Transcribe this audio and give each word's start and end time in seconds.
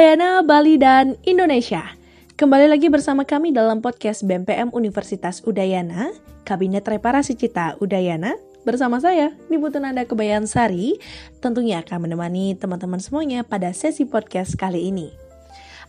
Halo 0.00 0.16
Dayana, 0.16 0.40
Bali, 0.40 0.80
dan 0.80 1.20
Indonesia. 1.28 1.84
Kembali 2.40 2.72
lagi 2.72 2.88
bersama 2.88 3.28
kami 3.28 3.52
dalam 3.52 3.84
podcast 3.84 4.24
BMPM 4.24 4.72
Universitas 4.72 5.44
Udayana, 5.44 6.16
Kabinet 6.48 6.88
Reparasi 6.88 7.36
Cita 7.36 7.76
Udayana, 7.84 8.32
bersama 8.64 8.96
saya, 8.96 9.36
Nibutun 9.52 9.84
Anda 9.84 10.08
Kebayan 10.08 10.48
Sari, 10.48 10.96
tentunya 11.44 11.84
akan 11.84 12.08
menemani 12.08 12.56
teman-teman 12.56 12.96
semuanya 12.96 13.44
pada 13.44 13.76
sesi 13.76 14.08
podcast 14.08 14.56
kali 14.56 14.88
ini. 14.88 15.12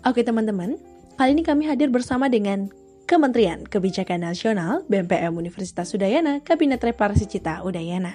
Oke 0.04 0.28
teman-teman, 0.28 0.76
kali 1.16 1.32
ini 1.32 1.48
kami 1.48 1.72
hadir 1.72 1.88
bersama 1.88 2.28
dengan 2.28 2.68
Kementerian 3.08 3.64
Kebijakan 3.64 4.28
Nasional 4.28 4.84
BMPM 4.92 5.40
Universitas 5.40 5.88
Udayana, 5.96 6.44
Kabinet 6.44 6.84
Reparasi 6.84 7.32
Cita 7.32 7.64
Udayana. 7.64 8.12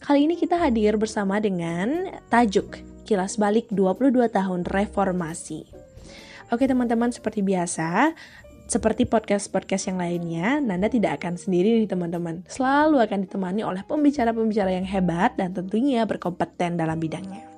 Kali 0.00 0.24
ini 0.24 0.32
kita 0.40 0.56
hadir 0.56 0.96
bersama 0.96 1.44
dengan 1.44 2.08
tajuk 2.32 2.80
Kilas 3.10 3.42
Balik 3.42 3.74
22 3.74 4.30
Tahun 4.30 4.62
Reformasi. 4.62 5.66
Oke 6.54 6.70
teman-teman, 6.70 7.10
seperti 7.10 7.42
biasa, 7.42 8.14
seperti 8.70 9.02
podcast-podcast 9.02 9.90
yang 9.90 9.98
lainnya, 9.98 10.62
Nanda 10.62 10.86
tidak 10.86 11.18
akan 11.18 11.34
sendiri 11.34 11.82
nih 11.82 11.90
teman-teman. 11.90 12.46
Selalu 12.46 13.02
akan 13.02 13.26
ditemani 13.26 13.66
oleh 13.66 13.82
pembicara-pembicara 13.82 14.78
yang 14.78 14.86
hebat 14.86 15.34
dan 15.34 15.50
tentunya 15.50 16.06
berkompeten 16.06 16.78
dalam 16.78 17.02
bidangnya. 17.02 17.49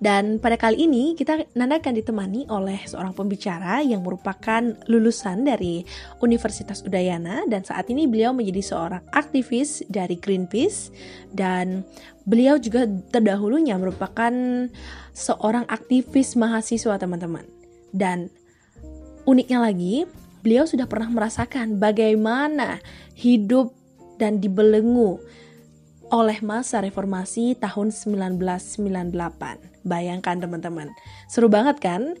Dan 0.00 0.40
pada 0.40 0.56
kali 0.56 0.88
ini 0.88 1.12
kita 1.12 1.44
Nanda 1.52 1.76
akan 1.76 1.92
ditemani 2.00 2.48
oleh 2.48 2.80
seorang 2.88 3.12
pembicara 3.12 3.84
yang 3.84 4.00
merupakan 4.00 4.64
lulusan 4.88 5.44
dari 5.44 5.84
Universitas 6.24 6.80
Udayana 6.80 7.44
dan 7.44 7.68
saat 7.68 7.92
ini 7.92 8.08
beliau 8.08 8.32
menjadi 8.32 8.64
seorang 8.64 9.04
aktivis 9.12 9.84
dari 9.92 10.16
Greenpeace 10.16 10.88
dan 11.36 11.84
beliau 12.24 12.56
juga 12.56 12.88
terdahulunya 13.12 13.76
merupakan 13.76 14.32
seorang 15.12 15.68
aktivis 15.68 16.32
mahasiswa 16.32 16.96
teman-teman. 16.96 17.44
Dan 17.92 18.32
uniknya 19.28 19.60
lagi, 19.60 20.08
beliau 20.40 20.64
sudah 20.64 20.88
pernah 20.88 21.12
merasakan 21.12 21.76
bagaimana 21.76 22.80
hidup 23.12 23.76
dan 24.16 24.40
dibelenggu 24.40 25.20
oleh 26.08 26.40
masa 26.40 26.80
reformasi 26.80 27.52
tahun 27.60 27.92
1998. 27.92 29.69
Bayangkan 29.82 30.36
teman-teman. 30.40 30.92
Seru 31.30 31.48
banget 31.48 31.80
kan? 31.80 32.14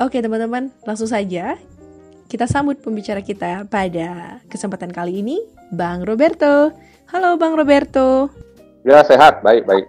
Oke 0.00 0.18
teman-teman, 0.18 0.72
langsung 0.82 1.06
saja 1.06 1.54
kita 2.32 2.48
sambut 2.48 2.80
pembicara 2.80 3.20
kita 3.20 3.68
pada 3.68 4.40
kesempatan 4.48 4.88
kali 4.88 5.20
ini, 5.20 5.36
Bang 5.68 6.00
Roberto. 6.00 6.72
Halo 7.12 7.36
Bang 7.36 7.60
Roberto. 7.60 8.32
Ya, 8.88 9.04
sehat. 9.04 9.44
Baik, 9.44 9.68
baik. 9.68 9.84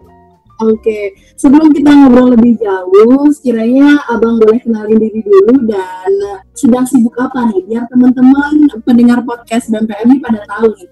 Oke, 0.60 1.16
sebelum 1.40 1.72
kita 1.72 1.88
ngobrol 1.88 2.36
lebih 2.36 2.60
jauh, 2.60 3.32
sekiranya 3.32 3.96
Abang 4.12 4.44
boleh 4.44 4.60
kenalin 4.60 5.00
diri 5.02 5.24
dulu 5.24 5.66
dan 5.72 6.12
sedang 6.52 6.84
sibuk 6.84 7.16
apa 7.16 7.48
nih, 7.48 7.64
biar 7.64 7.84
teman-teman 7.88 8.54
pendengar 8.84 9.24
podcast 9.24 9.72
BMPM 9.72 10.14
ini 10.14 10.20
pada 10.20 10.40
tahu 10.46 10.68
nih. 10.76 10.90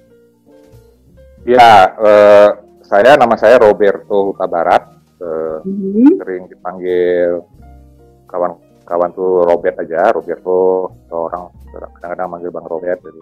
Ya, 1.51 1.71
eh, 1.99 2.49
saya 2.87 3.19
nama 3.19 3.35
saya 3.35 3.59
Roberto 3.59 4.31
Huta 4.31 4.47
Barat 4.47 5.00
hmm. 5.21 6.17
sering 6.17 6.43
dipanggil 6.49 7.45
kawan-kawan 8.25 9.09
tuh 9.13 9.45
Robert 9.45 9.75
aja, 9.81 10.09
Roberto 10.15 10.89
seorang 11.11 11.51
kadang-kadang 11.71 12.29
manggil 12.31 12.51
Bang 12.51 12.67
Robert. 12.67 12.99
Jadi 13.03 13.21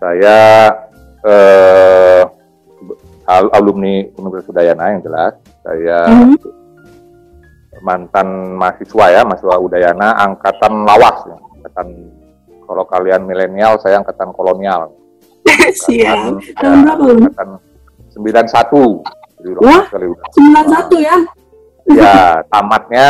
saya 0.00 0.38
eh, 1.26 2.22
alumni 3.28 3.94
Universitas 4.16 4.50
Udayana 4.52 4.96
yang 4.96 5.02
jelas. 5.04 5.34
Saya 5.62 5.98
hmm. 6.08 6.36
mantan 7.84 8.58
mahasiswa 8.58 9.06
ya, 9.12 9.20
mahasiswa 9.22 9.56
Udayana, 9.60 10.08
angkatan 10.18 10.84
lawas 10.84 11.18
ya. 11.28 11.36
Angkatan 11.60 11.88
kalau 12.64 12.84
kalian 12.86 13.26
milenial, 13.26 13.82
saya 13.82 13.98
angkatan 13.98 14.30
kolonial. 14.30 14.94
Siap. 15.84 16.38
Tahun 16.58 16.78
berapa? 16.86 17.02
Angkatan 17.18 17.48
91. 18.14 19.19
Wah, 19.40 19.84
sembilan 20.36 20.66
satu 20.68 20.96
ya? 21.00 21.16
Ya, 21.90 22.44
tamatnya 22.52 23.08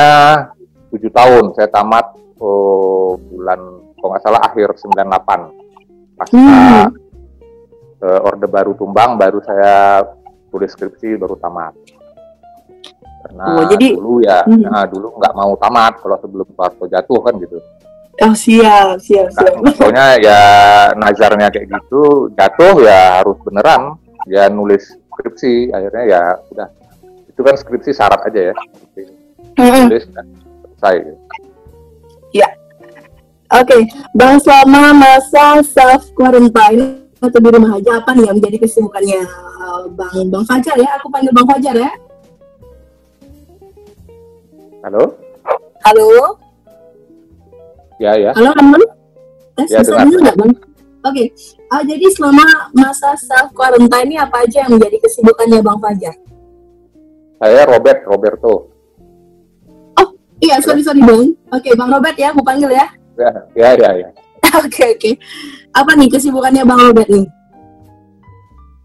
tujuh 0.95 1.11
tahun. 1.11 1.45
Saya 1.59 1.69
tamat 1.69 2.07
oh, 2.39 3.19
bulan, 3.19 3.61
kalau 3.99 4.09
nggak 4.15 4.23
salah 4.23 4.41
akhir 4.47 4.79
98. 4.79 6.17
Pasca 6.17 6.37
hmm. 6.37 6.85
uh, 8.05 8.29
Orde 8.29 8.47
Baru 8.47 8.73
tumbang, 8.77 9.17
baru 9.17 9.41
saya 9.43 10.05
tulis 10.53 10.71
skripsi, 10.71 11.17
baru 11.17 11.35
tamat. 11.41 11.73
Karena 13.21 13.45
oh, 13.61 13.65
jadi, 13.69 13.89
dulu 13.97 14.15
ya, 14.25 14.41
hmm. 14.45 14.65
nah, 14.65 14.85
dulu 14.89 15.17
nggak 15.21 15.35
mau 15.37 15.53
tamat 15.61 16.01
kalau 16.01 16.17
sebelum 16.21 16.47
Soeharto 16.57 16.85
jatuh 16.89 17.21
kan 17.21 17.35
gitu. 17.41 17.59
Oh 18.21 18.37
siap, 18.37 19.01
siap, 19.01 19.33
siap. 19.33 19.55
Nah, 19.65 19.73
soalnya 19.81 20.07
ya 20.21 20.43
nazarnya 20.93 21.49
kayak 21.49 21.73
gitu, 21.73 22.29
jatuh 22.37 22.85
ya 22.85 23.21
harus 23.21 23.37
beneran. 23.45 23.97
Ya 24.29 24.53
nulis 24.53 25.00
skripsi 25.21 25.69
akhirnya 25.77 26.03
ya 26.09 26.23
udah. 26.49 26.69
Itu 27.29 27.41
kan 27.45 27.55
skripsi 27.61 27.93
syarat 27.93 28.25
aja 28.25 28.41
ya. 28.51 28.55
Tulis 29.55 30.05
dan 30.17 30.27
selesai. 30.81 30.97
Ya. 32.33 32.49
Oke 33.51 33.67
okay. 33.69 33.81
bang 34.17 34.41
selama 34.41 34.97
masa 34.97 35.61
self 35.61 36.09
quarantine 36.17 37.05
atau 37.21 37.37
di 37.37 37.51
rumah 37.53 37.77
aja 37.77 38.01
apa 38.01 38.17
nih 38.17 38.33
yang 38.33 38.37
menjadi 38.41 38.65
kesibukannya? 38.65 39.21
Uh, 39.61 39.85
bang 39.93 40.33
bang 40.33 40.45
Fajar 40.49 40.77
ya 40.81 40.91
aku 40.97 41.13
panggil 41.13 41.33
bang 41.37 41.47
Fajar 41.47 41.75
ya. 41.77 41.93
Halo? 44.81 45.05
Halo? 45.85 46.09
Ya 48.01 48.17
ya. 48.17 48.33
Halo 48.33 48.57
teman 48.57 48.81
eh, 49.61 49.67
ya, 49.69 49.85
bisa 49.85 49.93
dengar. 49.93 50.21
nggak 50.25 50.37
bang 50.41 50.51
Oke, 51.01 51.17
okay. 51.17 51.27
uh, 51.73 51.81
jadi 51.81 52.07
selama 52.13 52.45
masa 52.77 53.17
self 53.17 53.57
quarantine 53.57 54.05
ini 54.05 54.17
apa 54.21 54.45
aja 54.45 54.69
yang 54.69 54.77
menjadi 54.77 55.01
kesibukannya 55.01 55.65
Bang 55.65 55.81
Fajar? 55.81 56.13
Saya 57.41 57.65
Robert, 57.65 58.05
Roberto. 58.05 58.69
Oh, 59.97 60.09
iya, 60.45 60.61
sorry 60.61 60.85
sorry 60.85 61.01
Bang. 61.01 61.33
Oke, 61.57 61.73
okay, 61.73 61.73
Bang 61.73 61.89
Robert 61.89 62.13
ya, 62.21 62.37
aku 62.37 62.45
panggil 62.45 62.69
ya. 62.69 62.87
Ya, 63.17 63.33
ya, 63.57 63.71
ya. 63.81 63.91
ya. 63.97 64.09
Oke, 64.61 64.61
oke. 64.61 64.69
Okay, 64.69 64.89
okay. 64.93 65.15
Apa 65.73 65.97
nih 65.97 66.13
kesibukannya 66.13 66.69
Bang 66.69 66.81
Robert 66.85 67.09
nih? 67.09 67.25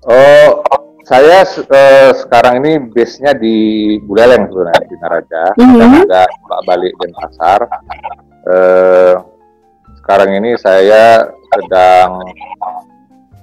Oh, 0.07 0.63
saya 1.03 1.43
uh, 1.43 2.11
sekarang 2.15 2.63
ini 2.63 2.79
base-nya 2.95 3.35
di 3.35 3.55
Buleleng 4.07 4.47
sebenarnya 4.47 4.87
di 4.87 4.95
Naraja. 5.03 5.43
Mm 5.59 5.67
-hmm. 5.77 6.01
ada 6.07 6.23
balik 6.63 6.93
Denpasar. 6.97 7.61
Uh, 8.45 9.13
sekarang 10.05 10.37
ini 10.37 10.53
saya 10.61 11.25
sedang 11.55 12.09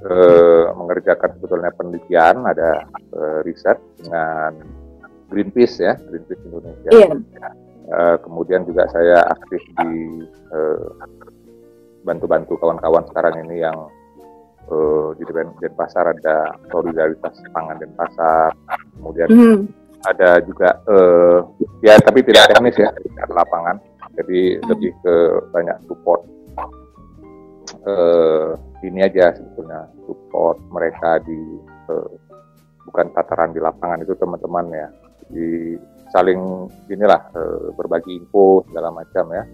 uh, 0.04 0.66
mengerjakan 0.76 1.30
sebetulnya 1.38 1.70
penelitian, 1.72 2.44
ada 2.44 2.84
uh, 3.16 3.38
riset 3.44 3.80
dengan 4.00 4.60
Greenpeace 5.32 5.76
ya, 5.80 5.94
Greenpeace 5.96 6.42
Indonesia. 6.44 6.90
Iya. 6.92 7.08
Uh, 7.92 8.16
kemudian 8.22 8.62
juga 8.62 8.86
saya 8.94 9.26
aktif 9.26 9.60
di 9.82 10.22
bantu-bantu 12.02 12.58
kawan-kawan 12.58 13.06
sekarang 13.08 13.46
ini 13.46 13.62
yang 13.62 13.88
uh, 14.68 15.14
di 15.16 15.22
Denpasar 15.62 16.12
ada 16.12 16.54
solidaritas 16.70 17.34
pangan 17.54 17.78
Denpasar, 17.78 18.52
kemudian 18.98 19.28
mm. 19.30 19.58
ada 20.06 20.42
juga 20.42 20.82
uh, 20.90 21.46
ya 21.80 21.96
tapi 22.02 22.26
tidak 22.26 22.52
teknis 22.52 22.76
ya 22.78 22.90
lapangan, 23.30 23.78
jadi 24.18 24.58
mm. 24.60 24.66
lebih 24.70 24.92
ke 25.02 25.14
banyak 25.54 25.78
support 25.86 26.26
uh, 27.86 28.54
ini 28.82 29.00
aja 29.02 29.34
sebetulnya 29.34 29.90
support 30.06 30.58
mereka 30.70 31.22
di 31.22 31.38
uh, 31.90 32.10
bukan 32.88 33.06
tataran 33.14 33.54
di 33.54 33.60
lapangan 33.62 34.02
itu 34.02 34.14
teman-teman 34.18 34.66
ya. 34.72 34.88
Di 35.32 35.78
saling 36.12 36.68
inilah 36.92 37.20
uh, 37.32 37.72
berbagi 37.74 38.18
info 38.18 38.66
segala 38.68 38.92
macam 38.92 39.32
ya. 39.32 39.44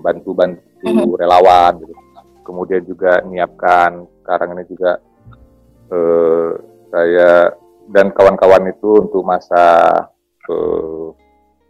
Bantu-bantu 0.00 0.62
mm-hmm. 0.86 1.18
relawan 1.20 1.72
gitu. 1.84 1.94
Kemudian 2.46 2.82
juga 2.86 3.20
menyiapkan 3.26 4.06
sekarang 4.22 4.54
ini 4.54 4.64
juga 4.70 5.02
uh, 5.90 6.50
saya 6.94 7.52
dan 7.90 8.10
kawan-kawan 8.14 8.70
itu 8.70 9.06
untuk 9.06 9.22
masa 9.26 9.62
uh, 10.50 11.10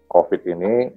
COVID 0.07 0.43
ini 0.49 0.89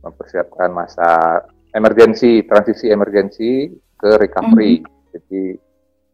mempersiapkan 0.00 0.72
masa 0.72 1.42
emergensi 1.74 2.46
transisi 2.48 2.88
emergensi 2.88 3.68
ke 3.98 4.10
recovery. 4.16 4.80
Mm. 4.80 4.86
Jadi 5.18 5.42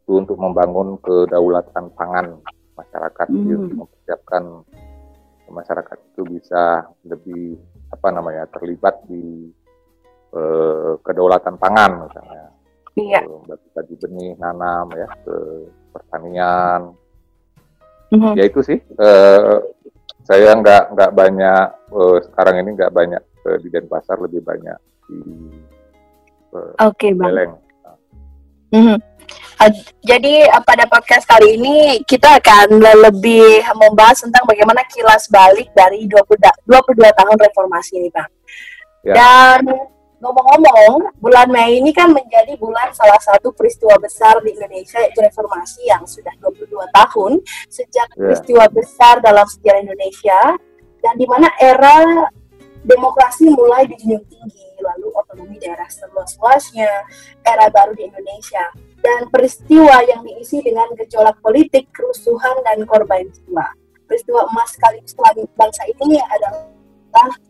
itu 0.05 0.13
untuk 0.13 0.37
membangun 0.37 1.01
kedaulatan 1.01 1.93
pangan 1.97 2.41
masyarakat 2.77 3.27
mm. 3.31 3.55
untuk 3.55 3.77
mempersiapkan 3.87 4.45
masyarakat 5.49 5.97
itu 6.13 6.23
bisa 6.27 6.89
lebih 7.05 7.61
apa 7.93 8.09
namanya 8.11 8.49
terlibat 8.51 9.05
di 9.07 9.53
uh, 10.35 10.99
kedaulatan 11.05 11.61
pangan 11.61 12.09
misalnya. 12.09 12.45
Iya. 12.95 13.21
Bagi 13.75 13.95
benih, 13.99 14.39
nanam 14.39 14.91
ya 14.95 15.09
ke 15.23 15.37
pertanian. 15.95 16.95
Mm-hmm. 18.15 18.33
Ya 18.39 18.45
itu 18.47 18.61
sih 18.63 18.79
uh, 19.01 19.59
saya 20.23 20.55
nggak 20.55 20.95
nggak 20.95 21.13
banyak 21.13 21.67
uh, 21.91 22.19
sekarang 22.31 22.63
ini 22.63 22.71
nggak 22.79 22.95
banyak 22.95 23.23
uh, 23.45 23.59
di 23.59 23.69
Denpasar 23.69 24.23
lebih 24.23 24.41
banyak 24.41 24.79
di 25.11 25.19
uh, 26.55 26.73
Oke, 26.87 27.11
Bang. 27.13 27.35
Beleng. 27.35 27.53
Mhm. 28.75 28.99
Uh, 29.55 29.71
jadi 30.03 30.51
uh, 30.51 30.61
pada 30.67 30.85
podcast 30.91 31.25
kali 31.25 31.55
ini 31.55 32.03
kita 32.05 32.43
akan 32.43 32.83
le- 32.83 33.07
lebih 33.09 33.63
membahas 33.79 34.27
tentang 34.27 34.43
bagaimana 34.45 34.83
kilas 34.91 35.31
balik 35.31 35.71
dari 35.73 36.11
20 36.11 36.43
da- 36.43 36.59
22 36.67 37.07
tahun 37.15 37.37
reformasi 37.39 38.03
ini, 38.03 38.11
Bang. 38.11 38.27
Ya. 39.07 39.15
Dan 39.15 39.71
ngomong-ngomong, 40.19 41.15
bulan 41.23 41.49
Mei 41.55 41.79
ini 41.79 41.95
kan 41.95 42.11
menjadi 42.11 42.59
bulan 42.59 42.91
salah 42.93 43.21
satu 43.23 43.55
peristiwa 43.55 43.95
besar 44.01 44.43
di 44.43 44.57
Indonesia 44.59 44.99
yaitu 44.99 45.23
reformasi 45.23 45.87
yang 45.87 46.03
sudah 46.05 46.35
22 46.43 46.75
tahun 46.91 47.33
sejak 47.71 48.09
Ya. 48.11 48.19
peristiwa 48.19 48.65
besar 48.75 49.23
dalam 49.23 49.47
sejarah 49.47 49.81
Indonesia 49.85 50.41
dan 50.99 51.15
di 51.15 51.29
mana 51.29 51.53
era 51.61 52.27
demokrasi 52.85 53.49
mulai 53.49 53.89
dijunjung 53.89 54.25
tinggi, 54.29 54.69
lalu 54.85 55.09
otonomi 55.17 55.57
daerah 55.57 55.89
seluas-luasnya, 55.89 57.09
era 57.41 57.67
baru 57.73 57.97
di 57.97 58.05
Indonesia, 58.07 58.65
dan 59.01 59.29
peristiwa 59.33 60.05
yang 60.05 60.21
diisi 60.25 60.61
dengan 60.61 60.89
gejolak 60.97 61.41
politik, 61.41 61.89
kerusuhan, 61.91 62.61
dan 62.65 62.85
korban 62.85 63.25
jiwa. 63.33 63.73
Peristiwa 64.05 64.45
emas 64.53 64.77
sekaligus 64.77 65.17
bangsa 65.57 65.83
ini 65.89 66.21
adalah 66.21 66.69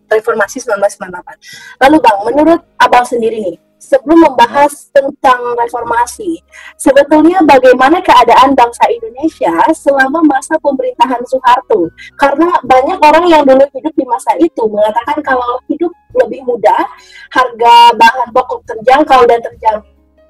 reformasi 0.07 0.63
1998. 0.63 1.83
Lalu 1.83 1.97
Bang, 1.99 2.19
menurut 2.31 2.61
Abang 2.79 3.03
sendiri 3.03 3.43
nih, 3.43 3.57
sebelum 3.85 4.25
membahas 4.25 4.89
tentang 4.89 5.41
reformasi, 5.61 6.41
sebetulnya 6.81 7.45
bagaimana 7.45 8.01
keadaan 8.01 8.57
bangsa 8.57 8.89
Indonesia 8.89 9.53
selama 9.77 10.25
masa 10.25 10.57
pemerintahan 10.65 11.21
Soeharto? 11.29 11.93
Karena 12.17 12.57
banyak 12.65 12.99
orang 12.99 13.25
yang 13.29 13.43
dulu 13.45 13.65
hidup 13.77 13.93
di 13.93 14.05
masa 14.09 14.33
itu 14.41 14.65
mengatakan 14.65 15.21
kalau 15.21 15.61
hidup 15.69 15.93
lebih 16.17 16.41
mudah, 16.49 16.83
harga 17.29 17.75
bahan 17.93 18.29
pokok 18.33 18.65
terjangkau 18.65 19.29
dan 19.29 19.39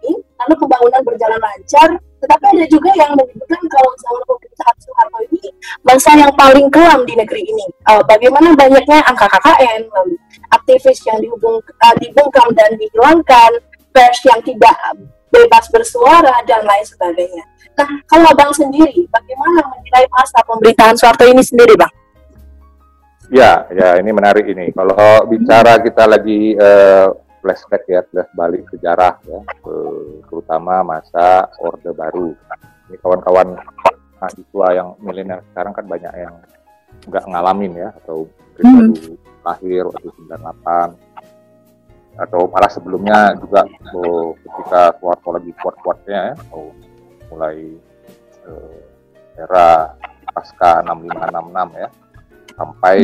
terjamin, 0.05 0.17
lalu 0.21 0.55
pembangunan 0.61 1.03
berjalan 1.05 1.41
lancar. 1.41 1.89
Tetapi 2.25 2.45
ada 2.57 2.67
juga 2.73 2.91
yang 2.97 3.13
menyebutkan 3.17 3.63
kalau 3.69 3.91
selama 4.01 4.23
pemerintahan 4.33 4.77
Soeharto 4.81 5.19
ini 5.29 5.49
bangsa 5.85 6.11
yang 6.17 6.33
paling 6.33 6.67
kelam 6.73 7.01
di 7.05 7.15
negeri 7.17 7.43
ini. 7.45 7.67
Eh, 7.69 8.03
bagaimana 8.09 8.49
banyaknya 8.57 8.99
angka 9.05 9.29
KKN, 9.29 9.81
lalu 9.93 10.17
aktivis 10.53 10.99
yang 11.05 11.21
dihubung, 11.21 11.61
eh, 11.61 11.95
dibungkam 12.01 12.49
dan 12.57 12.71
dihilangkan, 12.81 13.51
pers 13.93 14.21
yang 14.25 14.41
tidak 14.41 14.77
bebas 15.29 15.65
bersuara 15.69 16.35
dan 16.49 16.65
lain 16.65 16.87
sebagainya. 16.87 17.45
Nah, 17.75 17.91
kalau 18.07 18.31
Bang 18.39 18.55
sendiri, 18.55 19.05
bagaimana 19.11 19.61
menilai 19.67 20.07
masa 20.09 20.41
pemerintahan 20.47 20.97
Soeharto 20.97 21.27
ini 21.29 21.43
sendiri, 21.45 21.77
Bang? 21.77 21.93
Ya, 23.29 23.67
ya 23.73 23.99
ini 24.01 24.15
menarik 24.15 24.47
ini. 24.49 24.71
Kalau 24.73 25.29
bicara 25.29 25.81
kita 25.83 26.09
lagi 26.09 26.55
eh, 26.57 27.09
flashback 27.45 27.85
ya, 27.85 28.01
flash 28.09 28.33
balik 28.33 28.65
sejarah 28.73 29.21
ya, 29.29 29.41
terutama 30.25 30.81
masa 30.81 31.45
Orde 31.61 31.93
Baru. 31.93 32.33
Ini 32.89 32.97
kawan-kawan 33.05 33.61
mahasiswa 34.17 34.67
yang 34.73 34.97
milenial 35.05 35.45
sekarang 35.53 35.77
kan 35.77 35.85
banyak 35.85 36.15
yang 36.17 36.35
nggak 37.05 37.25
ngalamin 37.29 37.77
ya, 37.77 37.93
atau 38.01 38.25
mungkin 38.25 38.65
Hmm. 38.65 38.77
baru 38.81 38.97
lahir 39.45 39.83
waktu 39.93 40.09
98 40.25 40.97
atau 42.15 42.47
malah 42.47 42.71
sebelumnya 42.71 43.35
juga 43.37 43.67
oh, 43.93 44.33
ketika 44.41 44.95
Soeharto 45.03 45.29
lagi 45.35 45.51
kuat-kuatnya 45.61 46.33
ya, 46.33 46.35
oh, 46.55 46.73
mulai 47.29 47.59
eh, 48.49 48.81
era 49.37 49.93
pasca 50.33 50.81
6566 50.87 51.83
ya 51.83 51.89
sampai 52.55 52.99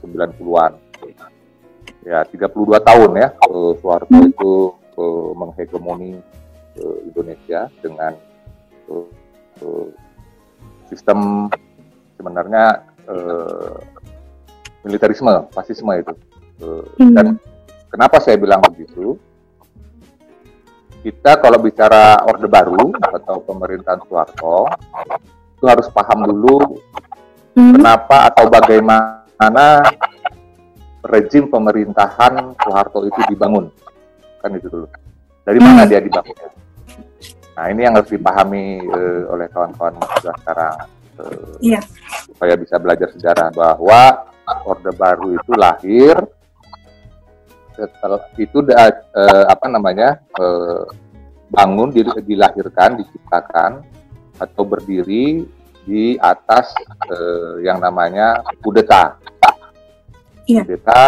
90-an. 0.00 0.72
Ya, 2.06 2.22
32 2.24 2.78
tahun 2.82 3.10
ya 3.18 3.28
eh, 3.34 3.72
Soeharto 3.82 4.18
itu 4.22 4.52
eh, 4.96 5.30
menghegemoni 5.34 6.16
eh, 6.78 6.98
Indonesia 7.10 7.66
dengan 7.82 8.14
eh, 8.88 9.06
eh, 9.62 9.86
sistem 10.88 11.50
sebenarnya 12.16 12.86
eh, 13.06 13.76
militerisme, 14.86 15.50
fasisme 15.52 15.92
itu. 15.98 16.14
Eh, 16.62 16.84
dan 17.12 17.36
kenapa 17.90 18.22
saya 18.22 18.38
bilang 18.38 18.62
begitu? 18.62 19.18
Kita 20.98 21.38
kalau 21.38 21.62
bicara 21.62 22.18
Orde 22.26 22.50
Baru 22.50 22.90
atau 22.98 23.38
pemerintahan 23.42 24.02
Soeharto 24.06 24.66
itu 25.58 25.66
harus 25.66 25.86
paham 25.90 26.26
dulu 26.26 26.78
kenapa 27.54 28.30
atau 28.30 28.46
bagaimana 28.46 29.82
rezim 31.02 31.46
pemerintahan 31.46 32.54
Soeharto 32.58 33.06
itu 33.06 33.20
dibangun. 33.28 33.70
Kan 34.38 34.54
itu 34.54 34.66
dulu. 34.66 34.86
Dari 35.42 35.58
mana 35.58 35.84
dia 35.84 35.98
dibangun? 35.98 36.34
Nah 37.54 37.66
ini 37.70 37.80
yang 37.82 37.98
harus 37.98 38.10
dipahami 38.10 38.82
eh, 38.82 39.22
oleh 39.26 39.46
kawan-kawan 39.50 39.94
sekarang. 40.18 40.76
Eh, 41.18 41.74
Iya. 41.74 41.80
supaya 42.30 42.54
bisa 42.54 42.78
belajar 42.78 43.10
sejarah 43.10 43.50
bahwa 43.50 44.30
Orde 44.62 44.94
Baru 44.94 45.34
itu 45.34 45.52
lahir 45.58 46.14
setelah 47.74 48.22
itu 48.34 48.58
da- 48.62 48.90
eh, 48.94 49.44
apa 49.46 49.66
namanya 49.66 50.18
eh, 50.34 50.82
bangun 51.50 51.90
dil- 51.90 52.22
dilahirkan 52.22 52.98
diciptakan 52.98 53.82
atau 54.38 54.62
berdiri 54.62 55.42
di 55.82 56.14
atas 56.20 56.74
eh, 57.10 57.66
yang 57.66 57.78
namanya 57.78 58.42
kudeta. 58.60 59.18
Iya. 60.48 60.62
Kudeta 60.64 61.02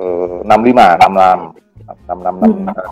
eh, 0.00 0.38
65, 0.48 0.48
66. 0.48 1.62
666, 2.08 2.72
eh, 2.72 2.88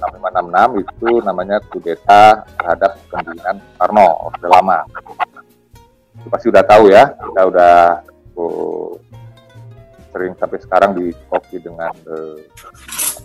6566 0.76 0.82
itu 0.84 1.10
namanya 1.24 1.56
kudeta 1.72 2.44
terhadap 2.58 2.90
kepemimpinan 3.08 3.56
Soekarno, 3.56 4.06
Orde 4.28 4.48
Lama. 4.50 4.78
Itu 6.20 6.28
pasti 6.28 6.46
udah 6.52 6.64
tahu 6.68 6.84
ya, 6.92 7.04
kita 7.16 7.42
udah 7.48 7.76
oh, 8.36 9.00
sering 10.10 10.34
sampai 10.36 10.58
sekarang 10.60 10.90
dikopi 10.98 11.56
dengan 11.62 11.94
eh, 11.94 12.38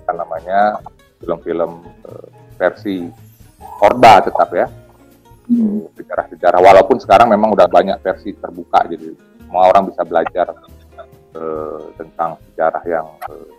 apa 0.06 0.12
namanya 0.16 0.80
film-film 1.20 1.82
eh, 2.06 2.28
versi 2.56 3.10
Orba 3.82 4.22
tetap 4.24 4.50
ya 4.54 4.70
eh, 5.50 5.84
sejarah-sejarah 5.98 6.62
walaupun 6.62 7.02
sekarang 7.02 7.34
memang 7.34 7.58
udah 7.58 7.66
banyak 7.68 7.98
versi 8.00 8.38
terbuka 8.38 8.86
jadi 8.86 9.12
semua 9.44 9.68
orang 9.74 9.90
bisa 9.90 10.06
belajar 10.06 10.54
eh, 11.36 11.84
tentang 12.00 12.40
sejarah 12.52 12.84
yang 12.88 13.08
eh, 13.30 13.50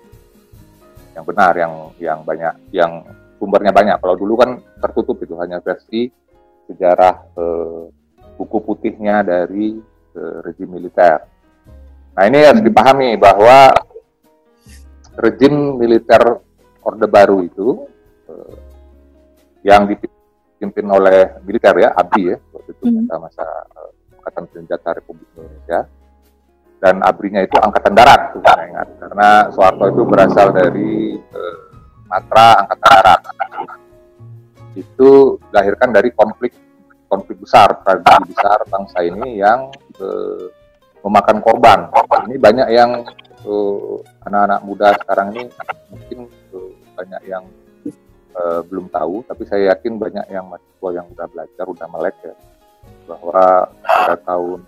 yang 1.16 1.24
benar 1.24 1.52
yang 1.56 1.72
yang 2.00 2.18
banyak 2.24 2.54
yang 2.72 2.92
sumbernya 3.36 3.72
banyak 3.72 3.96
kalau 4.00 4.16
dulu 4.16 4.40
kan 4.40 4.50
tertutup 4.80 5.20
itu 5.20 5.36
hanya 5.36 5.60
versi 5.60 6.08
sejarah 6.68 7.14
eh, 7.36 7.82
buku 8.36 8.58
putihnya 8.64 9.20
dari 9.24 9.76
eh, 10.16 10.36
rezim 10.44 10.68
militer 10.72 11.20
nah 12.16 12.24
ini 12.24 12.48
harus 12.48 12.64
dipahami 12.64 13.20
bahwa 13.20 13.72
rezim 15.16 15.76
militer 15.76 16.40
Orde 16.84 17.08
Baru 17.08 17.44
itu 17.44 17.88
eh, 18.28 18.56
yang 19.66 19.88
dipimpin 19.88 20.86
oleh 20.86 21.40
militer 21.42 21.74
ya 21.80 21.90
ABRI 21.96 22.22
ya 22.32 22.36
waktu 22.52 22.70
itu 22.72 22.84
Hmm. 22.86 23.08
masa 23.08 23.16
masa 23.18 23.46
eh, 23.72 23.90
Angkatan 24.20 24.44
Senjata 24.52 24.90
Republik 24.94 25.28
Indonesia 25.34 25.80
dan 26.80 27.00
ABRI-nya 27.00 27.48
itu 27.48 27.56
Angkatan 27.56 27.94
Darat 27.96 28.36
saya 28.36 28.64
ingat. 28.68 28.88
Karena 29.00 29.28
Soeharto 29.52 29.84
itu 29.88 30.02
berasal 30.04 30.52
dari 30.52 31.16
eh, 31.16 31.58
Matra 32.06 32.62
Angkatan 32.64 32.90
Darat. 32.92 33.20
Itu 34.76 35.40
dilahirkan 35.48 35.90
dari 35.90 36.12
konflik 36.12 36.52
konflik 37.06 37.38
besar 37.38 37.80
tragedi 37.86 38.34
besar 38.34 38.60
bangsa 38.68 38.98
ini 39.00 39.40
yang 39.40 39.72
eh, 39.96 40.46
memakan 41.06 41.38
korban. 41.40 41.88
Ini 42.28 42.36
banyak 42.36 42.68
yang 42.74 42.90
eh, 43.46 43.96
anak-anak 44.26 44.60
muda 44.66 44.88
sekarang 45.00 45.32
ini 45.32 45.42
mungkin 45.88 46.18
eh, 46.28 46.72
banyak 46.92 47.22
yang 47.24 47.44
eh, 48.36 48.60
belum 48.68 48.92
tahu, 48.92 49.24
tapi 49.24 49.42
saya 49.48 49.72
yakin 49.72 49.96
banyak 49.96 50.26
yang 50.28 50.44
mahasiswa 50.50 50.90
yang 50.92 51.06
udah 51.08 51.26
belajar, 51.30 51.64
udah 51.64 51.88
melek 51.88 52.16
ya, 52.20 52.34
bahwa 53.08 53.70
pada 53.80 54.16
tahun 54.26 54.60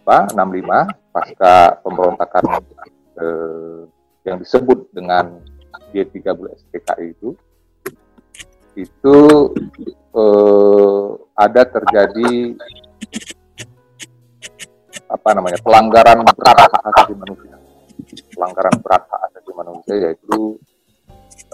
apa? 0.00 0.32
65 0.32 1.12
pasca 1.12 1.76
pemberontakan 1.84 2.42
eh, 3.20 3.80
yang 4.24 4.40
disebut 4.40 4.90
dengan 4.90 5.38
G30 5.92 6.38
SPKI 6.66 7.06
itu 7.14 7.30
itu 8.78 9.18
eh, 10.14 11.06
ada 11.36 11.62
terjadi 11.66 12.56
apa 15.10 15.34
namanya 15.34 15.58
pelanggaran 15.58 16.22
berat 16.22 16.70
hak 16.70 16.82
asasi 16.90 17.14
manusia. 17.18 17.58
Pelanggaran 18.34 18.78
berat 18.82 19.02
hak 19.10 19.20
asasi 19.30 19.50
manusia 19.52 19.94
yaitu 19.98 20.58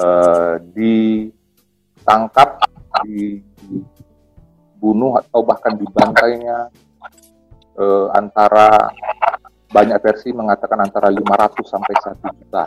eh, 0.00 0.54
ditangkap 0.76 2.60
dibunuh 3.04 3.92
atau 5.20 5.44
bahkan 5.44 5.76
dibantainya 5.76 6.72
eh, 7.76 8.06
antara 8.16 8.90
banyak 9.66 9.98
versi 10.00 10.32
mengatakan 10.32 10.80
antara 10.80 11.12
500 11.12 11.62
sampai 11.66 11.94
1 12.00 12.32
juta 12.40 12.64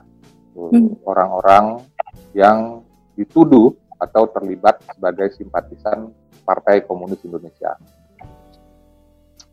Hmm. 0.67 0.91
orang-orang 1.07 1.87
yang 2.35 2.83
dituduh 3.15 3.71
atau 3.95 4.27
terlibat 4.27 4.83
sebagai 4.91 5.31
simpatisan 5.31 6.11
Partai 6.43 6.83
Komunis 6.83 7.23
Indonesia. 7.23 7.79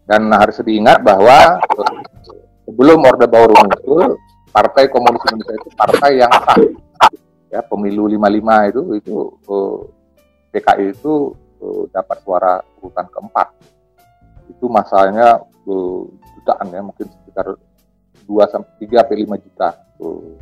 Dan 0.06 0.30
harus 0.34 0.58
diingat 0.66 1.02
bahwa 1.06 1.62
eh, 1.62 1.94
sebelum 2.66 3.06
Orde 3.06 3.26
Baru 3.30 3.54
muncul, 3.54 4.18
Partai 4.50 4.90
Komunis 4.90 5.22
Indonesia 5.30 5.54
itu 5.54 5.68
partai 5.78 6.10
yang 6.18 6.32
sah. 6.42 6.58
Ya, 7.46 7.62
pemilu 7.62 8.10
55 8.10 8.70
itu 8.74 8.82
itu 8.98 9.14
eh, 9.46 9.78
PKI 10.58 10.84
itu 10.90 11.14
eh, 11.62 11.82
dapat 11.94 12.18
suara 12.26 12.58
urutan 12.82 13.06
keempat. 13.14 13.48
Itu 14.50 14.66
masalahnya 14.70 15.42
eh, 15.44 16.02
jutaan 16.38 16.68
ya, 16.70 16.80
mungkin 16.82 17.06
sekitar 17.10 17.56
2 18.26 18.52
sampai 18.52 18.72
3 18.82 19.02
sampai 19.02 19.16
5 19.24 19.44
juta 19.44 19.68
eh, 20.02 20.32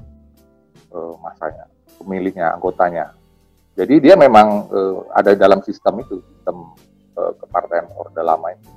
eh, 0.94 1.14
masanya, 1.20 1.64
pemilihnya, 2.00 2.46
anggotanya. 2.56 3.12
Jadi 3.74 3.94
dia 3.98 4.14
memang 4.14 4.70
eh, 4.70 4.96
ada 5.12 5.34
dalam 5.34 5.60
sistem 5.66 6.00
itu, 6.00 6.22
sistem 6.34 6.72
eh, 7.18 7.32
kepartaian 7.42 7.90
Orde 7.98 8.22
Lama 8.22 8.54
itu. 8.54 8.70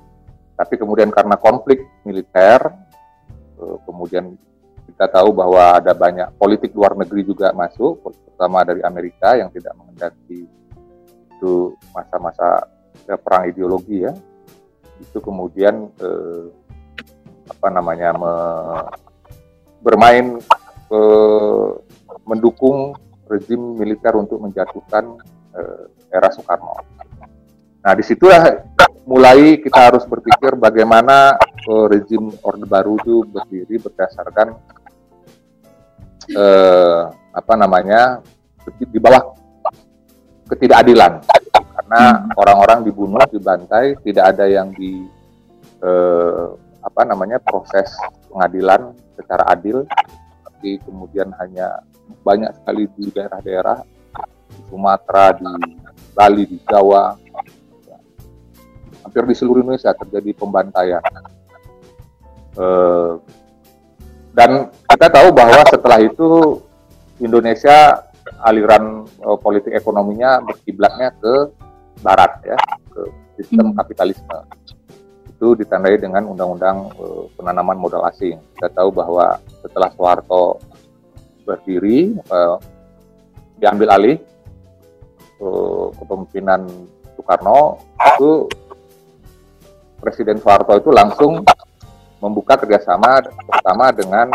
Tapi 0.58 0.74
kemudian 0.74 1.14
karena 1.14 1.38
konflik 1.38 1.86
militer, 2.02 2.74
eh, 3.62 3.78
kemudian 3.86 4.34
kita 4.90 5.06
tahu 5.14 5.30
bahwa 5.36 5.78
ada 5.78 5.94
banyak 5.94 6.34
politik 6.42 6.74
luar 6.74 6.98
negeri 6.98 7.22
juga 7.28 7.54
masuk, 7.54 8.02
terutama 8.26 8.66
dari 8.66 8.82
Amerika 8.82 9.38
yang 9.38 9.54
tidak 9.54 9.78
mengendaki 9.78 10.50
itu 11.38 11.78
masa-masa 11.94 12.66
perang 13.06 13.46
ideologi 13.46 14.02
ya. 14.02 14.14
Itu 15.02 15.22
kemudian 15.22 15.92
eh, 15.98 16.46
apa 17.48 17.68
namanya 17.72 18.10
me- 18.18 18.90
bermain 19.82 20.42
eh, 20.92 21.68
mendukung 22.28 22.98
rezim 23.28 23.80
militer 23.80 24.16
untuk 24.16 24.40
menjatuhkan 24.44 25.20
eh, 25.56 25.84
era 26.12 26.32
Soekarno. 26.32 26.76
Nah, 27.84 27.94
di 27.96 28.04
situlah 28.04 28.68
mulai 29.08 29.64
kita 29.64 29.92
harus 29.92 30.04
berpikir 30.04 30.60
bagaimana 30.60 31.40
eh, 31.40 31.86
rezim 31.88 32.32
Orde 32.44 32.68
Baru 32.68 33.00
itu 33.00 33.24
berdiri 33.24 33.80
berdasarkan 33.80 34.48
eh, 36.36 37.02
apa 37.32 37.54
namanya 37.56 38.20
di 38.68 39.00
bawah 39.00 39.32
ketidakadilan 40.52 41.24
karena 41.78 42.26
orang-orang 42.34 42.90
dibunuh, 42.90 43.22
dibantai, 43.30 43.94
tidak 44.02 44.34
ada 44.34 44.50
yang 44.50 44.74
di 44.74 45.06
eh, 45.86 46.46
apa 46.82 47.02
namanya 47.06 47.38
proses 47.38 47.94
pengadilan 48.34 48.98
secara 49.14 49.54
adil, 49.54 49.86
tapi 50.42 50.82
kemudian 50.82 51.30
hanya 51.38 51.86
banyak 52.26 52.50
sekali 52.58 52.90
di 52.98 53.14
daerah-daerah 53.14 53.78
di 54.50 54.62
Sumatera, 54.74 55.38
di 55.38 55.46
Bali, 56.18 56.44
di 56.50 56.58
Jawa, 56.66 57.14
hampir 59.06 59.24
di 59.30 59.36
seluruh 59.38 59.62
Indonesia 59.62 59.94
terjadi 59.94 60.34
pembantaian. 60.34 61.04
Eh, 62.58 63.14
dan 64.34 64.74
kita 64.90 65.08
tahu 65.14 65.30
bahwa 65.30 65.62
setelah 65.70 66.02
itu 66.02 66.58
Indonesia 67.22 68.02
aliran 68.42 69.06
eh, 69.06 69.38
politik 69.40 69.78
ekonominya 69.78 70.42
berkiblatnya 70.42 71.14
ke 71.22 71.67
barat 72.02 72.32
ya, 72.46 72.58
ke 72.94 73.02
sistem 73.38 73.72
Hmm. 73.72 73.78
kapitalisme. 73.78 74.38
Itu 75.38 75.54
ditandai 75.54 76.02
dengan 76.02 76.26
undang-undang 76.34 76.90
eh, 76.98 77.24
penanaman 77.38 77.78
modal 77.78 78.02
asing. 78.10 78.42
Kita 78.58 78.74
tahu 78.74 78.90
bahwa 78.90 79.38
setelah 79.62 79.90
Soeharto 79.94 80.58
berdiri, 81.46 82.18
eh, 82.18 82.58
diambil 83.62 83.90
alih 83.94 84.18
eh, 85.38 85.88
kepemimpinan 86.02 86.66
Soekarno 87.14 87.78
itu 88.18 88.50
Presiden 90.02 90.42
Soeharto 90.42 90.78
itu 90.78 90.90
langsung 90.94 91.42
membuka 92.22 92.58
kerjasama 92.58 93.22
pertama 93.46 93.94
dengan 93.94 94.30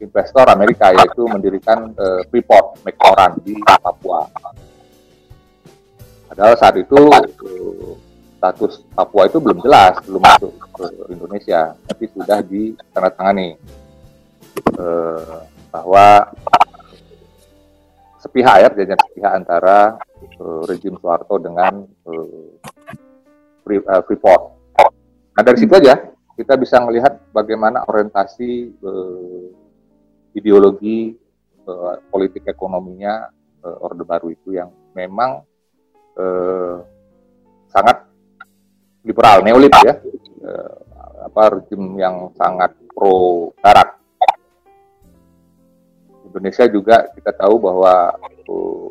investor 0.00 0.48
Amerika 0.48 0.92
yaitu 0.96 1.24
mendirikan 1.28 1.92
Freeport 2.28 2.80
McMoran 2.84 3.36
di 3.44 3.56
Papua. 3.64 4.24
Padahal 6.28 6.54
saat 6.60 6.76
itu 6.76 6.96
status 8.38 8.84
Papua 8.94 9.26
itu 9.26 9.42
belum 9.42 9.58
jelas, 9.64 9.98
belum 10.06 10.22
masuk 10.22 10.52
ke 10.76 10.86
Indonesia, 11.10 11.74
tapi 11.88 12.04
sudah 12.12 12.38
ditandatangani 12.44 13.58
eh, 14.78 15.38
bahwa 15.74 16.30
sepihak 18.22 18.56
ya 18.62 18.68
perjanjian 18.70 19.00
sepihak 19.10 19.32
antara 19.34 19.78
eh, 20.22 20.62
rezim 20.70 20.94
Soeharto 21.02 21.40
dengan 21.42 21.82
eh, 21.82 22.48
eh, 23.74 24.02
Freeport. 24.06 24.42
Nah 25.34 25.42
dari 25.42 25.58
situ 25.58 25.74
aja 25.74 25.98
kita 26.38 26.54
bisa 26.54 26.78
melihat 26.84 27.18
bagaimana 27.34 27.82
orientasi 27.88 28.50
eh, 28.70 29.46
ideologi 30.38 31.16
politik 32.08 32.48
ekonominya 32.48 33.28
Orde 33.60 34.00
Baru 34.00 34.32
itu 34.32 34.56
yang 34.56 34.72
memang 34.96 35.44
eh, 36.18 36.76
sangat 37.70 38.04
liberal, 39.06 39.40
neolib 39.46 39.72
ya, 39.86 39.96
Eh, 40.38 40.74
apa 41.26 41.60
rezim 41.60 41.98
yang 41.98 42.30
sangat 42.38 42.70
pro 42.94 43.50
Barat. 43.58 43.98
Indonesia 46.30 46.64
juga 46.70 47.10
kita 47.10 47.34
tahu 47.34 47.58
bahwa 47.58 48.14
eh, 48.22 48.90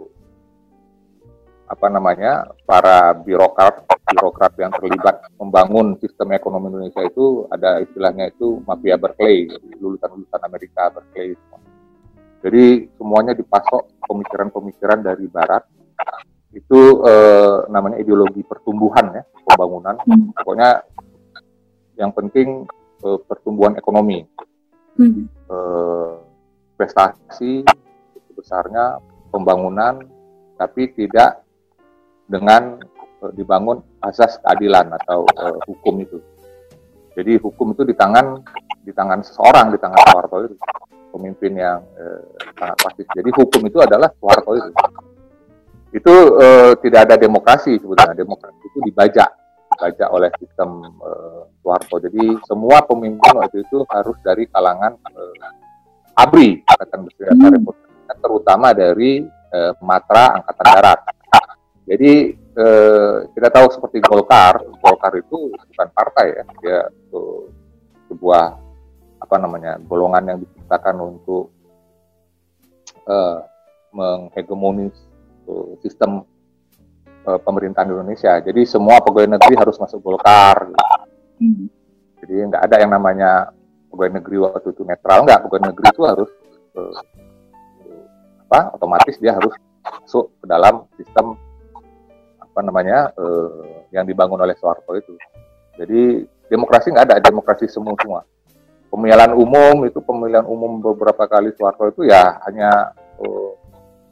apa 1.71 1.87
namanya 1.87 2.51
para 2.67 3.15
birokrat 3.15 3.83
birokrat 4.11 4.53
yang 4.59 4.71
terlibat 4.75 5.23
membangun 5.39 5.95
sistem 6.03 6.35
ekonomi 6.35 6.71
Indonesia 6.71 7.03
itu 7.03 7.47
ada 7.47 7.79
istilahnya 7.79 8.27
itu 8.31 8.59
mafia 8.67 8.99
Berkeley, 8.99 9.47
lulusan-lulusan 9.79 10.41
Amerika 10.43 10.91
Berkeley. 10.91 11.35
Jadi 12.43 12.91
semuanya 12.99 13.33
dipasok 13.33 14.03
pemikiran-pemikiran 14.03 14.99
dari 14.99 15.25
Barat. 15.31 15.63
Itu 16.55 17.03
eh, 17.03 17.57
namanya 17.67 17.99
ideologi 17.99 18.41
pertumbuhan 18.43 19.11
ya, 19.11 19.23
pembangunan. 19.47 19.95
Hmm. 20.03 20.31
Pokoknya 20.31 20.83
yang 21.99 22.11
penting 22.15 22.63
eh, 23.03 23.19
pertumbuhan 23.25 23.75
ekonomi, 23.75 24.23
Hmm. 24.97 25.29
eh, 25.29 26.13
prestasi 26.73 27.61
besarnya 28.33 28.97
pembangunan, 29.29 30.01
tapi 30.57 30.89
tidak 30.97 31.45
dengan 32.25 32.81
eh, 33.21 33.31
dibangun 33.37 33.77
asas 34.01 34.41
keadilan 34.41 34.89
atau 34.97 35.21
eh, 35.29 35.57
hukum 35.69 36.01
itu. 36.01 36.17
Jadi 37.13 37.37
hukum 37.41 37.73
itu 37.73 37.85
di 37.85 37.93
tangan 37.97 38.41
di 38.81 38.93
tangan 38.93 39.21
seseorang, 39.25 39.73
di 39.73 39.77
tangan 39.81 40.01
Soeharto 40.05 40.37
itu, 40.49 40.55
pemimpin 41.13 41.53
yang 41.57 41.81
eh, 41.97 42.21
sangat 42.57 42.77
pasti. 42.81 43.01
Jadi 43.09 43.29
hukum 43.37 43.61
itu 43.69 43.77
adalah 43.77 44.09
Soeharto 44.17 44.51
itu. 44.57 44.71
Itu 45.97 46.15
eh, 46.37 46.71
tidak 46.85 47.09
ada 47.09 47.15
demokrasi 47.17 47.81
sebetulnya. 47.81 48.13
Demokrasi 48.13 48.61
itu 48.61 48.79
dibajak, 48.85 49.29
dibajak 49.73 50.09
oleh 50.13 50.29
sistem 50.37 50.85
eh, 50.85 51.41
Soeharto. 51.65 51.97
Jadi 52.05 52.37
semua 52.45 52.85
pemimpin 52.85 53.33
waktu 53.33 53.65
itu 53.65 53.81
harus 53.89 54.17
dari 54.21 54.45
kalangan 54.53 54.93
eh, 54.93 56.17
ABRI, 56.17 56.49
Angkatan 56.65 56.99
Bersenjata 57.05 57.37
Hmm. 57.37 57.53
Republik 57.53 57.87
terutama 58.17 58.67
dari 58.73 59.25
eh, 59.27 59.73
Matra 59.81 60.37
Angkatan 60.41 60.67
Darat. 60.69 60.99
Jadi 61.87 62.13
eh, 62.35 63.15
kita 63.31 63.47
tahu 63.47 63.67
seperti 63.71 64.03
Golkar, 64.03 64.59
Golkar 64.83 65.13
itu 65.15 65.49
bukan 65.55 65.87
partai 65.95 66.35
ya, 66.35 66.43
dia 66.61 66.79
eh, 66.91 67.41
sebuah 68.11 68.45
apa 69.17 69.35
namanya 69.41 69.81
golongan 69.81 70.23
yang 70.35 70.39
diciptakan 70.43 70.95
untuk 70.99 71.49
eh, 73.07 73.37
menghegemonis 73.95 75.06
sistem 75.81 76.23
eh, 77.27 77.39
pemerintahan 77.41 77.89
Indonesia. 77.91 78.39
Jadi 78.39 78.61
semua 78.67 78.99
pegawai 79.03 79.37
negeri 79.37 79.53
harus 79.55 79.75
masuk 79.79 79.99
Golkar. 80.03 80.71
gitu. 80.71 81.69
Jadi 82.23 82.33
nggak 82.49 82.63
ada 82.65 82.75
yang 82.81 82.91
namanya 82.91 83.31
pegawai 83.87 84.19
negeri 84.19 84.37
waktu 84.41 84.69
itu 84.73 84.81
netral 84.83 85.23
nggak. 85.23 85.39
Pegawai 85.47 85.63
negeri 85.71 85.87
itu 85.89 86.03
harus 86.03 86.29
eh, 86.75 86.95
apa? 88.47 88.59
Otomatis 88.75 89.15
dia 89.19 89.35
harus 89.35 89.53
masuk 89.83 90.31
ke 90.43 90.45
dalam 90.47 90.87
sistem 90.99 91.35
apa 92.41 92.59
namanya 92.65 93.13
eh, 93.13 93.85
yang 93.93 94.03
dibangun 94.03 94.41
oleh 94.41 94.57
Soeharto 94.57 94.97
itu. 94.97 95.13
Jadi 95.77 96.25
demokrasi 96.49 96.89
nggak 96.89 97.05
ada, 97.13 97.17
demokrasi 97.21 97.69
semua 97.69 97.93
semua. 98.01 98.25
Pemilihan 98.87 99.35
umum 99.35 99.83
itu 99.83 99.99
pemilihan 99.99 100.47
umum 100.47 100.79
beberapa 100.79 101.27
kali 101.27 101.53
Soeharto 101.53 101.91
itu 101.91 102.09
ya 102.09 102.39
hanya 102.49 102.97
eh, 103.21 103.51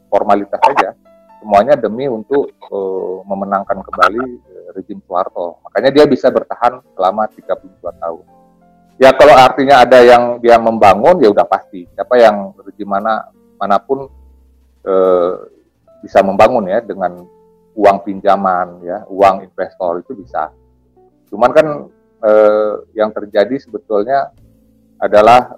formalitas 0.08 0.60
saja. 0.62 0.94
Semuanya 1.40 1.76
demi 1.76 2.08
untuk 2.08 2.48
eh, 2.50 3.16
memenangkan 3.28 3.78
kembali 3.84 4.24
eh, 4.40 4.68
rezim 4.72 4.98
Soeharto. 5.04 5.60
Makanya 5.68 5.90
dia 5.92 6.04
bisa 6.08 6.32
bertahan 6.32 6.80
selama 6.96 7.28
32 7.30 7.80
tahun. 7.82 8.24
Ya 8.96 9.12
kalau 9.12 9.36
artinya 9.36 9.84
ada 9.84 10.00
yang 10.00 10.40
dia 10.40 10.56
membangun 10.56 11.20
ya 11.20 11.28
udah 11.28 11.44
pasti. 11.44 11.84
Siapa 11.92 12.16
yang 12.16 12.56
rezim 12.64 12.88
mana 12.88 13.28
mana 13.60 13.76
pun 13.76 14.08
eh, 14.84 15.32
bisa 16.00 16.24
membangun 16.24 16.68
ya 16.68 16.80
dengan 16.80 17.24
uang 17.76 17.98
pinjaman 18.08 18.80
ya, 18.80 19.04
uang 19.12 19.44
investor 19.44 20.00
itu 20.00 20.16
bisa. 20.16 20.48
Cuman 21.28 21.52
kan 21.52 21.68
yang 22.96 23.14
terjadi 23.14 23.54
sebetulnya 23.60 24.34
adalah 24.98 25.54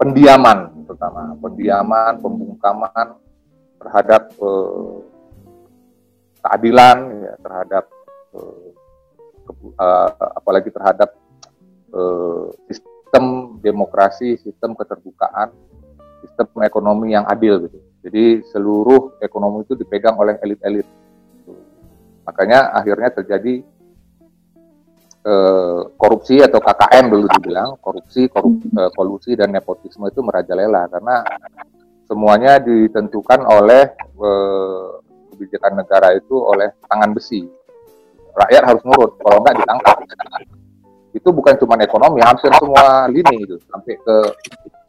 pendiaman 0.00 0.80
terutama 0.88 1.38
pendiaman, 1.38 2.18
pembungkaman 2.18 3.06
terhadap 3.80 4.22
eh, 4.36 4.96
keadilan 6.44 6.98
ya, 7.24 7.34
terhadap 7.40 7.84
eh, 8.36 8.68
ke, 9.44 9.52
uh, 9.80 10.08
apalagi 10.38 10.70
terhadap 10.70 11.10
uh, 11.90 12.54
sistem 12.70 13.58
demokrasi, 13.58 14.38
sistem 14.38 14.78
keterbukaan, 14.78 15.50
sistem 16.22 16.46
ekonomi 16.62 17.16
yang 17.18 17.26
adil 17.26 17.66
gitu. 17.66 17.78
Jadi 18.06 18.24
seluruh 18.48 19.18
ekonomi 19.20 19.66
itu 19.66 19.74
dipegang 19.76 20.16
oleh 20.16 20.38
elit-elit. 20.40 20.86
Makanya 22.24 22.72
akhirnya 22.72 23.10
terjadi 23.12 23.60
uh, 25.26 25.90
korupsi 25.98 26.40
atau 26.40 26.62
KKN 26.62 27.04
dulu 27.10 27.26
dibilang 27.36 27.76
korupsi, 27.82 28.30
korup, 28.30 28.62
uh, 28.72 28.92
kolusi 28.94 29.36
dan 29.36 29.52
nepotisme 29.52 30.08
itu 30.08 30.22
merajalela 30.24 30.86
karena 30.88 31.26
semuanya 32.10 32.58
ditentukan 32.58 33.46
oleh 33.46 33.94
uh, 34.18 34.98
kebijakan 35.30 35.78
negara 35.78 36.10
itu 36.18 36.34
oleh 36.34 36.74
tangan 36.90 37.14
besi. 37.14 37.46
Rakyat 38.34 38.62
harus 38.66 38.82
nurut, 38.82 39.14
kalau 39.22 39.38
enggak 39.38 39.62
ditangkap. 39.62 39.96
Itu 41.14 41.30
bukan 41.30 41.54
cuma 41.62 41.78
ekonomi, 41.78 42.18
hampir 42.18 42.50
semua 42.58 43.06
lini 43.06 43.46
itu, 43.46 43.62
sampai 43.70 43.94
ke 43.94 44.16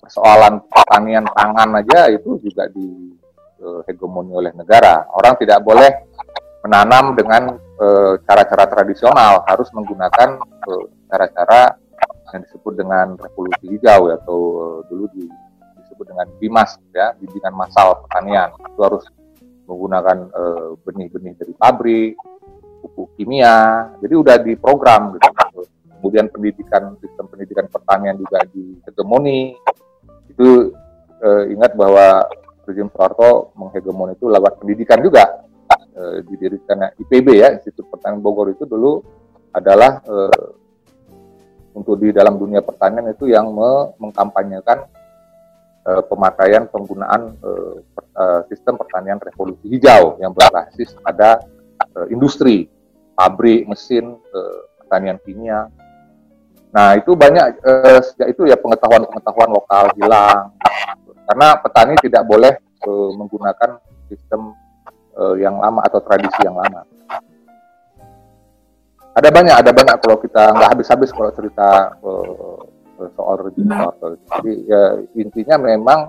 persoalan 0.01 0.65
pertanian 0.65 1.25
pangan 1.29 1.77
aja 1.77 2.09
itu 2.09 2.41
juga 2.41 2.65
di 2.73 3.13
uh, 3.61 3.85
hegemoni 3.85 4.33
oleh 4.33 4.51
negara. 4.57 5.05
Orang 5.13 5.37
tidak 5.37 5.61
boleh 5.61 6.09
menanam 6.61 7.17
dengan 7.17 7.57
eh, 7.57 8.13
cara-cara 8.21 8.65
uh, 8.65 8.69
tradisional, 8.69 9.41
harus 9.49 9.65
menggunakan 9.73 10.37
eh, 10.45 10.85
cara-cara 11.09 11.73
uh, 11.73 12.29
yang 12.37 12.45
disebut 12.45 12.73
dengan 12.77 13.17
revolusi 13.17 13.65
hijau 13.65 14.13
atau 14.13 14.39
dulu 14.85 15.09
di, 15.09 15.25
disebut 16.01 16.17
dengan 16.17 16.27
bimas 16.41 16.71
ya, 16.89 17.13
bimbingan 17.21 17.53
massal 17.53 18.01
pertanian. 18.01 18.49
Itu 18.57 18.81
harus 18.81 19.03
menggunakan 19.69 20.17
eh, 20.33 20.69
benih-benih 20.81 21.33
dari 21.37 21.53
pabrik, 21.53 22.13
pupuk 22.81 23.13
kimia. 23.15 23.93
Jadi 24.01 24.13
udah 24.17 24.35
diprogram 24.41 25.13
gitu. 25.13 25.29
Kemudian 26.01 26.33
pendidikan 26.33 26.97
sistem 26.97 27.29
pendidikan 27.29 27.69
pertanian 27.69 28.17
juga 28.17 28.41
di 28.49 28.73
hegemoni. 28.89 29.53
Itu 30.33 30.73
uh, 31.21 31.45
ingat 31.45 31.77
bahwa 31.77 32.25
rezim 32.65 32.89
Soeharto 32.89 33.53
menghegemoni 33.53 34.17
itu 34.17 34.25
lewat 34.25 34.57
pendidikan 34.57 34.97
juga. 34.97 35.45
Uh, 35.93 36.25
didirikan 36.25 36.89
IPB 36.97 37.37
ya, 37.37 37.53
Institut 37.53 37.85
Pertanian 37.93 38.17
Bogor 38.17 38.49
itu 38.49 38.65
dulu 38.65 39.05
adalah 39.53 40.01
uh, 40.09 40.49
untuk 41.77 42.01
di 42.01 42.09
dalam 42.09 42.41
dunia 42.41 42.65
pertanian 42.65 43.05
itu 43.13 43.29
yang 43.29 43.53
mengkampanyekan 44.01 44.81
uh, 45.85 46.01
pemakaian 46.05 46.67
penggunaan 46.69 47.37
uh, 47.41 47.75
per, 47.93 48.03
uh, 48.17 48.41
sistem 48.49 48.77
pertanian 48.77 49.17
revolusi 49.17 49.65
hijau 49.69 50.17
yang 50.21 50.33
berbasis 50.33 50.93
pada 51.01 51.41
uh, 51.97 52.07
industri, 52.09 52.69
pabrik, 53.17 53.65
mesin, 53.65 54.17
uh, 54.33 54.59
pertanian 54.81 55.17
kimia. 55.23 55.69
Nah 56.71 56.95
itu 56.95 57.11
banyak 57.15 57.59
uh, 57.63 57.99
sejak 57.99 58.31
itu 58.31 58.47
ya 58.47 58.55
pengetahuan-pengetahuan 58.55 59.51
lokal 59.51 59.91
hilang 59.99 60.55
karena 61.27 61.47
petani 61.59 61.95
tidak 61.99 62.23
boleh 62.23 62.53
uh, 62.87 63.09
menggunakan 63.15 63.79
sistem 64.07 64.55
uh, 65.15 65.35
yang 65.35 65.59
lama 65.59 65.83
atau 65.83 65.99
tradisi 66.03 66.39
yang 66.43 66.55
lama. 66.55 66.83
Ada 69.11 69.27
banyak, 69.27 69.55
ada 69.59 69.71
banyak 69.75 69.95
kalau 69.99 70.17
kita 70.23 70.55
nggak 70.55 70.69
habis-habis 70.71 71.11
kalau 71.11 71.31
cerita 71.35 71.99
uh, 71.99 72.70
soal 73.15 73.35
rezim 73.41 73.65
Soeharto. 73.65 74.17
Jadi 74.17 74.53
ya, 74.67 74.83
intinya 75.17 75.55
memang 75.61 75.99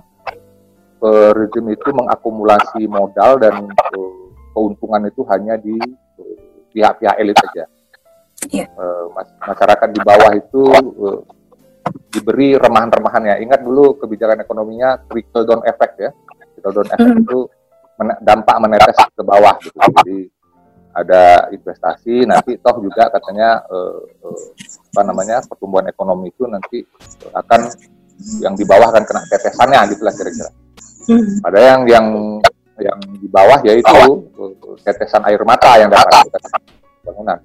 uh, 1.01 1.31
rezim 1.33 1.67
itu 1.73 1.89
mengakumulasi 1.93 2.85
modal 2.91 3.41
dan 3.41 3.65
uh, 3.69 4.23
keuntungan 4.53 5.09
itu 5.09 5.23
hanya 5.29 5.57
di 5.57 5.77
pihak-pihak 6.73 7.17
elit 7.21 7.37
saja. 7.39 7.65
Yeah. 8.51 8.69
Uh, 8.75 9.09
masyarakat 9.45 9.89
di 9.95 10.01
bawah 10.03 10.33
itu 10.35 10.63
uh, 10.99 11.21
diberi 12.11 12.59
remahan-remahan 12.59 13.23
ya. 13.29 13.37
Ingat 13.39 13.61
dulu 13.63 13.97
kebijakan 14.01 14.43
ekonominya 14.43 14.99
trickle 15.09 15.47
down 15.47 15.63
effect 15.65 15.95
ya. 16.01 16.11
Trickle 16.57 16.75
down 16.83 16.89
effect 16.91 17.17
mm. 17.19 17.25
itu 17.29 17.39
men 18.01 18.09
dampak 18.25 18.57
menetes 18.59 18.99
ke 19.13 19.23
bawah 19.23 19.55
gitu. 19.61 19.79
Jadi 19.79 20.19
ada 20.93 21.49
investasi 21.49 22.29
nanti 22.29 22.61
toh 22.61 22.77
juga 22.85 23.09
katanya 23.09 23.65
uh, 23.73 24.05
uh, 24.29 24.45
apa 24.93 25.03
namanya 25.09 25.41
pertumbuhan 25.49 25.89
ekonomi 25.89 26.29
itu 26.29 26.45
nanti 26.45 26.85
akan 27.33 27.73
yang 28.45 28.53
di 28.53 28.65
bawah 28.69 28.93
akan 28.93 29.03
kena 29.09 29.23
tetesannya 29.27 29.81
gitulah 29.97 30.13
kira-kira. 30.13 30.51
Ada 31.49 31.59
yang 31.59 31.81
yang 31.89 32.07
yang 32.79 32.99
di 33.19 33.29
bawah 33.29 33.59
yaitu 33.65 33.97
uh, 34.37 34.77
tetesan 34.85 35.25
air 35.25 35.41
mata 35.49 35.81
yang 35.81 35.89
dapat 35.89 36.29
bangunan. 37.03 37.39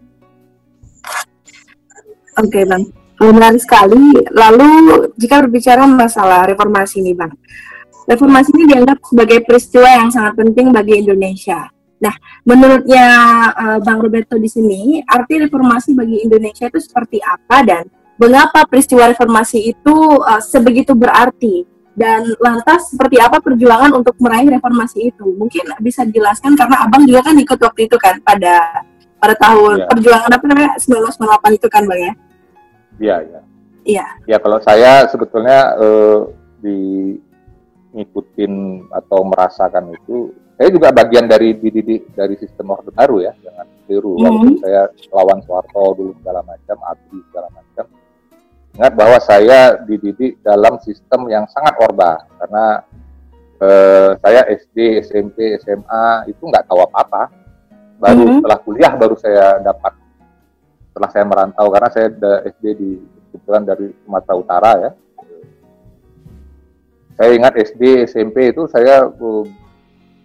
Oke 2.37 2.53
okay, 2.53 2.63
bang, 2.67 2.83
menarik 3.17 3.63
sekali. 3.63 4.13
Lalu 4.29 4.69
jika 5.17 5.41
berbicara 5.41 5.87
masalah 5.87 6.45
reformasi 6.51 6.99
ini 7.01 7.15
bang, 7.15 7.31
reformasi 8.11 8.53
ini 8.59 8.75
dianggap 8.75 8.99
sebagai 9.07 9.39
peristiwa 9.47 9.87
yang 9.87 10.11
sangat 10.11 10.35
penting 10.35 10.69
bagi 10.75 10.99
Indonesia 11.01 11.71
Nah, 11.97 12.13
menurutnya 12.45 13.07
uh, 13.53 13.79
Bang 13.81 13.99
Roberto 14.01 14.37
di 14.37 14.45
sini, 14.45 15.01
arti 15.01 15.41
reformasi 15.41 15.97
bagi 15.97 16.21
Indonesia 16.21 16.69
itu 16.69 16.77
seperti 16.77 17.17
apa 17.25 17.65
dan 17.65 17.83
mengapa 18.21 18.65
peristiwa 18.69 19.09
reformasi 19.09 19.73
itu 19.73 19.95
uh, 20.21 20.41
sebegitu 20.41 20.93
berarti? 20.93 21.65
Dan 21.97 22.29
lantas 22.37 22.93
seperti 22.93 23.17
apa 23.17 23.41
perjuangan 23.41 23.89
untuk 23.97 24.13
meraih 24.21 24.45
reformasi 24.53 25.09
itu? 25.09 25.33
Mungkin 25.33 25.65
bisa 25.81 26.05
dijelaskan 26.05 26.53
karena 26.53 26.85
Abang 26.85 27.09
juga 27.09 27.25
kan 27.25 27.35
ikut 27.41 27.57
waktu 27.57 27.89
itu 27.89 27.97
kan 27.97 28.21
pada 28.21 28.85
pada 29.17 29.33
tahun 29.33 29.81
ya. 29.81 29.89
perjuangan 29.89 30.29
apa 30.29 30.45
namanya 30.45 30.71
1998 30.77 31.57
itu 31.57 31.67
kan 31.73 31.83
Bang 31.89 31.97
ya? 31.97 32.13
Iya, 33.01 33.15
iya. 33.25 33.39
Iya. 33.87 34.05
Ya 34.29 34.37
kalau 34.37 34.61
saya 34.61 35.09
sebetulnya 35.09 35.73
uh, 35.81 36.29
di 36.61 36.77
ngikutin 37.97 38.85
atau 38.93 39.25
merasakan 39.25 39.95
itu 39.97 40.35
saya 40.57 40.73
juga 40.73 40.89
bagian 40.89 41.29
dari 41.29 41.53
dididik 41.53 42.17
dari 42.17 42.33
sistem 42.41 42.73
orde 42.73 42.89
baru 42.89 43.21
ya 43.21 43.33
jangan 43.45 43.69
keliru 43.85 44.17
mm 44.17 44.25
-hmm. 44.25 44.53
saya 44.65 44.81
lawan 45.13 45.39
Soeharto 45.45 45.93
dulu 45.93 46.11
segala 46.17 46.41
macam 46.41 46.77
abdi 46.81 47.19
segala 47.29 47.47
macam. 47.53 47.85
Ingat 48.77 48.93
bahwa 48.93 49.17
saya 49.21 49.59
dididik 49.85 50.41
dalam 50.41 50.77
sistem 50.81 51.29
yang 51.29 51.45
sangat 51.49 51.77
orba. 51.81 52.25
Karena 52.41 52.65
eh, 53.61 54.11
saya 54.21 54.41
SD 54.49 55.01
SMP 55.05 55.55
SMA 55.61 56.29
itu 56.29 56.41
nggak 56.41 56.65
tahu 56.67 56.83
apa 56.85 56.97
apa 57.05 57.23
baru 57.97 58.21
mm 58.21 58.25
-hmm. 58.25 58.37
setelah 58.41 58.59
kuliah 58.61 58.93
baru 58.93 59.15
saya 59.17 59.45
dapat 59.61 59.93
setelah 60.89 61.09
saya 61.13 61.25
merantau. 61.25 61.67
Karena 61.69 61.89
saya 61.93 62.07
SD 62.49 62.65
di 62.75 62.91
kebetulan 63.29 63.63
dari 63.65 63.93
Sumatera 64.03 64.35
Utara 64.35 64.71
ya. 64.77 64.91
Saya 67.17 67.33
ingat 67.33 67.53
SD 67.57 68.05
SMP 68.09 68.53
itu 68.53 68.69
saya 68.69 69.09
uh, 69.09 69.45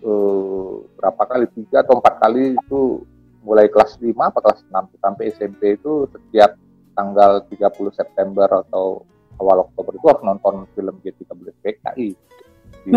uh, 0.05 0.83
berapa 0.99 1.23
kali 1.27 1.47
tiga 1.57 1.83
atau 1.87 1.99
empat 1.99 2.15
kali 2.21 2.55
itu 2.59 3.03
mulai 3.43 3.67
kelas 3.67 3.99
5 3.99 4.15
apa 4.15 4.39
kelas 4.39 4.61
6 4.71 5.03
sampai 5.03 5.25
SMP 5.35 5.75
itu 5.75 6.07
setiap 6.15 6.55
tanggal 6.95 7.43
30 7.51 7.99
September 7.99 8.47
atau 8.63 9.03
awal 9.41 9.67
Oktober 9.67 9.99
itu 9.99 10.07
harus 10.07 10.23
nonton 10.23 10.55
film 10.77 10.95
G13 11.03 11.51
PKI 11.59 12.09
di 12.87 12.91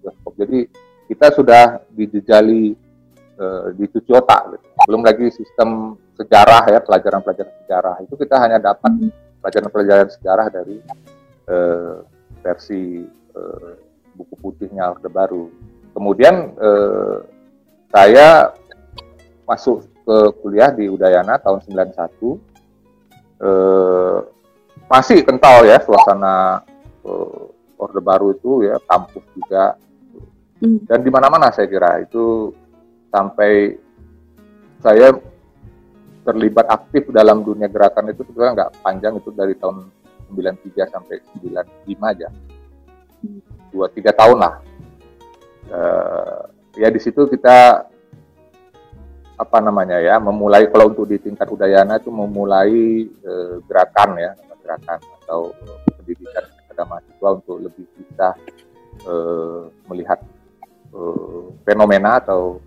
bioskop. 0.00 0.32
Jadi 0.34 0.66
kita 1.06 1.26
sudah 1.34 1.82
dijejali 1.94 2.74
uh, 3.38 3.70
dicuci 3.74 4.10
otak 4.10 4.56
gitu. 4.56 4.66
Belum 4.88 5.02
lagi 5.04 5.26
sistem 5.30 5.98
sejarah 6.16 6.66
ya, 6.70 6.80
pelajaran-pelajaran 6.82 7.54
sejarah. 7.66 7.94
Itu 8.02 8.14
kita 8.18 8.36
hanya 8.42 8.58
dapat 8.58 9.12
pelajaran-pelajaran 9.44 10.08
sejarah 10.10 10.46
dari 10.50 10.78
uh, 11.50 12.02
versi 12.40 13.04
uh, 13.36 13.72
buku 14.16 14.34
putihnya 14.40 14.90
Orde 14.90 15.10
Baru 15.12 15.44
kemudian 15.94 16.54
eh, 16.56 17.16
saya 17.90 18.54
masuk 19.46 19.82
ke 20.06 20.16
kuliah 20.42 20.70
di 20.70 20.86
Udayana 20.86 21.38
tahun 21.42 21.62
91 21.66 21.90
eh, 23.42 24.18
masih 24.90 25.22
kental 25.22 25.66
ya 25.66 25.78
suasana 25.82 26.62
eh, 27.04 27.42
orde 27.80 28.00
baru 28.02 28.34
itu 28.34 28.66
ya 28.66 28.76
kampus 28.86 29.24
juga. 29.34 29.76
Hmm. 30.60 30.76
dan 30.84 31.00
di 31.00 31.08
mana-mana 31.08 31.48
saya 31.48 31.72
kira 31.72 32.04
itu 32.04 32.52
sampai 33.08 33.80
saya 34.76 35.08
terlibat 36.20 36.68
aktif 36.68 37.08
dalam 37.16 37.40
dunia 37.40 37.64
gerakan 37.64 38.12
itu 38.12 38.28
sebenarnya 38.28 38.52
nggak 38.60 38.72
panjang 38.84 39.16
itu 39.16 39.32
dari 39.32 39.56
tahun 39.56 39.88
93 40.36 40.92
sampai 40.92 41.16
95 41.40 42.12
aja. 42.12 42.28
Dua 43.72 43.88
tiga 43.88 44.12
tahun 44.12 44.36
lah 44.36 44.60
uh, 45.70 46.42
ya 46.76 46.88
di 46.90 47.00
situ 47.00 47.26
kita 47.26 47.86
apa 49.40 49.58
namanya 49.64 49.96
ya 50.04 50.20
memulai 50.20 50.68
kalau 50.68 50.92
untuk 50.92 51.08
di 51.08 51.16
tingkat 51.16 51.48
udayana 51.48 51.96
itu 51.96 52.12
memulai 52.12 53.08
uh, 53.24 53.62
gerakan 53.64 54.20
ya 54.20 54.30
gerakan 54.60 55.00
atau 55.24 55.50
pendidikan 55.96 56.44
kepada 56.44 56.82
mahasiswa 56.84 57.28
untuk 57.40 57.56
lebih 57.58 57.86
bisa 57.96 58.36
uh, 59.08 59.72
melihat 59.88 60.20
uh, 60.92 61.50
fenomena 61.64 62.20
atau 62.20 62.60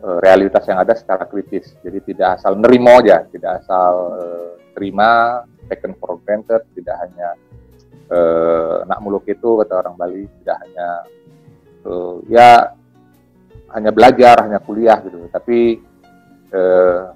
realitas 0.00 0.64
yang 0.64 0.80
ada 0.80 0.96
secara 0.96 1.28
kritis. 1.28 1.76
Jadi 1.84 2.00
tidak 2.00 2.40
asal 2.40 2.56
nerimo 2.56 3.04
aja, 3.04 3.20
tidak 3.28 3.60
asal 3.60 4.16
uh, 4.16 4.50
terima, 4.72 5.44
taken 5.68 5.92
for 6.00 6.16
granted, 6.24 6.64
tidak 6.72 6.96
hanya 7.04 7.36
uh, 8.08 8.80
nak 8.88 8.98
muluk 9.04 9.28
itu 9.28 9.60
kata 9.60 9.74
orang 9.76 9.94
Bali, 10.00 10.24
tidak 10.40 10.56
hanya 10.64 11.04
uh, 11.86 12.20
ya 12.28 12.74
hanya 13.70 13.94
belajar, 13.94 14.50
hanya 14.50 14.58
kuliah 14.58 14.98
gitu, 15.06 15.30
tapi 15.30 15.78
uh, 16.50 17.14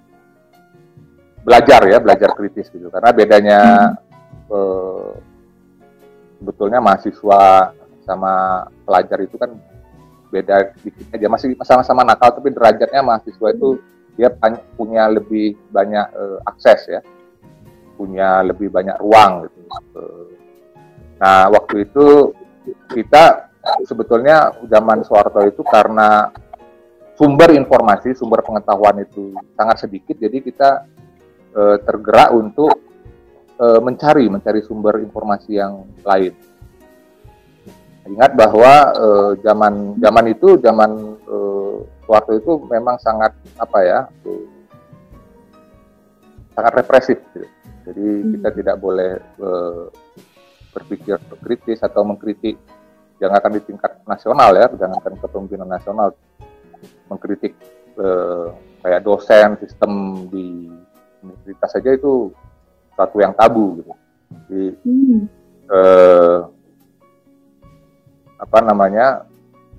belajar 1.45 1.81
ya, 1.91 1.99
belajar 2.01 2.31
kritis 2.33 2.71
gitu. 2.71 2.89
Karena 2.89 3.11
bedanya 3.11 3.61
uh, 4.49 5.13
sebetulnya 6.41 6.81
mahasiswa 6.81 7.75
sama 8.05 8.65
pelajar 8.85 9.19
itu 9.21 9.37
kan 9.37 9.51
beda 10.31 10.73
dikit 10.81 11.11
aja. 11.11 11.27
Masih 11.27 11.59
sama-sama 11.67 12.07
nakal 12.07 12.39
tapi 12.39 12.55
derajatnya 12.55 13.03
mahasiswa 13.03 13.49
itu 13.53 13.83
dia 14.15 14.31
punya 14.79 15.11
lebih 15.11 15.59
banyak 15.75 16.07
uh, 16.15 16.39
akses 16.49 16.87
ya. 16.87 17.01
Punya 17.99 18.43
lebih 18.43 18.71
banyak 18.71 18.99
ruang 19.03 19.47
gitu. 19.47 19.61
Uh, 19.95 20.27
nah 21.19 21.47
waktu 21.51 21.87
itu 21.87 22.35
kita 22.91 23.54
sebetulnya 23.85 24.53
zaman 24.69 25.05
Soeharto 25.05 25.41
itu 25.45 25.63
karena 25.65 26.29
sumber 27.15 27.55
informasi 27.55 28.13
sumber 28.13 28.43
pengetahuan 28.43 29.03
itu 29.03 29.35
sangat 29.55 29.87
sedikit 29.87 30.19
jadi 30.19 30.39
kita 30.43 30.71
uh, 31.55 31.77
tergerak 31.83 32.35
untuk 32.35 32.75
uh, 33.59 33.81
mencari 33.81 34.27
mencari 34.27 34.61
sumber 34.67 34.99
informasi 35.01 35.59
yang 35.59 35.87
lain 36.03 36.35
ingat 38.05 38.37
bahwa 38.37 38.73
uh, 38.93 39.33
zaman 39.41 39.97
zaman 39.97 40.27
itu 40.29 40.61
zaman 40.61 40.91
uh, 41.25 41.81
waktu 42.05 42.43
itu 42.43 42.61
memang 42.69 43.01
sangat 43.01 43.33
apa 43.57 43.79
ya 43.81 44.01
uh, 44.29 44.47
sangat 46.53 46.73
represif 46.85 47.19
gitu. 47.33 47.49
jadi 47.89 48.07
hmm. 48.07 48.31
kita 48.37 48.49
tidak 48.61 48.77
boleh 48.77 49.13
uh, 49.41 49.89
berpikir 50.75 51.17
kritis 51.41 51.81
atau 51.81 52.03
mengkritik 52.03 52.59
jangankan 53.25 53.57
di 53.57 53.61
tingkat 53.65 53.93
nasional 54.05 54.51
ya 54.53 54.69
jangankan 54.69 55.17
kepemimpinan 55.25 55.69
nasional 55.73 56.13
mengkritik 57.09 57.57
uh, 57.97 58.53
kayak 58.85 59.01
dosen 59.01 59.57
sistem 59.65 60.25
di 60.29 60.69
universitas 61.25 61.81
saja 61.81 61.91
itu 61.97 62.29
satu 62.93 63.17
yang 63.25 63.33
tabu 63.33 63.81
gitu 63.81 63.93
jadi 64.49 64.65
hmm. 64.85 65.21
uh, 65.73 66.39
apa 68.45 68.59
namanya 68.61 69.25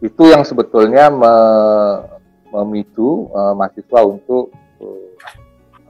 itu 0.03 0.23
yang 0.27 0.43
sebetulnya 0.43 1.07
me, 1.07 1.33
memicu 2.51 3.29
uh, 3.31 3.53
mahasiswa 3.55 3.99
untuk 4.03 4.51
uh, 4.81 5.09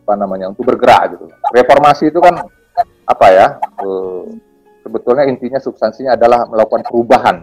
apa 0.06 0.14
namanya 0.14 0.54
untuk 0.54 0.70
bergerak 0.70 1.18
gitu. 1.18 1.26
Reformasi 1.50 2.14
itu 2.14 2.20
kan 2.22 2.46
apa 3.10 3.28
ya? 3.34 3.48
Uh, 3.82 4.30
sebetulnya 4.86 5.26
intinya 5.26 5.58
substansinya 5.58 6.14
adalah 6.14 6.46
melakukan 6.46 6.86
perubahan. 6.86 7.42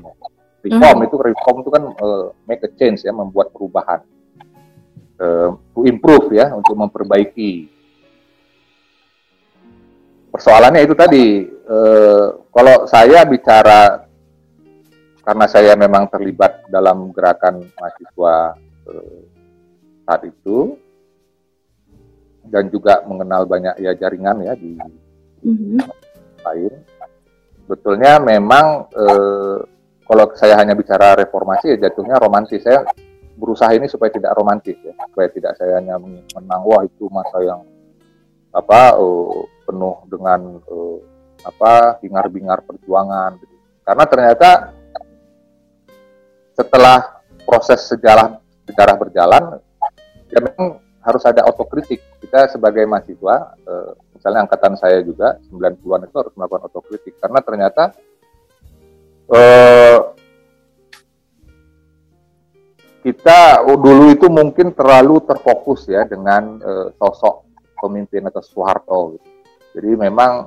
Reform 0.63 0.99
hmm. 1.03 1.07
itu 1.11 1.17
reform 1.19 1.57
itu 1.67 1.71
kan 1.75 1.83
uh, 1.99 2.31
make 2.47 2.63
a 2.63 2.71
change 2.79 3.03
ya, 3.03 3.11
membuat 3.11 3.51
perubahan. 3.51 3.99
Uh, 5.19 5.59
to 5.75 5.83
improve 5.83 6.31
ya, 6.31 6.55
untuk 6.55 6.79
memperbaiki. 6.79 7.67
Persoalannya 10.31 10.87
itu 10.87 10.95
tadi, 10.95 11.43
uh, 11.67 12.47
kalau 12.55 12.87
saya 12.87 13.27
bicara 13.27 14.07
karena 15.23 15.47
saya 15.47 15.75
memang 15.79 16.11
terlibat 16.11 16.67
dalam 16.67 17.15
gerakan 17.15 17.63
mahasiswa 17.79 18.59
eh, 18.91 19.21
saat 20.03 20.23
itu 20.27 20.75
dan 22.51 22.67
juga 22.75 23.07
mengenal 23.07 23.47
banyak 23.47 23.79
ya 23.79 23.95
jaringan 23.95 24.43
ya 24.43 24.59
di 24.59 24.75
mm-hmm. 25.47 25.79
lain. 26.43 26.75
Betulnya 27.73 28.21
memang 28.21 28.93
eh, 28.93 29.57
kalau 30.05 30.29
saya 30.37 30.61
hanya 30.61 30.77
bicara 30.77 31.17
reformasi 31.17 31.73
ya 31.73 31.89
jatuhnya 31.89 32.21
romantis. 32.21 32.61
Saya 32.61 32.85
berusaha 33.33 33.73
ini 33.73 33.89
supaya 33.89 34.13
tidak 34.13 34.37
romantis 34.37 34.77
ya, 34.85 34.93
supaya 35.09 35.33
tidak 35.33 35.57
saya 35.57 35.81
hanya 35.81 35.97
menang 36.37 36.63
wah 36.69 36.85
itu 36.85 37.09
masa 37.09 37.41
yang 37.41 37.65
apa 38.53 39.01
uh, 39.01 39.49
penuh 39.65 39.97
dengan 40.13 40.61
uh, 40.69 41.01
apa 41.49 41.97
hingar-bingar 42.05 42.61
perjuangan 42.69 43.41
gitu. 43.41 43.57
Karena 43.83 44.05
ternyata 44.05 44.51
setelah 46.53 47.25
proses 47.49 47.81
sejarah 47.89 48.37
sejarah 48.69 48.95
berjalan 49.01 49.43
ya 50.29 50.39
memang 50.45 50.77
harus 51.03 51.23
ada 51.27 51.43
otokritik 51.51 52.01
kita 52.23 52.47
sebagai 52.51 52.87
mahasiswa 52.87 53.59
eh, 53.59 53.91
misalnya 54.15 54.47
angkatan 54.47 54.75
saya 54.79 55.03
juga 55.03 55.39
90-an 55.51 56.07
itu 56.07 56.17
harus 56.17 56.35
melakukan 56.39 56.63
otokritik 56.71 57.19
karena 57.19 57.41
ternyata 57.43 57.85
eh, 59.31 59.99
kita 63.03 63.67
dulu 63.67 64.15
itu 64.15 64.31
mungkin 64.31 64.71
terlalu 64.71 65.19
terfokus 65.27 65.91
ya 65.91 66.07
dengan 66.07 66.63
eh, 66.63 66.89
sosok 66.95 67.51
pemimpin 67.83 68.23
atau 68.31 68.43
Soeharto 68.43 69.19
gitu. 69.19 69.29
jadi 69.75 69.91
memang 69.99 70.47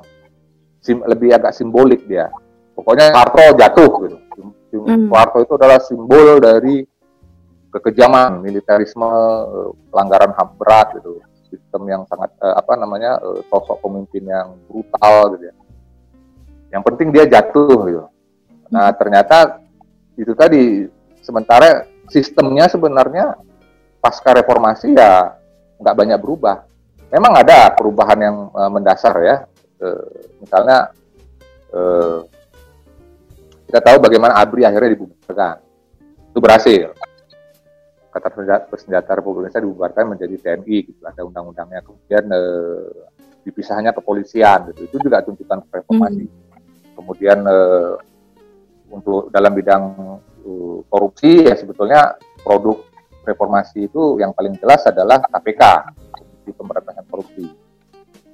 sim, 0.80 1.04
lebih 1.04 1.36
agak 1.36 1.52
simbolik 1.52 2.08
dia 2.08 2.32
pokoknya 2.74 3.12
Soeharto 3.12 3.44
jatuh 3.60 3.92
gitu 4.08 4.18
Hmm. 4.84 5.08
Soeharto 5.08 5.40
itu 5.40 5.54
adalah 5.56 5.80
simbol 5.80 6.44
dari 6.44 6.84
kekejaman, 7.76 8.40
militerisme, 8.40 9.12
eh, 9.52 9.70
pelanggaran 9.92 10.32
HAM 10.32 10.50
berat 10.56 10.96
gitu, 10.96 11.20
sistem 11.52 11.84
yang 11.92 12.02
sangat 12.08 12.32
eh, 12.40 12.56
apa 12.56 12.74
namanya 12.80 13.20
eh, 13.20 13.44
sosok 13.52 13.84
pemimpin 13.84 14.24
yang 14.24 14.56
brutal 14.72 15.36
gitu 15.36 15.52
ya. 15.52 15.56
Yang 16.72 16.84
penting 16.88 17.08
dia 17.12 17.26
jatuh 17.28 17.78
gitu. 17.92 18.04
Nah 18.72 18.88
ternyata 18.96 19.60
itu 20.16 20.32
tadi 20.32 20.88
sementara 21.20 21.84
sistemnya 22.08 22.72
sebenarnya 22.72 23.36
pasca 24.00 24.32
reformasi 24.32 24.96
ya 24.96 25.36
nggak 25.84 25.96
banyak 25.96 26.20
berubah. 26.24 26.64
Memang 27.12 27.44
ada 27.44 27.72
perubahan 27.72 28.20
yang 28.20 28.36
mendasar 28.76 29.16
ya, 29.24 29.36
misalnya 30.42 30.92
kita 33.70 33.80
tahu 33.80 33.98
bagaimana 34.04 34.36
ABRI 34.44 34.68
akhirnya 34.68 35.00
dibubarkan. 35.00 35.56
Itu 36.34 36.40
berhasil. 36.44 36.92
Kata 38.16 38.32
Bersenjata 38.72 39.12
Republik 39.20 39.52
Indonesia 39.52 39.60
dibubarkan 39.68 40.16
menjadi 40.16 40.36
TNI, 40.40 40.78
gitu. 40.88 41.04
ada 41.04 41.22
undang-undangnya. 41.28 41.84
Kemudian 41.84 42.24
eh, 42.32 42.88
dipisahnya 43.44 43.92
kepolisian, 43.92 44.72
gitu. 44.72 44.88
itu 44.88 44.96
juga 45.04 45.20
tuntutan 45.20 45.60
reformasi. 45.68 46.24
Hmm. 46.24 46.96
Kemudian 46.96 47.44
eh, 47.44 47.94
untuk 48.90 49.28
dalam 49.34 49.52
bidang 49.52 49.84
uh, 50.46 50.80
korupsi 50.88 51.46
ya 51.46 51.58
sebetulnya 51.58 52.16
produk 52.46 52.86
reformasi 53.26 53.90
itu 53.90 54.22
yang 54.22 54.32
paling 54.32 54.54
jelas 54.62 54.86
adalah 54.86 55.18
KPK, 55.26 55.62
Komisi 56.14 56.52
Pemberantasan 56.54 57.06
Korupsi. 57.10 57.46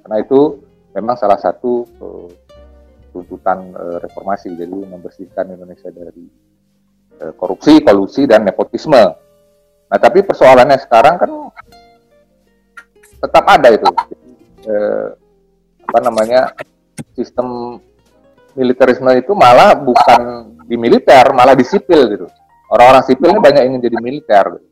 Karena 0.04 0.16
itu 0.20 0.60
memang 0.92 1.16
salah 1.16 1.40
satu 1.40 1.88
uh, 1.98 2.28
tuntutan 3.12 3.72
uh, 3.72 3.96
reformasi 4.04 4.52
jadi 4.52 4.68
membersihkan 4.72 5.48
Indonesia 5.48 5.88
dari 5.88 6.28
uh, 7.24 7.32
korupsi, 7.32 7.80
kolusi 7.80 8.28
dan 8.28 8.44
nepotisme. 8.44 9.00
Nah, 9.92 10.00
tapi 10.00 10.24
persoalannya 10.24 10.80
sekarang 10.80 11.20
kan 11.20 11.30
tetap 13.20 13.44
ada 13.44 13.68
itu 13.68 13.84
uh, 14.64 15.12
apa 15.84 15.98
namanya 16.00 16.56
sistem 17.12 17.76
militerisme 18.56 19.12
itu 19.20 19.36
malah 19.36 19.76
bukan 19.76 20.48
di 20.64 20.80
militer, 20.80 21.28
malah 21.36 21.52
di 21.52 21.60
sipil 21.60 22.08
gitu. 22.08 22.24
Orang-orang 22.72 23.04
sipil 23.04 23.36
ini 23.36 23.40
banyak 23.44 23.62
ingin 23.68 23.80
jadi 23.84 23.98
militer. 24.00 24.44
Gitu. 24.56 24.68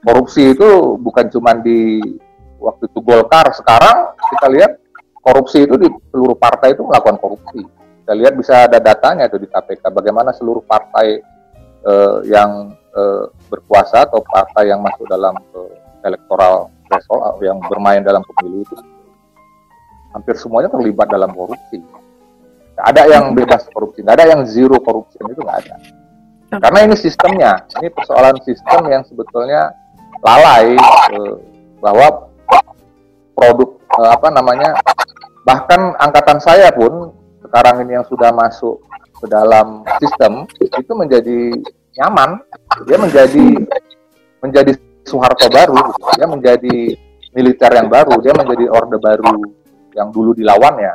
Korupsi 0.00 0.56
itu 0.56 0.96
bukan 0.96 1.28
cuma 1.28 1.52
di 1.60 2.00
waktu 2.56 2.88
itu 2.88 2.98
Golkar, 3.04 3.52
sekarang 3.52 4.16
kita 4.16 4.46
lihat 4.56 4.72
korupsi 5.20 5.68
itu 5.68 5.76
di 5.76 5.88
seluruh 6.08 6.40
partai 6.40 6.72
itu 6.72 6.80
melakukan 6.80 7.20
korupsi. 7.20 7.60
Kita 8.00 8.16
lihat 8.16 8.32
bisa 8.40 8.64
ada 8.64 8.80
datanya 8.80 9.28
itu 9.28 9.36
di 9.36 9.52
KPK 9.52 9.92
bagaimana 9.92 10.32
seluruh 10.32 10.64
partai 10.64 11.20
uh, 11.84 12.24
yang 12.24 12.79
uh, 12.94 13.30
berkuasa 13.50 14.06
atau 14.06 14.22
partai 14.24 14.70
yang 14.70 14.80
masuk 14.80 15.06
dalam 15.10 15.34
uh, 15.54 15.72
elektoral 16.06 16.72
threshold 16.88 17.38
yang 17.44 17.58
bermain 17.70 18.02
dalam 18.02 18.24
pemilu 18.24 18.66
itu 18.66 18.76
hampir 20.10 20.34
semuanya 20.34 20.70
terlibat 20.70 21.06
dalam 21.06 21.30
korupsi. 21.30 21.78
Gak 22.74 22.86
ada 22.96 23.02
yang 23.06 23.36
bebas 23.36 23.68
korupsi, 23.70 24.00
nggak 24.00 24.16
ada 24.18 24.26
yang 24.34 24.42
zero 24.48 24.80
korupsi 24.80 25.20
itu 25.20 25.42
nggak 25.44 25.58
ada. 25.66 25.74
Karena 26.50 26.78
ini 26.82 26.96
sistemnya, 26.98 27.62
ini 27.78 27.92
persoalan 27.94 28.40
sistem 28.42 28.90
yang 28.90 29.02
sebetulnya 29.06 29.70
lalai 30.18 30.74
eh, 31.14 31.34
bahwa 31.78 32.26
produk 33.38 33.70
eh, 34.00 34.10
apa 34.10 34.28
namanya 34.34 34.70
bahkan 35.46 35.94
angkatan 36.02 36.42
saya 36.42 36.74
pun 36.74 37.14
sekarang 37.46 37.86
ini 37.86 38.00
yang 38.00 38.06
sudah 38.10 38.34
masuk 38.34 38.82
ke 39.20 39.26
dalam 39.30 39.86
sistem 40.02 40.48
itu 40.58 40.92
menjadi 40.96 41.54
nyaman, 41.98 42.38
dia 42.86 42.96
menjadi 42.98 43.46
menjadi 44.40 44.72
Soeharto 45.04 45.48
baru, 45.50 45.76
dia 46.14 46.26
menjadi 46.28 46.76
militer 47.34 47.70
yang 47.72 47.88
baru, 47.90 48.20
dia 48.22 48.36
menjadi 48.36 48.64
orde 48.70 48.98
baru 49.00 49.36
yang 49.96 50.08
dulu 50.14 50.36
dilawannya. 50.36 50.92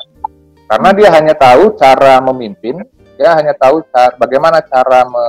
Karena 0.66 0.90
dia 0.96 1.10
hanya 1.14 1.34
tahu 1.36 1.76
cara 1.78 2.22
memimpin, 2.24 2.80
dia 3.20 3.36
hanya 3.36 3.54
tahu 3.54 3.84
cara, 3.92 4.16
bagaimana 4.18 4.64
cara 4.66 5.04
me, 5.06 5.26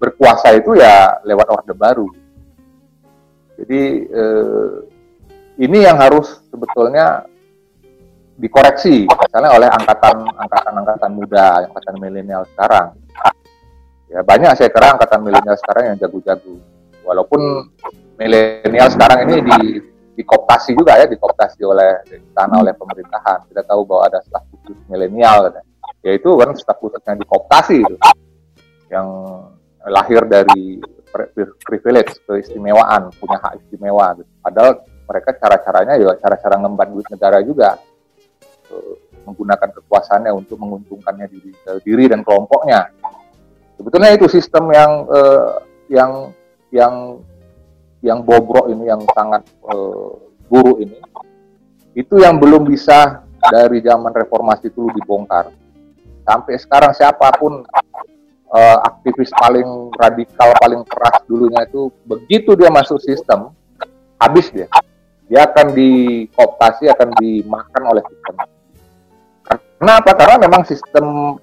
berkuasa 0.00 0.56
itu 0.56 0.78
ya 0.78 1.20
lewat 1.26 1.46
orde 1.50 1.74
baru. 1.76 2.08
Jadi 3.60 3.82
eh, 4.08 4.72
ini 5.60 5.78
yang 5.84 6.00
harus 6.00 6.40
sebetulnya 6.48 7.28
dikoreksi 8.40 9.04
misalnya 9.04 9.52
oleh 9.52 9.68
angkatan 9.68 10.24
angkatan 10.40 10.72
angkatan 10.72 11.10
muda, 11.12 11.68
angkatan 11.68 11.94
milenial 12.00 12.48
sekarang. 12.56 12.96
Ya 14.10 14.26
banyak 14.26 14.58
saya 14.58 14.68
kira 14.74 14.98
angkatan 14.98 15.22
milenial 15.22 15.54
sekarang 15.54 15.94
yang 15.94 15.96
jago-jago. 16.02 16.58
Walaupun 17.06 17.70
milenial 18.18 18.90
sekarang 18.90 19.30
ini 19.30 19.36
di 19.46 19.58
dikoptasi 20.18 20.74
juga 20.74 20.98
ya, 20.98 21.06
dikoptasi 21.06 21.62
oleh 21.62 22.02
tanah 22.34 22.58
oleh 22.60 22.74
pemerintahan. 22.74 23.46
Kita 23.46 23.62
tahu 23.64 23.86
bahwa 23.86 24.10
ada 24.10 24.18
staf 24.20 24.44
khusus 24.50 24.76
milenial, 24.90 25.54
yaitu 26.02 26.28
kan 26.36 26.50
staf 26.58 26.76
khusus 26.82 27.00
yang 27.06 27.16
dikoptasi 27.22 27.80
itu, 27.80 27.96
yang 28.90 29.06
lahir 29.86 30.26
dari 30.26 30.82
privilege, 31.64 32.18
keistimewaan, 32.26 33.14
punya 33.16 33.38
hak 33.40 33.62
istimewa. 33.64 34.12
Gitu. 34.18 34.30
Padahal 34.42 34.84
mereka 35.06 35.30
cara-caranya 35.38 35.94
ya 35.98 36.14
cara-cara 36.18 36.54
ngemban 36.60 36.88
duit 36.94 37.06
negara 37.10 37.42
juga 37.42 37.74
uh, 38.70 38.94
menggunakan 39.26 39.68
kekuasaannya 39.74 40.32
untuk 40.34 40.56
menguntungkannya 40.60 41.26
diri, 41.30 41.50
diri 41.82 42.04
dan 42.10 42.22
kelompoknya. 42.22 42.90
Sebetulnya 43.80 44.12
itu 44.12 44.28
sistem 44.28 44.68
yang 44.76 44.92
uh, 45.08 45.56
yang 45.88 46.12
yang 46.68 46.94
yang 48.04 48.20
bobrok 48.20 48.68
ini, 48.68 48.92
yang 48.92 49.00
sangat 49.16 49.40
uh, 49.64 50.20
buruk 50.52 50.84
ini, 50.84 51.00
itu 51.96 52.20
yang 52.20 52.36
belum 52.36 52.68
bisa 52.68 53.24
dari 53.40 53.80
zaman 53.80 54.12
reformasi 54.12 54.68
itu 54.68 54.84
dibongkar. 55.00 55.48
Sampai 56.28 56.60
sekarang 56.60 56.92
siapa 56.92 57.32
pun 57.40 57.64
uh, 58.52 58.78
aktivis 58.84 59.32
paling 59.32 59.88
radikal, 59.96 60.52
paling 60.60 60.84
keras 60.84 61.16
dulunya 61.24 61.64
itu 61.64 61.88
begitu 62.04 62.52
dia 62.60 62.68
masuk 62.68 63.00
sistem, 63.00 63.48
habis 64.20 64.52
dia. 64.52 64.68
Dia 65.24 65.48
akan 65.48 65.72
dikooptasi, 65.72 66.84
akan 66.92 67.16
dimakan 67.16 67.82
oleh 67.96 68.04
sistem. 68.12 68.34
Kenapa? 69.80 70.12
Karena 70.12 70.36
memang 70.36 70.68
sistem 70.68 71.38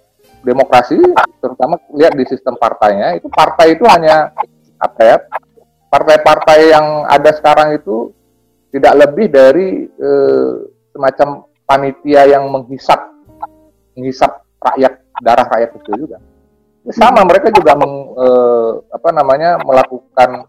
demokrasi, 0.48 0.96
terutama 1.44 1.76
lihat 1.92 2.16
di 2.16 2.24
sistem 2.24 2.56
partainya, 2.56 3.20
itu 3.20 3.28
partai 3.28 3.76
itu 3.76 3.84
hanya 3.84 4.32
apa 4.80 5.02
ya? 5.04 5.18
Partai-partai 5.92 6.60
yang 6.72 7.04
ada 7.08 7.32
sekarang 7.36 7.76
itu 7.76 8.16
tidak 8.72 9.08
lebih 9.08 9.28
dari 9.28 9.88
eh, 9.88 10.54
semacam 10.96 11.44
panitia 11.68 12.24
yang 12.32 12.48
menghisap 12.48 13.00
menghisap 13.96 14.32
rakyat 14.64 14.94
darah 15.20 15.48
rakyat 15.52 15.70
kecil 15.76 15.96
juga 16.08 16.18
sama 16.96 17.28
mereka 17.28 17.52
juga 17.52 17.76
meng, 17.76 18.16
eh, 18.16 18.72
apa 18.96 19.10
namanya 19.12 19.60
melakukan 19.60 20.48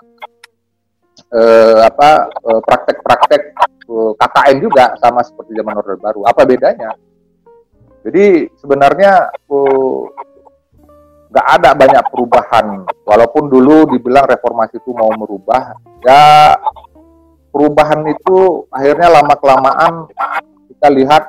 eh, 1.35 1.79
apa 1.83 2.31
praktek-praktek 2.63 3.43
eh, 3.91 4.13
KKN 4.15 4.57
juga 4.63 4.95
sama 5.03 5.27
seperti 5.27 5.59
zaman 5.59 5.79
Orde 5.83 5.99
Baru. 5.99 6.23
Apa 6.23 6.47
bedanya? 6.47 6.95
Jadi 8.07 8.47
sebenarnya 8.59 9.33
nggak 11.29 11.47
eh, 11.47 11.55
ada 11.59 11.71
banyak 11.75 12.05
perubahan. 12.13 12.67
Walaupun 13.05 13.51
dulu 13.51 13.89
dibilang 13.91 14.29
reformasi 14.29 14.79
itu 14.79 14.93
mau 14.95 15.11
merubah, 15.17 15.75
ya 16.05 16.55
perubahan 17.51 18.07
itu 18.07 18.69
akhirnya 18.71 19.09
lama 19.19 19.35
kelamaan 19.41 20.07
kita 20.69 20.89
lihat 20.95 21.25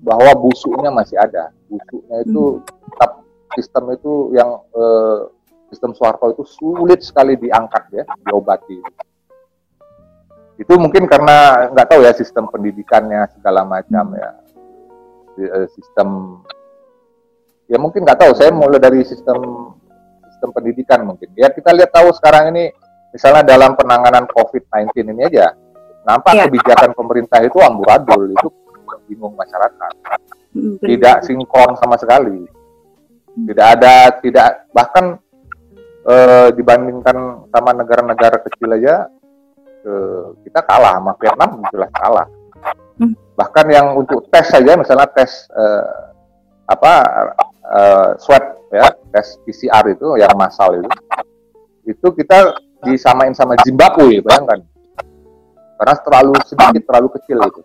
bahwa 0.00 0.32
busuknya 0.38 0.90
masih 0.90 1.20
ada. 1.20 1.52
Busuknya 1.68 2.24
itu 2.24 2.42
hmm. 2.58 2.64
tetap 2.64 3.10
sistem 3.54 3.84
itu 3.94 4.32
yang 4.34 4.50
eh, 4.74 5.18
sistem 5.70 5.90
Soeharto 5.92 6.30
itu 6.34 6.44
sulit 6.46 7.02
sekali 7.02 7.34
diangkat 7.38 7.84
ya, 7.90 8.04
diobati. 8.26 8.78
Itu 10.54 10.78
mungkin 10.78 11.10
karena 11.10 11.68
nggak 11.74 11.88
tahu 11.90 12.06
ya 12.06 12.14
sistem 12.14 12.46
pendidikannya 12.46 13.26
segala 13.34 13.66
macam 13.66 14.14
ya, 14.14 14.30
eh, 14.30 14.34
sistem 15.74 16.40
ya 17.66 17.78
mungkin 17.80 18.06
nggak 18.06 18.20
tahu. 18.24 18.32
Saya 18.38 18.50
mulai 18.54 18.78
dari 18.78 19.02
sistem 19.02 19.38
sistem 20.30 20.50
pendidikan 20.54 21.02
mungkin. 21.02 21.32
Ya 21.34 21.50
kita 21.50 21.74
lihat 21.74 21.90
tahu 21.90 22.12
sekarang 22.14 22.54
ini 22.54 22.70
misalnya 23.14 23.46
dalam 23.46 23.78
penanganan 23.78 24.26
COVID-19 24.30 24.90
ini 25.14 25.22
aja, 25.26 25.54
nampak 26.02 26.34
ya. 26.34 26.42
kebijakan 26.46 26.90
pemerintah 26.92 27.40
itu 27.42 27.58
amburadul 27.62 28.30
itu 28.30 28.48
bingung 29.06 29.36
masyarakat, 29.36 29.92
hmm, 30.56 30.80
tidak 30.80 31.22
sinkron 31.26 31.76
sama 31.76 31.94
sekali 32.00 32.48
tidak 33.34 33.66
ada 33.78 33.94
tidak 34.22 34.48
bahkan 34.70 35.18
eh, 36.06 36.48
dibandingkan 36.54 37.50
sama 37.50 37.70
negara-negara 37.74 38.38
kecil 38.46 38.70
aja 38.78 39.10
eh, 39.82 40.24
kita 40.46 40.60
kalah 40.62 41.02
sama 41.02 41.12
Vietnam 41.18 41.50
jelas 41.74 41.90
kalah 41.90 42.28
hmm. 43.00 43.14
bahkan 43.36 43.66
yang 43.68 43.96
untuk 43.98 44.28
tes 44.28 44.48
saja 44.48 44.76
misalnya 44.78 45.08
tes 45.12 45.48
eh, 45.52 45.86
apa 46.68 46.92
eh, 47.68 48.10
swab 48.18 48.44
ya 48.72 48.88
tes 49.12 49.38
PCR 49.44 49.84
itu 49.92 50.18
yang 50.18 50.32
massal 50.34 50.80
itu 50.80 50.90
itu 51.84 52.08
kita 52.16 52.56
disamain 52.84 53.32
sama 53.32 53.56
Zimbabwe 53.64 54.20
bayangkan. 54.20 54.60
Karena 55.74 55.94
terlalu 56.00 56.34
sedikit 56.46 56.82
terlalu 56.86 57.08
kecil 57.18 57.38
itu. 57.44 57.62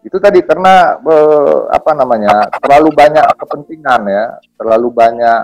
Itu 0.00 0.16
tadi 0.16 0.40
karena 0.40 0.96
eh, 0.96 1.58
apa 1.70 1.90
namanya 1.92 2.48
terlalu 2.56 2.88
banyak 2.94 3.26
kepentingan 3.36 4.00
ya. 4.08 4.24
Terlalu 4.56 4.88
banyak 4.90 5.40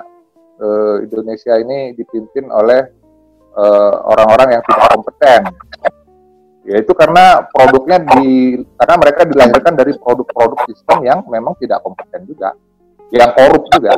eh, 0.62 0.97
Indonesia 1.05 1.55
ini 1.61 1.93
dipimpin 1.93 2.49
oleh 2.49 2.83
eh, 3.53 3.95
orang-orang 4.01 4.49
eh, 4.49 4.53
yang 4.57 4.62
tidak 4.65 4.87
kompeten 4.97 5.43
ya 6.67 6.83
itu 6.83 6.93
karena 6.93 7.47
produknya 7.47 8.03
di 8.03 8.59
karena 8.75 8.95
mereka 8.99 9.23
dilahirkan 9.23 9.75
dari 9.79 9.95
produk-produk 9.95 10.67
sistem 10.67 10.99
yang 11.07 11.19
memang 11.31 11.55
tidak 11.63 11.81
kompeten 11.87 12.27
juga. 12.27 12.53
Yang 13.15 13.31
korup 13.39 13.65
juga. 13.71 13.93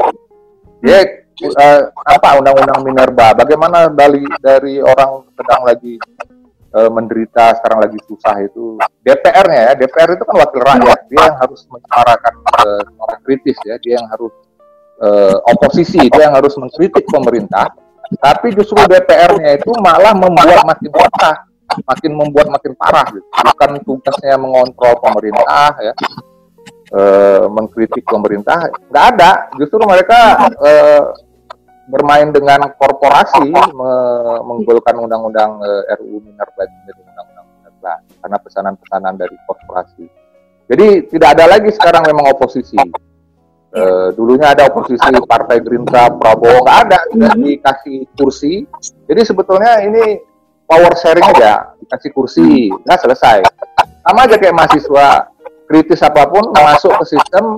Ya 0.84 1.00
eh, 1.02 1.80
apa 1.88 2.28
undang-undang 2.36 2.84
minerba. 2.84 3.32
Bagaimana 3.32 3.88
dari 3.88 4.22
dari 4.44 4.84
orang 4.84 5.24
sedang 5.32 5.64
lagi 5.64 5.96
e, 6.72 6.80
menderita 6.92 7.56
sekarang 7.60 7.88
lagi 7.88 7.98
susah 8.04 8.36
itu. 8.44 8.76
DPR-nya 9.04 9.60
ya 9.70 9.72
DPR 9.74 10.10
itu 10.12 10.24
kan 10.28 10.36
wakil 10.36 10.60
rakyat. 10.60 10.98
Dia 11.08 11.20
yang 11.32 11.38
harus 11.40 11.60
menyuarakan 11.72 12.34
e, 12.44 12.68
kritis 13.24 13.58
ya. 13.64 13.76
Dia 13.80 13.92
yang 14.00 14.08
harus 14.12 14.34
e, 15.00 15.08
oposisi. 15.56 16.02
Dia 16.12 16.28
yang 16.28 16.36
harus 16.36 16.54
mengkritik 16.60 17.08
pemerintah. 17.08 17.72
Tapi 18.08 18.56
justru 18.56 18.80
DPR-nya 18.88 19.60
itu 19.60 19.70
malah 19.80 20.16
membuat 20.16 20.64
makin 20.64 20.88
parah 20.92 21.47
makin 21.84 22.12
membuat 22.16 22.48
makin 22.48 22.72
parah 22.76 23.06
gitu. 23.12 23.26
bukan 23.28 23.70
tugasnya 23.84 24.34
mengontrol 24.40 24.96
pemerintah 25.04 25.76
ya 25.76 25.94
e, 26.92 27.00
mengkritik 27.52 28.04
pemerintah 28.08 28.72
nggak 28.88 29.04
ada 29.14 29.30
justru 29.60 29.82
mereka 29.84 30.48
e, 30.56 30.70
bermain 31.88 32.28
dengan 32.28 32.68
korporasi 32.76 33.48
me 33.48 33.92
menggolkan 34.44 34.96
undang-undang 35.00 35.56
uh, 35.58 35.96
RUU 35.96 36.20
Minerba 36.20 36.68
menjadi 36.68 37.00
undang-undang 37.00 37.46
Minerba 37.48 37.92
karena 38.20 38.36
pesanan-pesanan 38.44 39.14
dari 39.16 39.36
korporasi. 39.48 40.04
Jadi 40.68 41.08
tidak 41.08 41.40
ada 41.40 41.44
lagi 41.48 41.72
sekarang 41.72 42.04
memang 42.04 42.28
oposisi. 42.28 42.76
Uh, 43.68 44.12
dulunya 44.16 44.52
ada 44.52 44.68
oposisi 44.68 45.12
Partai 45.28 45.60
Gerindra, 45.64 46.12
Prabowo 46.12 46.60
nggak 46.64 46.78
ada, 46.88 46.98
tidak 47.08 47.34
dikasih 47.40 47.98
kursi. 48.16 48.54
Jadi 49.08 49.20
sebetulnya 49.24 49.80
ini 49.80 50.20
power 50.68 50.92
sharing 51.00 51.24
aja, 51.24 51.72
dikasih 51.80 52.10
kursi, 52.12 52.68
nggak 52.84 53.00
selesai. 53.00 53.40
Sama 54.04 54.28
aja 54.28 54.36
kayak 54.36 54.54
mahasiswa 54.54 55.32
kritis 55.68 56.04
apa 56.04 56.28
pun 56.28 56.52
masuk 56.52 56.92
ke 57.04 57.16
sistem 57.16 57.56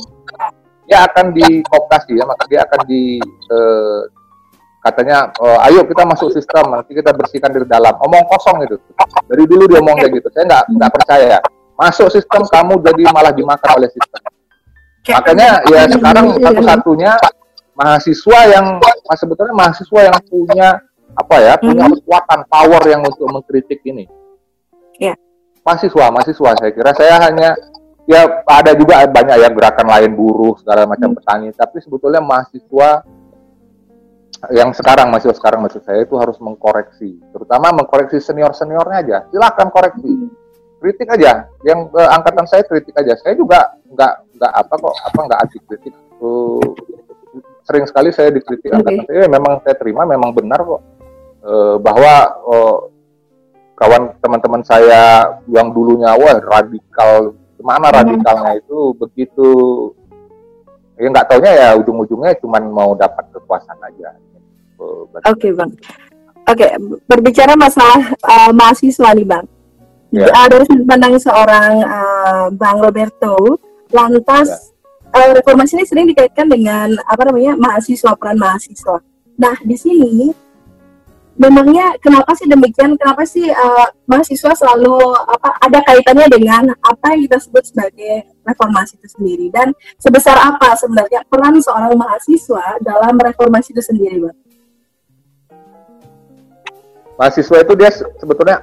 dia 0.91 1.07
akan 1.07 1.31
dikooptasi 1.31 2.19
ya 2.19 2.27
maka 2.27 2.43
dia 2.51 2.67
akan 2.67 2.81
di 2.83 3.23
uh, 3.55 4.03
katanya 4.83 5.31
uh, 5.39 5.63
ayo 5.71 5.87
kita 5.87 6.03
masuk 6.03 6.35
sistem 6.35 6.75
nanti 6.75 6.99
kita 6.99 7.15
bersihkan 7.15 7.55
dari 7.55 7.67
dalam. 7.71 7.95
Omong 8.03 8.27
kosong 8.27 8.67
itu. 8.67 8.75
Dari 9.31 9.47
dulu 9.47 9.71
dia 9.71 9.79
omong 9.79 10.03
kayak 10.03 10.19
gitu. 10.19 10.29
Saya 10.35 10.45
nggak 10.51 10.65
nggak 10.75 10.91
percaya. 10.91 11.39
Masuk 11.79 12.11
sistem 12.11 12.43
kamu 12.51 12.83
jadi 12.83 13.03
malah 13.15 13.31
dimakan 13.31 13.71
oleh 13.79 13.89
sistem. 13.95 14.23
Makanya 15.15 15.63
ya 15.71 15.87
sekarang 15.89 16.27
satu-satunya 16.43 17.13
mahasiswa 17.79 18.41
yang 18.51 18.67
sebetulnya 19.17 19.55
mahasiswa 19.57 20.01
yang 20.11 20.17
punya 20.29 20.69
apa 21.21 21.37
ya 21.39 21.55
punya 21.61 21.85
mm-hmm. 21.87 22.01
kekuatan 22.01 22.41
power 22.49 22.83
yang 22.89 23.03
untuk 23.05 23.29
mengkritik 23.29 23.81
ini 23.85 24.09
yeah. 24.97 25.17
mahasiswa 25.63 26.09
mahasiswa 26.09 26.51
saya 26.57 26.71
kira 26.73 26.93
saya 26.97 27.15
hanya 27.29 27.53
ya 28.11 28.27
ada 28.49 28.73
juga 28.75 29.07
banyak 29.07 29.37
yang 29.39 29.55
gerakan 29.55 29.87
lain 29.87 30.11
buruh 30.19 30.59
segala 30.59 30.83
macam 30.83 31.15
hmm. 31.15 31.17
petani 31.23 31.49
tapi 31.55 31.79
sebetulnya 31.79 32.19
mahasiswa 32.19 33.07
yang 34.51 34.73
sekarang 34.73 35.13
masih 35.13 35.37
sekarang 35.37 35.61
maksud 35.61 35.85
saya 35.85 36.03
itu 36.03 36.17
harus 36.17 36.41
mengkoreksi 36.41 37.21
terutama 37.31 37.77
mengkoreksi 37.77 38.19
senior 38.19 38.57
seniornya 38.57 38.99
aja 39.05 39.19
silahkan 39.29 39.69
koreksi 39.69 40.09
hmm. 40.09 40.33
kritik 40.81 41.13
aja 41.13 41.45
yang 41.63 41.93
uh, 41.93 42.11
angkatan 42.17 42.49
saya 42.49 42.65
kritik 42.65 42.97
aja 42.97 43.15
saya 43.21 43.37
juga 43.37 43.79
nggak 43.93 44.13
nggak 44.41 44.53
apa 44.59 44.75
kok 44.81 44.97
apa 45.07 45.21
nggak 45.29 45.41
anti 45.45 45.59
kritik 45.69 45.95
uh, 46.25 46.67
sering 47.69 47.85
sekali 47.85 48.11
saya 48.17 48.33
dikritik 48.33 48.73
okay. 48.73 48.79
angkatan 48.81 49.05
saya 49.07 49.19
ya, 49.23 49.29
memang 49.29 49.53
saya 49.61 49.77
terima 49.77 50.03
memang 50.09 50.33
benar 50.33 50.59
kok 50.65 50.81
uh, 51.45 51.77
bahwa 51.81 52.15
uh, 52.47 52.79
kawan 53.81 54.13
teman-teman 54.21 54.63
saya 54.65 55.25
yang 55.49 55.73
dulunya 55.73 56.13
wah 56.17 56.37
radikal 56.37 57.33
Mana 57.61 57.93
hmm. 57.93 57.97
radikalnya 57.97 58.53
itu 58.57 58.79
begitu 58.97 59.49
ya 61.01 61.09
nggak 61.09 61.29
taunya 61.33 61.53
ya 61.53 61.69
ujung-ujungnya 61.81 62.37
cuma 62.41 62.61
mau 62.61 62.93
dapat 62.97 63.25
kekuasaan 63.33 63.81
aja. 63.85 64.17
Oke 64.81 65.17
okay, 65.29 65.51
bang. 65.53 65.71
Oke 66.49 66.67
okay, 66.67 66.71
berbicara 67.09 67.53
masalah 67.57 68.13
uh, 68.25 68.53
mahasiswa 68.53 69.13
nih 69.17 69.29
bang. 69.29 69.45
Yeah. 70.11 70.29
Ya. 70.29 70.35
Uh, 70.35 70.47
dari 70.51 70.65
sudut 70.67 70.87
pandang 70.89 71.15
seorang 71.21 71.73
uh, 71.85 72.47
bang 72.53 72.77
Roberto, 72.81 73.37
lantas 73.93 74.73
yeah. 75.13 75.29
uh, 75.29 75.31
reformasi 75.37 75.79
ini 75.79 75.85
sering 75.85 76.07
dikaitkan 76.09 76.49
dengan 76.49 76.97
apa 77.07 77.23
namanya 77.29 77.57
mahasiswa 77.57 78.17
peran 78.17 78.41
mahasiswa. 78.41 79.05
Nah 79.41 79.57
di 79.65 79.77
sini 79.77 80.33
memangnya 81.39 81.95
kenapa 82.03 82.35
sih 82.35 82.49
demikian? 82.49 82.97
Kenapa 82.99 83.23
sih 83.23 83.47
uh, 83.47 83.87
mahasiswa 84.09 84.53
selalu 84.57 84.99
apa 85.15 85.57
ada 85.63 85.79
kaitannya 85.87 86.27
dengan 86.27 86.75
apa 86.83 87.15
yang 87.15 87.29
kita 87.31 87.39
sebut 87.39 87.65
sebagai 87.71 88.29
reformasi 88.43 88.99
itu 88.99 89.09
sendiri 89.15 89.47
dan 89.53 89.71
sebesar 90.01 90.35
apa 90.35 90.75
sebenarnya 90.75 91.23
peran 91.29 91.61
seorang 91.63 91.95
mahasiswa 91.95 92.81
dalam 92.83 93.15
reformasi 93.21 93.71
itu 93.77 93.83
sendiri, 93.85 94.17
Bang? 94.27 94.39
Mahasiswa 97.21 97.57
itu 97.61 97.73
dia 97.77 97.91
sebetulnya 97.93 98.57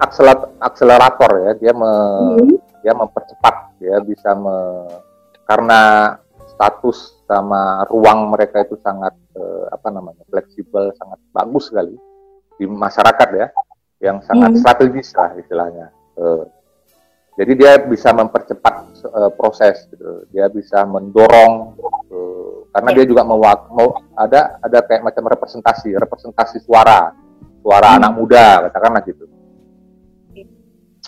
akselerator 0.58 1.32
ya, 1.46 1.52
dia 1.62 1.74
me, 1.78 1.94
hmm. 2.42 2.58
dia 2.82 2.94
mempercepat, 2.98 3.78
dia 3.78 4.02
bisa 4.02 4.34
me, 4.34 4.58
karena 5.46 6.14
status 6.58 7.22
sama 7.30 7.86
ruang 7.86 8.34
mereka 8.34 8.66
itu 8.66 8.74
sangat 8.82 9.14
eh, 9.38 9.66
apa 9.70 9.94
namanya 9.94 10.26
fleksibel, 10.26 10.90
sangat 10.98 11.22
bagus 11.30 11.70
sekali 11.70 11.94
di 12.58 12.66
masyarakat 12.66 13.30
ya 13.38 13.48
yang 14.02 14.22
sangat 14.26 14.54
hmm. 14.54 14.60
strategis 14.62 15.10
lah 15.14 15.34
istilahnya. 15.38 15.88
Uh, 16.18 16.46
jadi 17.38 17.54
dia 17.54 17.74
bisa 17.86 18.10
mempercepat 18.18 18.76
uh, 19.14 19.32
proses, 19.38 19.86
gitu. 19.94 20.26
dia 20.34 20.50
bisa 20.50 20.82
mendorong 20.90 21.78
uh, 22.10 22.66
karena 22.74 22.90
dia 22.98 23.06
juga 23.06 23.22
mau, 23.22 23.38
mau 23.70 24.02
ada 24.18 24.58
ada 24.62 24.82
kayak 24.82 25.06
macam 25.06 25.30
representasi, 25.30 25.94
representasi 25.94 26.66
suara, 26.66 27.14
suara 27.62 27.94
hmm. 27.94 27.98
anak 28.02 28.12
muda 28.18 28.46
katakanlah 28.70 29.02
gitu. 29.06 29.26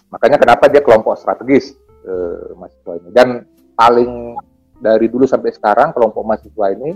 Makanya 0.10 0.42
kenapa 0.42 0.66
dia 0.70 0.82
kelompok 0.82 1.18
strategis 1.18 1.74
uh, 2.06 2.58
mahasiswa 2.58 2.94
ini 2.98 3.10
dan 3.14 3.28
paling 3.74 4.38
dari 4.82 5.06
dulu 5.10 5.26
sampai 5.30 5.54
sekarang 5.54 5.94
kelompok 5.94 6.26
mahasiswa 6.26 6.66
ini 6.74 6.94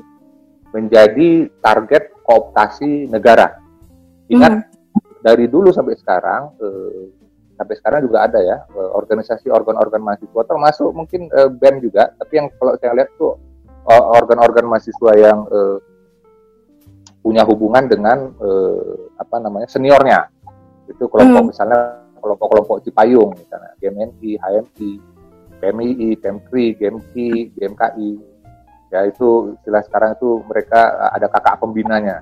menjadi 0.73 1.53
target 1.61 2.09
kooptasi 2.25 3.05
negara 3.09 3.62
Ingat 4.33 4.53
hmm. 4.57 5.21
dari 5.21 5.45
dulu 5.45 5.69
sampai 5.69 5.93
sekarang 5.95 6.57
eh, 6.57 7.13
sampai 7.53 7.75
sekarang 7.77 7.99
juga 8.09 8.25
ada 8.25 8.39
ya 8.41 8.57
eh, 8.65 8.91
organisasi 8.97 9.47
organ-organ 9.53 10.01
mahasiswa 10.01 10.41
termasuk 10.49 10.89
mungkin 10.91 11.29
eh, 11.29 11.49
BEM 11.53 11.85
juga, 11.85 12.09
tapi 12.17 12.41
yang 12.41 12.47
kalau 12.57 12.73
saya 12.81 12.97
lihat 12.97 13.09
tuh 13.15 13.37
organ-organ 13.87 14.65
mahasiswa 14.67 15.11
yang 15.15 15.39
eh, 15.51 15.77
punya 17.23 17.47
hubungan 17.47 17.87
dengan 17.87 18.31
eh, 18.35 18.95
apa 19.19 19.39
namanya 19.39 19.67
seniornya. 19.71 20.27
Itu 20.91 21.07
kelompok 21.07 21.41
hmm. 21.47 21.49
misalnya 21.55 21.79
kelompok-kelompok 22.19 22.83
Cipayung 22.83 23.31
misalnya 23.35 23.71
GMNI, 23.79 24.31
HMI, 24.39 24.91
PMII, 25.63 26.09
PMKRI, 26.19 26.65
GMKI, 26.75 27.29
GMKI. 27.55 28.11
Ya 28.91 28.99
itu 29.09 29.57
istilah 29.57 29.81
sekarang 29.87 30.19
itu 30.19 30.43
mereka 30.45 31.11
ada 31.11 31.25
kakak 31.31 31.57
pembinanya. 31.63 32.21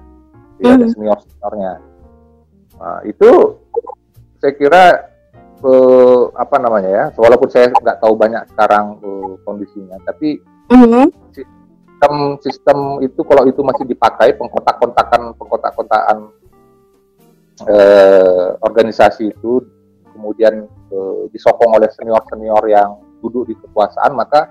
Ya, 0.62 0.78
ada 0.78 0.86
hmm. 0.86 0.93
senior-seniornya 0.93 1.90
Nah, 2.82 3.00
itu 3.06 3.62
saya 4.41 4.54
kira 4.58 4.84
uh, 5.62 6.34
apa 6.34 6.58
namanya 6.58 6.89
ya, 6.89 7.06
walaupun 7.13 7.46
saya 7.46 7.70
nggak 7.70 8.02
tahu 8.02 8.17
banyak 8.17 8.41
sekarang 8.50 8.98
uh, 9.06 9.38
kondisinya, 9.46 10.02
tapi 10.02 10.41
mm-hmm. 10.74 11.06
sistem 11.30 12.13
sistem 12.41 12.78
itu 13.06 13.22
kalau 13.22 13.46
itu 13.46 13.62
masih 13.62 13.86
dipakai 13.86 14.34
pengkotak-kontakan 14.34 15.38
pengkotak-kontakan 15.38 16.17
uh, 17.70 18.58
organisasi 18.65 19.30
itu 19.30 19.62
kemudian 20.10 20.65
uh, 20.89 21.30
disokong 21.30 21.78
oleh 21.78 21.88
senior-senior 21.94 22.65
yang 22.65 22.98
duduk 23.22 23.46
di 23.46 23.54
kekuasaan, 23.62 24.17
maka 24.17 24.50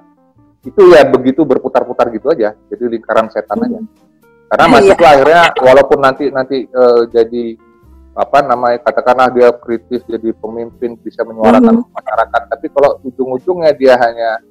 itu 0.63 0.95
ya 0.95 1.03
begitu 1.03 1.43
berputar-putar 1.43 2.15
gitu 2.15 2.31
aja, 2.31 2.55
jadi 2.71 2.85
lingkaran 2.87 3.27
setan 3.27 3.59
aja. 3.59 3.83
Mm-hmm. 3.83 4.09
Karena 4.51 4.67
masih 4.71 4.95
iya. 4.95 5.11
akhirnya 5.15 5.43
walaupun 5.63 5.99
nanti 5.99 6.25
nanti 6.31 6.67
uh, 6.71 7.07
jadi 7.11 7.70
apa 8.11 8.43
namanya 8.43 8.83
katakanlah 8.83 9.31
dia 9.31 9.55
kritis 9.55 10.03
jadi 10.03 10.35
pemimpin 10.35 10.99
bisa 10.99 11.23
menyuarakan 11.23 11.79
mm-hmm. 11.79 11.95
masyarakat 11.95 12.43
tapi 12.51 12.67
kalau 12.75 12.99
ujung-ujungnya 13.07 13.71
dia 13.79 13.95
hanya 14.03 14.43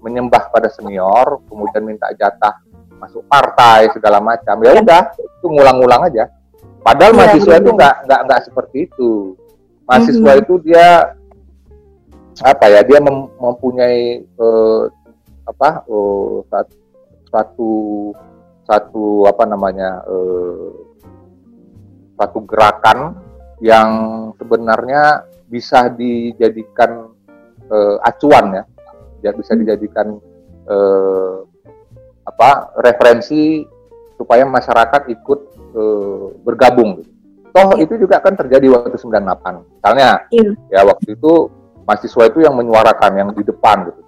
menyembah 0.00 0.48
pada 0.48 0.72
senior 0.72 1.44
kemudian 1.46 1.84
minta 1.84 2.08
jatah 2.16 2.64
masuk 2.96 3.20
partai 3.28 3.92
segala 3.92 4.18
macam 4.22 4.56
ya 4.64 4.80
udah 4.80 5.12
itu 5.18 5.46
ngulang-ngulang 5.46 6.08
aja 6.08 6.24
padahal 6.80 7.12
ya, 7.12 7.18
mahasiswa 7.20 7.54
itu 7.60 7.70
nggak 7.76 7.94
nggak 8.08 8.20
nggak 8.24 8.40
seperti 8.48 8.76
itu 8.88 9.36
mahasiswa 9.84 10.22
mm-hmm. 10.32 10.42
itu 10.42 10.54
dia 10.64 10.86
apa 12.40 12.64
ya 12.72 12.80
dia 12.80 12.96
mem 12.96 13.28
mempunyai 13.36 14.24
uh, 14.40 14.88
apa 15.44 15.84
uh, 15.84 16.40
satu 17.28 17.70
satu 18.64 19.28
apa 19.28 19.44
namanya 19.44 20.00
uh, 20.08 20.91
satu 22.22 22.46
gerakan 22.46 23.18
yang 23.58 23.90
sebenarnya 24.38 25.26
bisa 25.50 25.90
dijadikan 25.90 27.10
uh, 27.66 27.96
acuan 28.06 28.62
ya, 28.62 28.64
ya 29.26 29.30
bisa 29.34 29.58
dijadikan 29.58 30.22
uh, 30.70 31.42
apa 32.22 32.70
referensi 32.80 33.66
supaya 34.14 34.46
masyarakat 34.46 35.10
ikut 35.10 35.40
uh, 35.74 36.26
bergabung. 36.46 37.02
Toh 37.52 37.76
itu 37.76 38.00
juga 38.00 38.22
kan 38.22 38.32
terjadi 38.32 38.72
waktu 38.72 38.96
98. 38.96 39.82
Misalnya 39.82 40.24
iya. 40.32 40.50
ya 40.72 40.80
waktu 40.88 41.18
itu 41.18 41.52
mahasiswa 41.84 42.30
itu 42.32 42.40
yang 42.40 42.56
menyuarakan 42.56 43.12
yang 43.12 43.28
di 43.36 43.44
depan 43.44 43.92
gitu. 43.92 44.00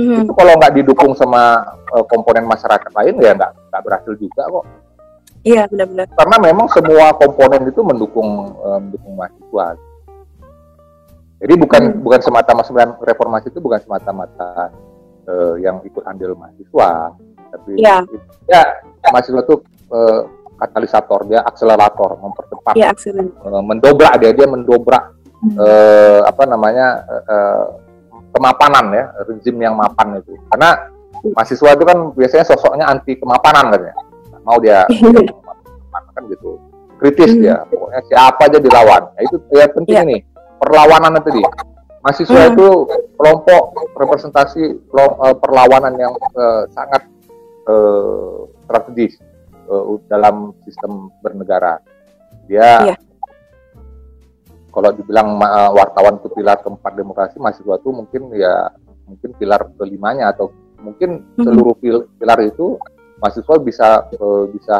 Mm. 0.00 0.26
Itu 0.26 0.32
kalau 0.34 0.58
nggak 0.58 0.74
didukung 0.74 1.12
sama 1.14 1.62
uh, 1.94 2.04
komponen 2.08 2.48
masyarakat 2.48 2.90
lain 2.90 3.14
ya 3.22 3.36
nggak 3.36 3.52
nggak 3.70 3.82
berhasil 3.86 4.14
juga 4.18 4.42
kok. 4.48 4.66
Iya 5.40 5.64
benar-benar. 5.72 6.06
Karena 6.12 6.36
memang 6.36 6.66
semua 6.68 7.16
komponen 7.16 7.64
itu 7.64 7.80
mendukung 7.80 8.52
um, 8.60 8.78
mendukung 8.84 9.14
mahasiswa. 9.16 9.66
Jadi 11.40 11.54
bukan 11.56 11.82
hmm. 11.88 12.00
bukan 12.04 12.20
semata-mata 12.20 13.00
reformasi 13.00 13.48
itu 13.48 13.60
bukan 13.64 13.80
semata-mata 13.80 14.68
uh, 15.24 15.56
yang 15.56 15.80
ikut 15.88 16.04
andil 16.04 16.36
mahasiswa, 16.36 17.16
tapi 17.56 17.80
ya, 17.80 18.04
ya 18.44 18.60
mahasiswa 19.08 19.40
itu 19.40 19.56
uh, 19.88 20.28
katalisator, 20.60 21.24
dia 21.24 21.40
akselerator, 21.40 22.20
mempercepat, 22.20 22.76
ya, 22.76 22.92
uh, 22.92 23.64
mendobrak 23.64 24.20
dia 24.20 24.36
dia 24.36 24.44
mendobrak 24.44 25.16
hmm. 25.40 25.56
uh, 25.56 26.20
apa 26.28 26.44
namanya 26.44 27.00
uh, 27.08 27.80
kemapanan 28.36 28.92
ya 28.92 29.04
rezim 29.24 29.56
yang 29.56 29.72
mapan 29.72 30.20
itu. 30.20 30.36
Karena 30.52 30.76
hmm. 31.24 31.32
mahasiswa 31.32 31.72
itu 31.72 31.84
kan 31.88 31.98
biasanya 32.12 32.44
sosoknya 32.44 32.84
anti 32.84 33.16
kemapanan 33.16 33.72
kan 33.72 33.80
ya 33.88 33.94
mau 34.50 34.58
dia, 34.58 34.82
kan 36.14 36.22
gitu 36.26 36.58
kritis 36.98 37.32
hmm. 37.32 37.40
dia 37.40 37.56
pokoknya 37.70 38.02
siapa 38.10 38.42
aja 38.50 38.58
dilawan 38.58 39.02
nah, 39.14 39.22
itu 39.22 39.36
yang 39.54 39.72
penting 39.72 39.96
yeah. 39.96 40.08
nih 40.10 40.20
perlawanan 40.58 41.22
tadi 41.22 41.40
mahasiswa 42.00 42.40
hmm. 42.40 42.50
itu 42.56 42.68
kelompok 43.20 43.62
representasi 43.96 44.62
eh, 44.80 45.36
perlawanan 45.36 45.94
yang 46.00 46.14
uh, 46.32 46.64
sangat 46.72 47.04
uh, 47.68 48.48
strategis 48.64 49.20
uh, 49.68 50.00
dalam 50.08 50.56
sistem 50.64 51.12
bernegara. 51.20 51.76
Dia 52.48 52.96
yeah. 52.96 52.98
kalau 54.72 54.96
dibilang 54.96 55.36
uh, 55.36 55.70
wartawan 55.76 56.16
itu 56.16 56.32
pilar 56.32 56.56
keempat 56.64 56.92
demokrasi, 56.96 57.36
mahasiswa 57.36 57.76
itu 57.76 57.90
mungkin 57.92 58.22
ya 58.32 58.72
mungkin 59.04 59.36
pilar 59.36 59.68
kelimanya 59.76 60.32
atau 60.32 60.48
mungkin 60.80 61.20
mm-hmm. 61.20 61.44
seluruh 61.44 61.76
pil 61.76 62.08
pilar 62.16 62.40
itu 62.40 62.80
mahasiswa 63.20 63.54
bisa 63.60 63.88
uh, 64.16 64.44
bisa 64.50 64.76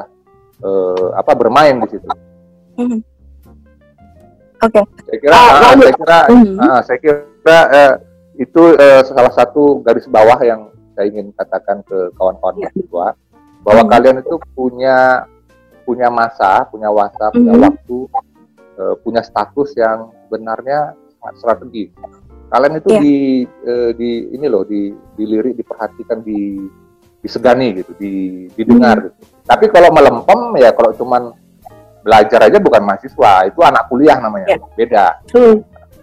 uh, 0.64 1.08
apa 1.14 1.32
bermain 1.36 1.76
di 1.84 1.88
situ. 1.96 2.08
Mm-hmm. 2.80 3.00
Oke. 4.60 4.80
Okay. 4.80 4.84
Saya 5.08 5.18
kira, 5.20 5.36
uh, 5.36 5.48
uh, 5.48 5.72
saya 5.80 5.94
kira, 5.96 6.18
uh, 6.28 6.80
saya 6.84 6.98
kira 7.00 7.58
uh, 7.68 7.92
itu 8.40 8.62
uh, 8.76 9.00
salah 9.04 9.32
satu 9.36 9.84
garis 9.84 10.08
bawah 10.08 10.40
yang 10.40 10.72
saya 10.96 11.12
ingin 11.12 11.32
katakan 11.36 11.84
ke 11.84 12.12
kawan-kawan 12.16 12.56
yeah. 12.60 12.68
mahasiswa 12.68 13.06
bahwa 13.60 13.82
mm-hmm. 13.84 13.92
kalian 13.92 14.16
itu 14.24 14.36
punya 14.56 14.96
punya 15.84 16.08
masa, 16.08 16.64
punya 16.68 16.88
wasa, 16.88 17.28
punya 17.32 17.56
mm-hmm. 17.56 17.66
waktu, 17.68 17.98
uh, 18.80 18.94
punya 19.04 19.20
status 19.24 19.76
yang 19.76 20.12
sebenarnya 20.28 20.96
sangat 21.20 21.34
strategis 21.40 21.92
kalian 22.50 22.82
itu 22.82 22.90
yeah. 22.90 23.02
di 23.02 23.16
uh, 23.64 23.90
di 23.94 24.10
ini 24.34 24.46
loh 24.50 24.66
di 24.66 24.90
dilirik 25.14 25.54
diperhatikan 25.54 26.18
di 26.26 26.66
disegani 27.20 27.84
gitu 27.84 27.92
di 28.00 28.12
didengar 28.56 28.96
mm. 28.96 29.04
gitu. 29.06 29.16
tapi 29.44 29.66
kalau 29.68 29.92
melempem 29.92 30.40
ya 30.56 30.72
kalau 30.72 30.90
cuman 30.96 31.36
belajar 32.00 32.48
aja 32.48 32.58
bukan 32.58 32.80
mahasiswa 32.80 33.32
itu 33.44 33.60
anak 33.60 33.84
kuliah 33.92 34.16
namanya 34.16 34.56
yeah. 34.56 34.60
beda 34.76 35.06
mm. 35.36 35.56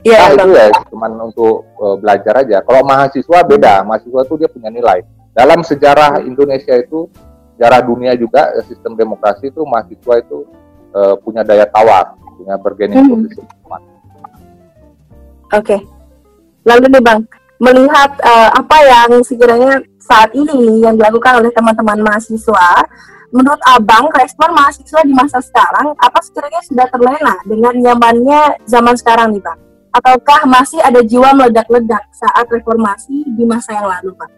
Yeah, 0.05 0.29
nah, 0.29 0.45
itu 0.45 0.49
ya 0.55 0.67
cuman 0.93 1.11
untuk 1.19 1.67
uh, 1.81 1.97
belajar 1.99 2.45
aja 2.45 2.63
kalau 2.63 2.85
mahasiswa 2.85 3.43
beda 3.43 3.81
mahasiswa 3.83 4.21
itu 4.23 4.35
dia 4.39 4.47
punya 4.47 4.69
nilai 4.71 5.03
dalam 5.35 5.65
sejarah 5.65 6.21
Indonesia 6.23 6.77
itu 6.77 7.11
sejarah 7.57 7.81
dunia 7.83 8.13
juga 8.15 8.55
sistem 8.69 8.93
demokrasi 8.93 9.49
itu 9.51 9.65
mahasiswa 9.67 10.13
itu 10.21 10.47
uh, 10.95 11.17
punya 11.19 11.41
daya 11.43 11.65
tawar 11.67 12.13
punya 12.37 12.55
bergening 12.61 13.03
mm. 13.03 13.11
posisi 13.11 13.41
Oke, 15.47 15.63
okay. 15.63 15.79
Lalu 16.67 16.91
nih 16.91 17.03
Bang, 17.07 17.23
melihat 17.57 18.11
uh, 18.21 18.49
apa 18.53 18.77
yang 18.85 19.09
sekiranya 19.25 19.81
saat 19.97 20.31
ini 20.37 20.85
yang 20.85 20.95
dilakukan 20.95 21.41
oleh 21.41 21.51
teman-teman 21.51 21.99
mahasiswa, 22.05 22.85
menurut 23.33 23.59
Abang 23.65 24.07
respon 24.15 24.53
mahasiswa 24.53 25.01
di 25.03 25.11
masa 25.11 25.41
sekarang 25.43 25.91
apa 25.97 26.19
sekiranya 26.23 26.61
sudah 26.63 26.87
terlena 26.87 27.35
dengan 27.43 27.73
nyamannya 27.75 28.61
zaman 28.69 28.95
sekarang 28.95 29.35
nih 29.35 29.43
Bang? 29.43 29.59
Ataukah 29.91 30.45
masih 30.45 30.77
ada 30.85 31.01
jiwa 31.01 31.33
meledak-ledak 31.33 32.05
saat 32.13 32.45
reformasi 32.47 33.25
di 33.33 33.43
masa 33.43 33.73
yang 33.73 33.89
lalu 33.89 34.13
Pak? 34.13 34.29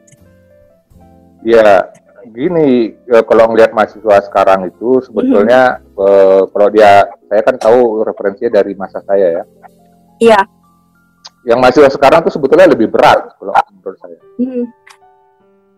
Ya, 1.43 1.91
gini 2.31 2.95
ya, 3.03 3.19
kalau 3.27 3.51
ngelihat 3.51 3.75
mahasiswa 3.75 4.23
sekarang 4.31 4.71
itu 4.71 5.03
sebetulnya 5.03 5.83
hmm. 5.83 6.49
kalau 6.55 6.67
dia 6.71 7.03
saya 7.27 7.41
kan 7.43 7.55
tahu 7.59 8.07
referensinya 8.07 8.63
dari 8.63 8.73
masa 8.79 9.03
saya 9.03 9.43
ya. 9.43 9.43
Iya 10.19 10.39
yang 11.47 11.59
masih 11.63 11.87
sekarang 11.87 12.19
tuh 12.25 12.33
sebetulnya 12.33 12.67
lebih 12.67 12.91
berat 12.91 13.31
kalau 13.39 13.55
menurut 13.71 13.99
saya. 13.99 14.19
Hmm. 14.39 14.65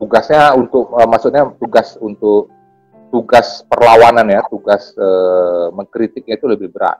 Tugasnya 0.01 0.57
untuk 0.57 0.89
uh, 0.89 1.05
maksudnya 1.05 1.45
tugas 1.61 1.93
untuk 2.01 2.49
tugas 3.13 3.61
perlawanan 3.69 4.25
ya, 4.31 4.41
tugas 4.49 4.95
uh, 4.97 5.69
mengkritiknya 5.75 6.39
itu 6.39 6.47
lebih 6.49 6.73
berat. 6.73 6.97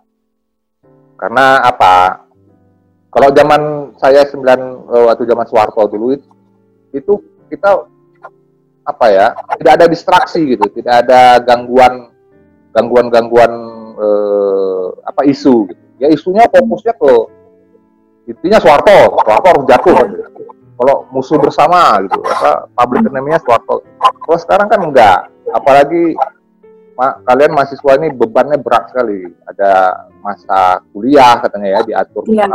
Karena 1.18 1.66
apa? 1.66 2.28
Kalau 3.12 3.34
zaman 3.34 3.94
saya 3.98 4.24
sembilan 4.30 4.60
uh, 4.88 5.04
waktu 5.10 5.26
zaman 5.26 5.46
Soeharto 5.50 5.84
dulu 5.90 6.14
itu, 6.14 6.28
itu 6.94 7.14
kita 7.50 7.82
apa 8.86 9.06
ya? 9.10 9.34
Tidak 9.58 9.74
ada 9.74 9.86
distraksi 9.90 10.46
gitu, 10.46 10.70
tidak 10.70 11.08
ada 11.08 11.42
gangguan 11.42 12.14
gangguan-gangguan 12.72 13.52
uh, 13.98 14.88
apa 15.04 15.26
isu 15.26 15.74
gitu. 15.74 15.84
Ya 15.98 16.08
isunya 16.14 16.46
fokusnya 16.50 16.94
ke 16.98 17.12
intinya 18.30 18.60
Soeharto 18.62 19.22
Soeharto 19.26 19.48
harus 19.50 19.66
jatuh. 19.70 19.96
Kan 19.98 20.10
kalau 20.82 21.06
musuh 21.14 21.38
bersama 21.38 22.02
gitu 22.10 22.18
apa 22.26 22.66
public 22.74 23.06
enemy-nya 23.06 23.38
Soeharto 23.46 23.86
kalau 24.02 24.40
sekarang 24.40 24.68
kan 24.70 24.80
enggak. 24.82 25.20
Apalagi 25.52 26.16
ma 26.96 27.18
kalian 27.26 27.52
mahasiswa 27.54 27.92
ini 28.02 28.10
bebannya 28.14 28.58
berat 28.62 28.90
sekali. 28.90 29.28
Ada 29.46 29.72
masa 30.22 30.82
kuliah 30.94 31.42
katanya 31.42 31.68
ya 31.76 31.80
diatur 31.84 32.24
yeah. 32.30 32.48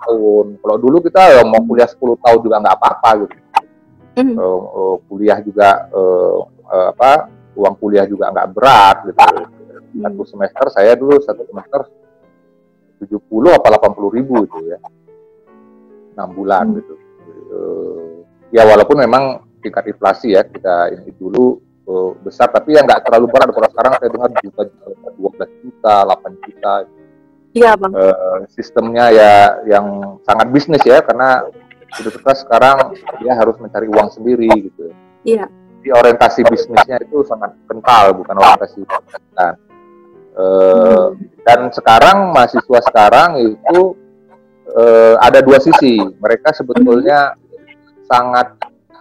tahun. 0.00 0.58
Kalau 0.60 0.76
dulu 0.80 1.04
kita 1.04 1.40
ya, 1.40 1.40
mau 1.44 1.60
kuliah 1.62 1.86
10 1.86 2.00
tahun 2.00 2.40
juga 2.40 2.56
nggak 2.64 2.76
apa-apa 2.80 3.10
gitu. 3.24 3.36
Mm. 4.10 4.34
uh, 4.36 4.42
uh, 4.42 4.96
kuliah 5.06 5.38
juga 5.38 5.86
uh, 5.94 6.42
uh, 6.66 6.86
apa 6.90 7.30
uang 7.54 7.74
kuliah 7.78 8.04
juga 8.04 8.34
nggak 8.34 8.50
berat 8.52 8.96
gitu. 9.06 9.20
Satu 9.90 10.22
semester 10.26 10.64
saya 10.74 10.92
dulu 10.98 11.22
satu 11.22 11.46
semester 11.46 11.80
70 13.00 13.16
apa 13.54 13.68
80 13.80 14.16
ribu 14.18 14.44
itu 14.44 14.58
ya 14.68 14.78
enam 16.20 16.36
bulan 16.36 16.68
hmm. 16.68 16.76
gitu. 16.84 16.94
Uh, 17.50 18.20
ya 18.52 18.68
walaupun 18.68 19.00
memang 19.00 19.40
tingkat 19.64 19.88
inflasi 19.88 20.36
ya 20.36 20.44
kita 20.44 20.92
ini 20.92 21.10
dulu 21.16 21.56
uh, 21.88 22.12
besar, 22.20 22.52
tapi 22.52 22.76
yang 22.76 22.84
nggak 22.84 23.08
terlalu 23.08 23.32
berat. 23.32 23.48
Kalau 23.48 23.68
sekarang 23.72 23.92
saya 23.96 24.10
dengar 24.12 24.30
juta, 24.44 24.62
dua 25.16 25.30
belas 25.32 25.50
juta, 25.64 25.94
delapan 26.04 26.32
juta. 26.44 26.74
Iya 27.50 27.70
bang. 27.74 27.92
Uh, 27.96 28.38
sistemnya 28.52 29.10
ya 29.10 29.34
yang 29.66 30.16
sangat 30.22 30.46
bisnis 30.54 30.84
ya, 30.86 31.02
karena 31.02 31.42
universitas 31.98 32.46
sekarang 32.46 32.94
dia 33.18 33.34
harus 33.34 33.58
mencari 33.58 33.90
uang 33.90 34.08
sendiri 34.14 34.46
gitu. 34.70 34.94
Iya. 35.26 35.50
Di 35.82 35.90
orientasi 35.90 36.46
bisnisnya 36.46 37.02
itu 37.02 37.26
sangat 37.26 37.56
kental, 37.66 38.14
bukan 38.14 38.38
orientasi 38.38 38.86
pendidikan. 38.86 39.54
Uh, 40.38 41.10
hmm. 41.10 41.42
Dan 41.42 41.60
sekarang 41.74 42.30
mahasiswa 42.30 42.80
sekarang 42.86 43.42
itu 43.42 43.98
uh, 44.74 45.14
ada 45.18 45.42
dua 45.42 45.58
sisi. 45.58 45.98
Mereka 45.98 46.54
sebetulnya 46.54 47.34
sangat 48.06 48.54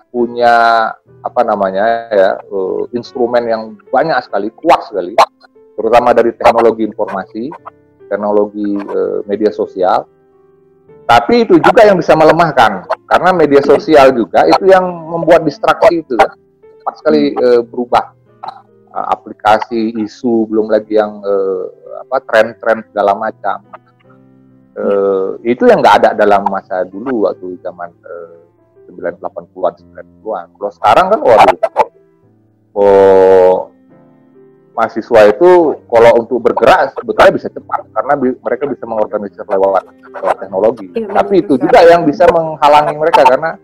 punya 0.09 0.89
apa 1.22 1.41
namanya 1.45 2.09
ya 2.09 2.30
uh, 2.49 2.89
instrumen 2.97 3.45
yang 3.45 3.61
banyak 3.93 4.17
sekali, 4.26 4.49
kuat 4.53 4.89
sekali, 4.89 5.13
terutama 5.78 6.13
dari 6.13 6.34
teknologi 6.34 6.86
informasi, 6.86 7.53
teknologi 8.09 8.78
uh, 8.89 9.22
media 9.30 9.53
sosial. 9.53 10.09
Tapi 11.09 11.41
itu 11.41 11.57
juga 11.57 11.89
yang 11.89 11.97
bisa 11.97 12.13
melemahkan, 12.13 12.86
karena 13.09 13.34
media 13.34 13.65
sosial 13.65 14.13
juga 14.13 14.45
itu 14.45 14.70
yang 14.70 14.86
membuat 14.86 15.41
distraksi 15.41 16.05
itu 16.05 16.13
kan, 16.13 16.38
cepat 16.61 16.93
sekali 17.01 17.34
berubah 17.65 18.13
aplikasi, 18.93 19.93
isu, 20.05 20.45
belum 20.49 20.70
lagi 20.70 20.97
yang 20.97 21.22
uh, 21.22 21.65
apa 22.05 22.17
tren-tren 22.26 22.86
segala 22.89 23.17
macam 23.17 23.61
uh, 24.80 25.30
itu 25.43 25.67
yang 25.67 25.84
nggak 25.84 25.97
ada 26.03 26.09
dalam 26.15 26.47
masa 26.47 26.88
dulu 26.88 27.27
waktu 27.27 27.59
zaman 27.59 27.91
uh, 28.07 28.39
980-an 28.89 29.73
90-an. 29.93 30.45
Kalau 30.57 30.71
sekarang 30.73 31.05
kan 31.13 31.19
waduh 31.21 31.57
oh 32.80 33.55
mahasiswa 34.80 35.21
itu 35.27 35.75
kalau 35.91 36.11
untuk 36.23 36.39
bergerak 36.39 36.95
sebetulnya 36.95 37.36
bisa 37.36 37.47
cepat 37.51 37.84
karena 37.91 38.13
bi 38.15 38.32
mereka 38.39 38.63
bisa 38.63 38.88
mengorganisir 38.88 39.43
lewat, 39.43 39.84
lewat 39.91 40.36
teknologi. 40.39 40.88
Ya, 40.95 41.11
Tapi 41.11 41.43
itu 41.43 41.59
juga 41.59 41.84
yang 41.84 42.07
bisa 42.07 42.23
menghalangi 42.32 42.95
mereka 42.95 43.27
karena 43.27 43.59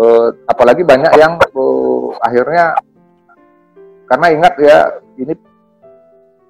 uh, 0.00 0.32
apalagi 0.48 0.82
banyak 0.88 1.12
yang 1.20 1.36
uh, 1.36 2.16
akhirnya 2.24 2.72
karena 4.08 4.26
ingat 4.32 4.54
ya 4.56 4.78
ini 5.20 5.36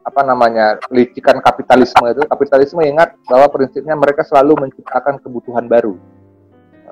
apa 0.03 0.21
namanya 0.27 0.79
licikan 0.91 1.39
kapitalisme 1.39 2.05
itu. 2.11 2.23
Kapitalisme 2.27 2.83
ingat 2.83 3.15
bahwa 3.27 3.47
prinsipnya 3.51 3.95
mereka 3.95 4.27
selalu 4.27 4.67
menciptakan 4.69 5.23
kebutuhan 5.23 5.67
baru. 5.71 5.95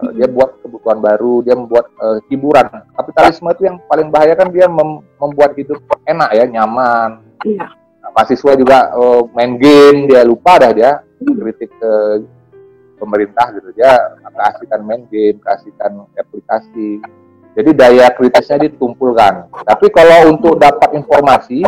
Uh, 0.00 0.10
dia 0.16 0.30
buat 0.30 0.56
kebutuhan 0.64 1.02
baru 1.02 1.44
dia 1.44 1.54
membuat 1.58 1.90
uh, 2.00 2.22
hiburan. 2.30 2.70
Kapitalisme 2.96 3.50
itu 3.52 3.62
yang 3.68 3.76
paling 3.90 4.08
bahaya 4.08 4.32
kan 4.38 4.48
dia 4.48 4.70
mem 4.70 5.02
membuat 5.18 5.52
hidup 5.58 5.82
enak 6.06 6.30
ya 6.32 6.44
nyaman. 6.46 7.20
Iya. 7.44 7.66
nah, 8.00 8.10
mahasiswa 8.16 8.52
juga 8.56 8.78
uh, 8.96 9.28
main 9.36 9.60
game 9.60 10.08
dia 10.08 10.24
lupa 10.24 10.56
dah 10.56 10.72
dia 10.72 11.04
hmm. 11.20 11.36
kritik 11.36 11.72
uh, 11.82 12.22
pemerintah 12.96 13.52
gitu. 13.58 13.68
Dia 13.76 13.96
kasihkan 14.24 14.80
main 14.86 15.04
game 15.10 15.36
kasihkan 15.42 16.06
aplikasi. 16.16 17.02
Jadi 17.50 17.70
daya 17.74 18.06
kritisnya 18.14 18.62
ditumpulkan. 18.62 19.50
Tapi 19.66 19.90
kalau 19.90 20.30
untuk 20.30 20.54
dapat 20.54 20.94
informasi 20.94 21.66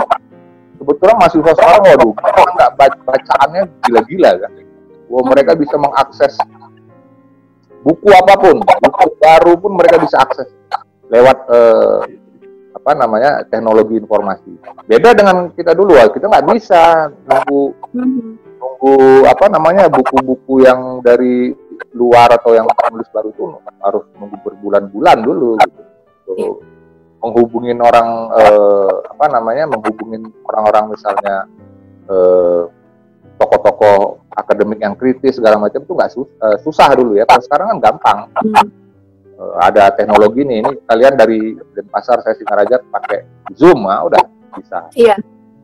sebetulnya 0.82 1.14
mahasiswa 1.14 1.52
sekarang 1.54 1.82
waduh 1.86 2.12
mereka 2.18 2.66
bacaannya 3.06 3.62
gila-gila 3.86 4.30
kan. 4.42 4.52
Wah, 5.06 5.24
mereka 5.30 5.52
bisa 5.54 5.76
mengakses 5.78 6.34
buku 7.82 8.08
apa 8.10 8.34
pun 8.38 8.56
buku 8.62 9.06
baru 9.18 9.52
pun 9.58 9.72
mereka 9.78 10.02
bisa 10.02 10.18
akses 10.22 10.50
lewat 11.10 11.38
eh, 11.50 12.00
apa 12.72 12.90
namanya 12.98 13.46
teknologi 13.46 13.94
informasi. 13.94 14.58
Beda 14.90 15.14
dengan 15.14 15.54
kita 15.54 15.76
dulu 15.76 15.94
kita 16.10 16.26
nggak 16.26 16.46
bisa 16.50 17.06
nunggu 17.30 17.62
nunggu 18.58 18.96
apa 19.28 19.46
namanya 19.46 19.86
buku-buku 19.86 20.66
yang 20.66 20.98
dari 21.04 21.54
luar 21.94 22.32
atau 22.34 22.56
yang 22.56 22.66
penulis 22.72 23.06
baru 23.12 23.28
itu 23.30 23.42
harus 23.82 24.04
nunggu 24.18 24.36
berbulan-bulan 24.42 25.18
dulu 25.20 25.58
gitu. 25.60 26.62
Menghubungin 27.22 27.78
orang 27.78 28.08
eh, 28.34 28.94
apa 29.14 29.26
namanya 29.30 29.70
menghubungin 29.70 30.26
orang-orang 30.44 30.98
misalnya 30.98 31.46
eh, 32.10 32.62
tokoh-tokoh 33.38 34.22
akademik 34.32 34.80
yang 34.80 34.94
kritis 34.96 35.36
segala 35.36 35.58
macam 35.60 35.82
itu 35.82 35.92
nggak 35.92 36.10
sus 36.12 36.28
uh, 36.40 36.56
susah 36.62 36.88
dulu 36.94 37.18
ya. 37.18 37.24
Kalau 37.26 37.42
sekarang 37.42 37.66
kan 37.76 37.78
gampang. 37.80 38.18
Hmm. 38.32 38.68
Uh, 39.36 39.54
ada 39.58 39.90
teknologi 39.92 40.46
nih. 40.46 40.62
Ini 40.62 40.70
kalian 40.86 41.14
dari 41.18 41.56
Denpasar 41.74 42.22
saya 42.22 42.36
Singaraja 42.38 42.78
pakai 42.78 43.24
Zoom, 43.56 43.88
ah, 43.88 44.04
udah 44.06 44.20
bisa. 44.56 44.86
Iya. 44.94 45.16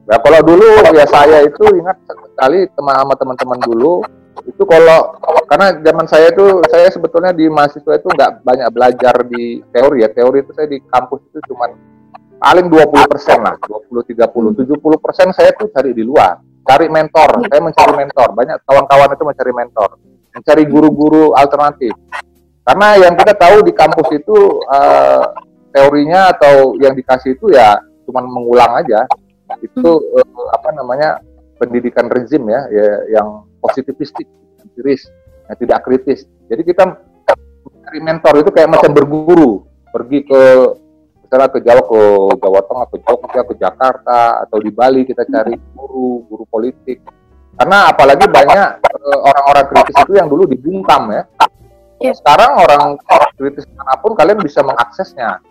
Nah, 0.09 0.17
kalau 0.25 0.41
dulu 0.41 0.65
ya 0.89 1.05
saya 1.05 1.45
itu 1.45 1.65
ingat 1.77 2.01
sekali 2.09 2.65
teman 2.73 2.97
sama 2.97 3.15
teman-teman 3.21 3.61
dulu 3.61 4.01
itu 4.49 4.65
kalau 4.65 5.13
karena 5.45 5.77
zaman 5.85 6.07
saya 6.09 6.33
itu 6.33 6.65
saya 6.73 6.89
sebetulnya 6.89 7.37
di 7.37 7.45
mahasiswa 7.53 8.01
itu 8.01 8.09
nggak 8.09 8.41
banyak 8.41 8.69
belajar 8.73 9.15
di 9.29 9.61
teori 9.69 10.01
ya. 10.01 10.09
Teori 10.09 10.41
itu 10.41 10.53
saya 10.57 10.65
di 10.65 10.81
kampus 10.89 11.21
itu 11.29 11.39
cuma 11.53 11.69
paling 12.41 12.73
20 12.73 13.13
persen 13.13 13.39
lah 13.45 13.53
20 13.61 14.17
30 14.17 14.65
70 14.65 15.05
persen 15.05 15.29
saya 15.37 15.53
tuh 15.53 15.69
cari 15.69 15.93
di 15.93 16.01
luar 16.01 16.41
cari 16.65 16.89
mentor. 16.89 17.45
Saya 17.45 17.61
mencari 17.61 17.93
mentor 17.93 18.29
banyak 18.33 18.57
kawan-kawan 18.65 19.13
itu 19.13 19.25
mencari 19.29 19.53
mentor 19.53 19.89
mencari 20.33 20.65
guru-guru 20.65 21.37
alternatif. 21.37 21.93
Karena 22.65 22.97
yang 22.97 23.13
kita 23.17 23.37
tahu 23.37 23.65
di 23.65 23.73
kampus 23.77 24.09
itu 24.13 24.37
uh, 24.73 25.25
teorinya 25.73 26.33
atau 26.33 26.77
yang 26.81 26.97
dikasih 26.97 27.37
itu 27.37 27.53
ya 27.53 27.77
cuma 28.09 28.25
mengulang 28.25 28.73
aja 28.81 29.05
itu 29.65 29.91
uh, 30.15 30.49
apa 30.53 30.69
namanya 30.77 31.19
pendidikan 31.59 32.07
rezim 32.07 32.47
ya, 32.47 32.61
ya 32.71 33.19
yang 33.19 33.49
positivistik 33.59 34.29
empiris 34.63 35.11
yang 35.49 35.57
tidak 35.59 35.79
kritis. 35.85 36.29
Jadi 36.47 36.63
kita 36.63 36.85
mencari 37.65 38.01
mentor 38.01 38.35
itu 38.45 38.51
kayak 38.55 38.71
macam 38.71 38.91
berguru. 38.95 39.67
Pergi 39.89 40.21
ke 40.29 40.43
misalnya 41.25 41.49
ke 41.53 41.59
Jawa 41.65 41.83
ke 41.85 42.01
Jawa 42.41 42.61
Tengah 42.65 42.87
ke 42.89 42.97
Jogja 43.05 43.43
ke 43.45 43.55
Jakarta 43.57 44.21
atau 44.45 44.59
di 44.61 44.71
Bali 44.73 45.05
kita 45.09 45.25
cari 45.29 45.57
guru 45.75 46.25
guru 46.29 46.45
politik. 46.49 47.03
Karena 47.59 47.91
apalagi 47.91 48.25
banyak 48.31 48.69
eh, 48.87 49.19
orang-orang 49.19 49.67
kritis 49.67 49.97
itu 49.99 50.13
yang 50.15 50.29
dulu 50.31 50.47
dibungkam 50.47 51.11
ya. 51.11 51.25
Yeah. 51.99 52.15
sekarang 52.15 52.55
orang 52.55 52.95
kritis 53.35 53.67
mana 53.75 53.99
pun 53.99 54.15
kalian 54.15 54.39
bisa 54.39 54.63
mengaksesnya 54.63 55.43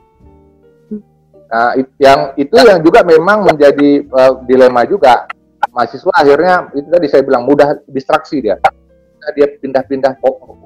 nah 1.48 1.72
yang 2.00 2.36
itu 2.36 2.56
yang 2.60 2.80
juga 2.84 3.08
memang 3.08 3.48
menjadi 3.48 4.04
uh, 4.12 4.44
dilema 4.44 4.84
juga 4.84 5.28
mahasiswa 5.72 6.12
akhirnya 6.12 6.68
itu 6.76 6.88
tadi 6.92 7.08
saya 7.08 7.24
bilang 7.24 7.48
mudah 7.48 7.80
distraksi 7.88 8.44
dia 8.44 8.60
dia 9.36 9.48
pindah-pindah 9.60 10.20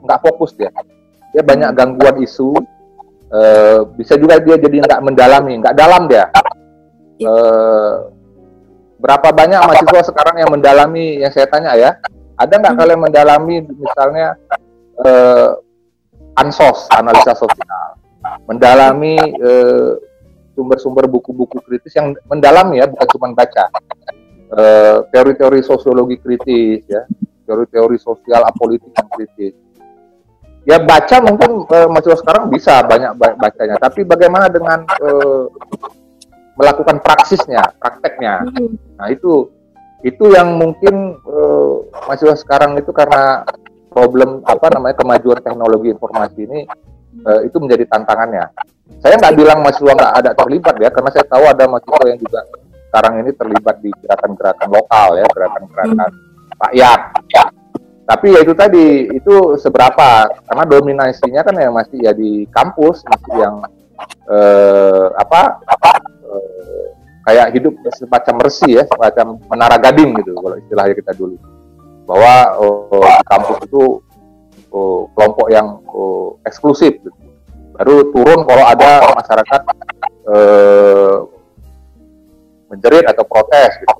nggak 0.05 0.19
fokus 0.25 0.57
dia 0.57 0.73
dia 1.33 1.41
banyak 1.45 1.69
gangguan 1.77 2.17
isu 2.21 2.57
Uh, 3.31 3.87
bisa 3.95 4.19
juga 4.19 4.43
dia 4.43 4.59
jadi 4.59 4.83
nggak 4.83 5.01
mendalami, 5.07 5.63
nggak 5.63 5.71
dalam 5.71 6.03
dia. 6.11 6.27
Uh, 7.23 8.11
berapa 8.99 9.31
banyak 9.31 9.55
mahasiswa 9.55 10.11
sekarang 10.11 10.35
yang 10.43 10.51
mendalami 10.51 11.23
yang 11.23 11.31
saya 11.31 11.47
tanya 11.47 11.79
ya? 11.79 11.95
Ada 12.35 12.59
nggak 12.59 12.75
hmm. 12.75 12.81
kalian 12.83 12.99
mendalami 12.99 13.55
misalnya 13.71 14.35
uh, 14.99 15.55
ansos, 16.35 16.91
analisa 16.91 17.31
sosial, 17.31 17.87
mendalami 18.51 19.15
sumber-sumber 20.61 21.09
buku-buku 21.09 21.57
kritis 21.65 21.97
yang 21.97 22.13
mendalami 22.29 22.77
ya, 22.77 22.85
bukan 22.85 23.07
cuma 23.17 23.27
baca. 23.33 23.65
teori-teori 25.15 25.63
sosiologi 25.63 26.19
kritis 26.19 26.83
ya, 26.83 27.07
teori-teori 27.47 27.97
sosial 27.97 28.43
apolitik 28.43 28.91
yang 28.93 29.09
kritis. 29.15 29.53
Ya 30.61 30.77
baca 30.77 31.17
mungkin 31.25 31.65
uh, 31.65 31.89
mahasiswa 31.89 32.21
sekarang 32.21 32.53
bisa 32.53 32.85
banyak 32.85 33.17
bacanya. 33.17 33.81
Tapi 33.81 34.05
bagaimana 34.05 34.45
dengan 34.45 34.85
uh, 35.01 35.49
melakukan 36.53 37.01
praksisnya 37.01 37.73
prakteknya? 37.81 38.45
Nah 38.99 39.07
itu 39.09 39.49
itu 40.05 40.29
yang 40.29 40.61
mungkin 40.61 41.17
uh, 41.25 41.81
mahasiswa 42.05 42.37
sekarang 42.37 42.77
itu 42.77 42.93
karena 42.93 43.41
problem 43.89 44.45
apa 44.45 44.69
namanya 44.69 45.01
kemajuan 45.01 45.41
teknologi 45.41 45.91
informasi 45.91 46.39
ini 46.45 46.59
uh, 47.25 47.41
itu 47.43 47.57
menjadi 47.59 47.83
tantangannya. 47.89 48.45
Saya 49.01 49.17
nggak 49.17 49.35
bilang 49.35 49.59
mahasiswa 49.63 49.91
nggak 49.91 50.13
ada 50.23 50.31
terlibat 50.35 50.75
ya 50.77 50.89
karena 50.91 51.09
saya 51.11 51.25
tahu 51.25 51.43
ada 51.47 51.63
mahasiswa 51.67 52.05
yang 52.07 52.19
juga 52.19 52.41
sekarang 52.91 53.13
ini 53.23 53.31
terlibat 53.33 53.75
di 53.79 53.91
gerakan-gerakan 54.03 54.69
lokal 54.69 55.07
ya 55.15 55.27
gerakan-gerakan 55.31 56.09
hmm. 56.11 56.59
rakyat. 56.59 57.01
Ya 57.31 57.43
tapi 58.11 58.35
ya 58.35 58.43
itu 58.43 58.51
tadi 58.51 59.07
itu 59.07 59.55
seberapa? 59.55 60.27
Karena 60.27 60.63
dominasinya 60.67 61.47
kan 61.47 61.55
ya 61.55 61.71
masih 61.71 61.99
ya 62.03 62.11
di 62.11 62.43
kampus 62.51 63.07
masih 63.07 63.33
yang 63.39 63.55
eh, 64.27 65.07
apa 65.15 65.63
apa 65.63 65.91
eh, 66.27 66.85
kayak 67.23 67.55
hidup 67.55 67.71
semacam 67.95 68.43
resi 68.43 68.75
ya 68.75 68.83
semacam 68.83 69.39
menara 69.47 69.79
gading 69.79 70.11
gitu 70.19 70.35
kalau 70.35 70.59
istilahnya 70.59 70.95
kita 70.99 71.15
dulu. 71.15 71.39
Bahwa 72.03 72.33
oh, 72.59 73.07
kampus 73.23 73.63
itu 73.63 74.03
oh, 74.71 75.07
kelompok 75.13 75.47
yang 75.51 75.79
oh, 75.91 76.39
eksklusif 76.47 76.97
gitu. 76.99 77.11
baru 77.75 78.11
turun 78.11 78.43
kalau 78.43 78.65
ada 78.67 79.15
masyarakat 79.15 79.61
eh, 80.31 81.15
menjerit 82.71 83.05
atau 83.07 83.23
protes 83.27 83.71
gitu. 83.79 83.95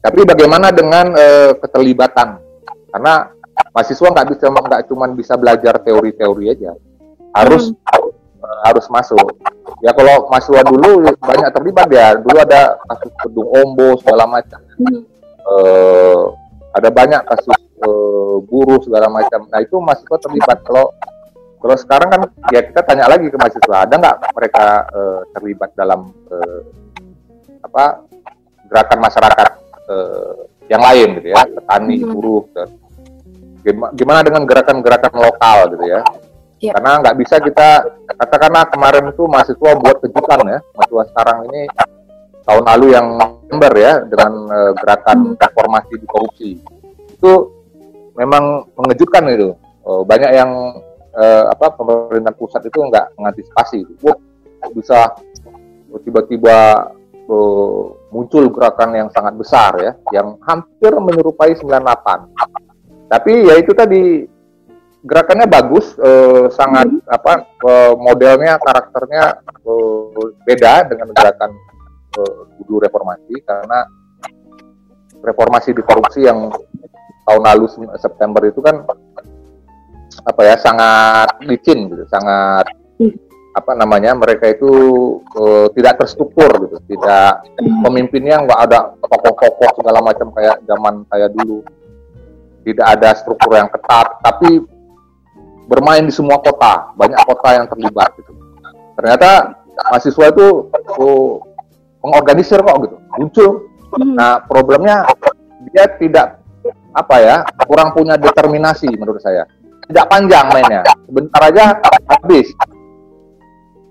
Tapi 0.00 0.22
bagaimana 0.22 0.70
dengan 0.70 1.10
eh, 1.18 1.52
keterlibatan 1.58 2.38
karena 2.94 3.28
mahasiswa 3.76 4.08
nggak 4.08 4.28
bisa 4.32 4.46
nggak 4.48 4.82
cuma 4.88 5.04
bisa 5.12 5.34
belajar 5.36 5.80
teori-teori 5.80 6.44
aja 6.52 6.72
harus 7.36 7.72
hmm. 7.72 7.96
harus 8.64 8.86
masuk 8.88 9.36
ya 9.84 9.92
kalau 9.92 10.28
mahasiswa 10.32 10.64
dulu 10.64 11.04
banyak 11.20 11.50
terlibat 11.52 11.88
ya 11.92 12.16
dulu 12.16 12.36
ada 12.40 12.80
kasus 12.88 13.12
gedung 13.20 13.48
ombo 13.52 14.00
segala 14.00 14.24
macam 14.24 14.60
hmm. 14.80 15.02
uh, 15.44 16.32
ada 16.72 16.88
banyak 16.88 17.20
kasus 17.28 17.56
uh, 17.82 18.36
buruh 18.44 18.80
segala 18.80 19.10
macam 19.10 19.48
nah 19.50 19.60
itu 19.60 19.76
mahasiswa 19.76 20.16
terlibat 20.22 20.58
kalau 20.64 20.92
kalau 21.56 21.76
sekarang 21.76 22.08
kan 22.12 22.20
ya 22.54 22.60
kita 22.62 22.80
tanya 22.84 23.10
lagi 23.10 23.26
ke 23.26 23.36
mahasiswa 23.36 23.76
ada 23.84 23.94
nggak 23.96 24.16
mereka 24.36 24.64
uh, 24.92 25.20
terlibat 25.34 25.70
dalam 25.74 26.12
uh, 26.30 26.60
apa 27.64 28.06
gerakan 28.70 28.98
masyarakat 29.02 29.48
uh, 29.90 30.34
yang 30.70 30.82
lain 30.82 31.08
gitu 31.20 31.28
ya 31.34 31.42
petani 31.42 31.96
hmm. 32.02 32.10
buruh 32.12 32.44
Gimana 33.98 34.22
dengan 34.22 34.46
gerakan-gerakan 34.46 35.10
lokal 35.18 35.74
gitu 35.74 35.90
ya? 35.90 36.00
ya. 36.62 36.70
Karena 36.70 37.02
nggak 37.02 37.16
bisa 37.18 37.42
kita 37.42 37.82
katakanlah 38.14 38.70
kemarin 38.70 39.10
itu 39.10 39.26
mahasiswa 39.26 39.70
buat 39.74 39.98
kejutan 40.06 40.46
ya, 40.46 40.58
mahasiswa 40.70 41.02
sekarang 41.10 41.50
ini 41.50 41.66
tahun 42.46 42.62
lalu 42.62 42.86
yang 42.94 43.06
member 43.50 43.72
ya 43.74 44.06
dengan 44.06 44.32
uh, 44.46 44.72
gerakan 44.78 45.34
hmm. 45.34 45.38
reformasi 45.42 45.94
di 45.98 46.06
korupsi 46.06 46.50
itu 47.10 47.32
memang 48.16 48.66
mengejutkan 48.74 49.28
gitu. 49.32 49.54
Uh, 49.86 50.02
banyak 50.02 50.34
yang 50.34 50.50
uh, 51.14 51.44
apa 51.52 51.78
pemerintah 51.78 52.34
pusat 52.34 52.64
itu 52.66 52.80
nggak 52.80 53.14
mengantisipasi. 53.20 53.86
Wah 54.02 54.18
bisa 54.74 55.14
tiba-tiba 56.02 56.90
uh, 57.30 57.82
muncul 58.10 58.50
gerakan 58.50 58.96
yang 58.96 59.08
sangat 59.14 59.38
besar 59.38 59.72
ya, 59.78 59.92
yang 60.10 60.34
hampir 60.42 60.90
menyerupai 60.96 61.54
98 61.54 62.56
tapi 63.06 63.46
ya 63.46 63.54
itu 63.58 63.70
tadi 63.70 64.26
gerakannya 65.06 65.46
bagus, 65.46 65.94
eh, 66.02 66.50
sangat 66.50 66.90
hmm. 66.90 67.06
apa 67.06 67.32
eh, 67.46 67.94
modelnya, 67.94 68.58
karakternya 68.58 69.38
eh, 69.46 70.26
beda 70.42 70.90
dengan 70.90 71.14
gerakan 71.14 71.54
eh, 72.18 72.36
Budu 72.58 72.82
Reformasi 72.82 73.34
karena 73.46 73.86
reformasi 75.22 75.70
di 75.74 75.82
korupsi 75.82 76.26
yang 76.26 76.50
tahun 77.26 77.42
lalu 77.42 77.64
September 77.98 78.40
itu 78.46 78.62
kan 78.62 78.86
apa 80.26 80.40
ya 80.46 80.54
sangat 80.56 81.28
licin 81.44 81.90
gitu, 81.90 82.06
sangat 82.08 82.64
hmm. 83.02 83.14
apa 83.52 83.72
namanya 83.76 84.14
mereka 84.16 84.48
itu 84.50 84.70
uh, 85.36 85.66
tidak 85.74 86.00
terstruktur 86.00 86.48
gitu, 86.66 86.78
tidak 86.86 87.44
hmm. 87.58 87.82
pemimpinnya 87.84 88.42
nggak 88.46 88.60
ada 88.70 88.94
tokoh-tokoh 89.02 89.82
segala 89.82 89.98
macam 90.00 90.30
kayak 90.32 90.62
zaman 90.64 91.04
saya 91.10 91.26
dulu 91.28 91.62
tidak 92.66 92.86
ada 92.98 93.08
struktur 93.14 93.54
yang 93.54 93.70
ketat, 93.70 94.06
tapi 94.26 94.58
bermain 95.70 96.06
di 96.06 96.14
semua 96.14 96.38
kota, 96.42 96.94
banyak 96.98 97.18
kota 97.26 97.48
yang 97.54 97.66
terlibat 97.70 98.10
gitu. 98.18 98.32
Ternyata 98.98 99.54
mahasiswa 99.90 100.26
itu 100.30 100.46
oh, 100.98 101.42
mengorganisir 102.02 102.58
kok 102.62 102.78
gitu, 102.86 102.96
muncul. 103.18 103.50
Hmm. 103.94 104.14
Nah 104.18 104.42
problemnya 104.42 105.06
dia 105.70 105.86
tidak 105.98 106.42
apa 106.96 107.16
ya, 107.20 107.36
kurang 107.68 107.92
punya 107.92 108.16
determinasi 108.16 108.88
menurut 108.96 109.20
saya. 109.20 109.44
Tidak 109.86 110.06
panjang 110.08 110.48
mainnya, 110.50 110.82
sebentar 111.04 111.40
aja 111.52 111.76
habis. 112.08 112.50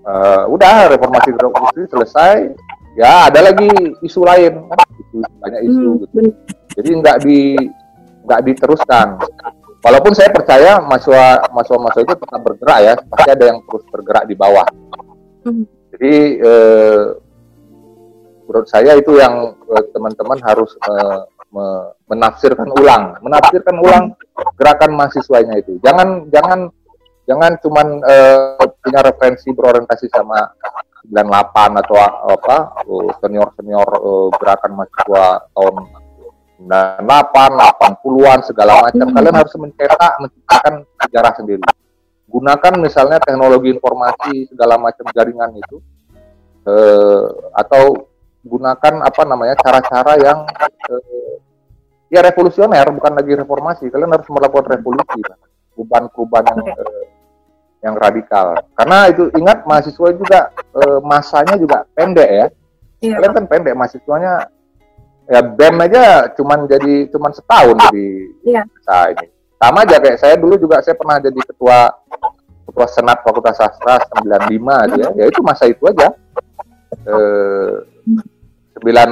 Uh, 0.06 0.46
udah 0.50 0.90
reformasi 0.90 1.34
reformasi 1.34 1.82
selesai, 1.90 2.54
ya 2.94 3.26
ada 3.26 3.50
lagi 3.50 3.66
isu 4.06 4.22
lain 4.22 4.66
kan, 4.70 4.78
banyak 5.42 5.60
isu 5.66 5.82
hmm. 5.82 5.98
gitu. 6.02 6.18
Jadi 6.76 6.90
nggak 7.00 7.16
di 7.24 7.40
nggak 8.26 8.40
diteruskan. 8.46 9.18
Walaupun 9.82 10.12
saya 10.18 10.34
percaya 10.34 10.82
mahasiswa 10.82 11.46
mahasiswa 11.54 12.02
itu 12.02 12.14
tetap 12.18 12.40
bergerak 12.42 12.78
ya, 12.82 12.92
pasti 13.06 13.28
ada 13.30 13.44
yang 13.54 13.58
terus 13.66 13.84
bergerak 13.90 14.24
di 14.26 14.34
bawah. 14.34 14.66
Hmm. 15.46 15.62
Jadi 15.94 16.14
eh, 16.42 17.02
menurut 18.46 18.66
saya 18.66 18.98
itu 18.98 19.14
yang 19.16 19.54
eh, 19.74 19.84
teman-teman 19.94 20.38
harus 20.42 20.74
eh, 20.76 21.20
me- 21.24 21.35
menafsirkan 22.06 22.68
ulang, 22.68 23.16
menafsirkan 23.24 23.76
ulang 23.80 24.04
gerakan 24.60 24.92
mahasiswanya 24.92 25.56
itu. 25.56 25.78
Jangan 25.80 26.28
jangan 26.28 26.68
jangan 27.26 27.52
cuman 27.62 27.86
eh, 28.04 28.66
punya 28.82 29.00
referensi 29.02 29.50
berorientasi 29.50 30.06
sama 30.12 30.46
98 31.06 31.82
atau 31.86 31.96
apa 32.34 32.56
senior 33.22 33.48
senior 33.54 33.88
gerakan 34.36 34.72
mahasiswa 34.74 35.24
tahun 35.54 35.74
98, 36.56 37.04
80-an 37.04 38.40
segala 38.48 38.72
macam. 38.88 39.06
Kalian 39.12 39.36
harus 39.36 39.54
mencetak, 39.60 40.12
menciptakan 40.24 40.74
sejarah 41.04 41.32
sendiri. 41.36 41.62
Gunakan 42.26 42.74
misalnya 42.80 43.20
teknologi 43.22 43.70
informasi 43.70 44.50
segala 44.50 44.80
macam 44.80 45.04
jaringan 45.14 45.52
itu 45.56 45.78
eh, 46.66 47.24
atau 47.54 48.10
gunakan 48.46 48.94
apa 49.02 49.22
namanya 49.26 49.54
cara-cara 49.58 50.14
yang 50.22 50.38
eh, 50.88 51.34
ya 52.10 52.22
revolusioner 52.22 52.86
bukan 52.94 53.12
lagi 53.18 53.32
reformasi. 53.34 53.90
Kalian 53.90 54.14
harus 54.14 54.28
melakukan 54.30 54.78
revolusi 54.78 55.20
perubahan-perubahan 55.74 56.56
yang 56.62 56.78
eh, 56.78 57.06
yang 57.84 57.94
radikal. 57.98 58.56
Karena 58.74 59.10
itu 59.10 59.28
ingat 59.36 59.66
mahasiswa 59.66 60.08
juga 60.14 60.40
eh, 60.54 61.00
masanya 61.02 61.54
juga 61.58 61.84
pendek 61.92 62.30
ya. 62.30 62.46
Iya, 63.04 63.20
kalian 63.20 63.34
kan 63.36 63.44
pendek 63.46 63.74
mahasiswanya 63.76 64.48
ya 65.26 65.40
BEM 65.42 65.76
aja 65.82 66.30
cuman 66.38 66.70
jadi 66.70 67.10
cuman 67.10 67.34
setahun 67.34 67.76
jadi 67.90 68.08
iya. 68.46 68.62
saya 68.86 69.12
ini. 69.12 69.26
Sama 69.56 69.88
aja 69.88 69.96
kayak 69.98 70.18
saya 70.20 70.34
dulu 70.36 70.54
juga 70.60 70.80
saya 70.84 70.94
pernah 70.96 71.16
jadi 71.18 71.40
ketua 71.40 71.88
ketua 72.66 72.86
senat 72.92 73.24
fakultas 73.24 73.56
sastra 73.56 74.00
95 74.20 74.52
aja 74.68 75.06
ya 75.16 75.24
itu 75.26 75.40
masa 75.42 75.64
itu 75.68 75.82
aja. 75.90 76.08
Eh, 77.06 77.74
sembilan 78.76 79.10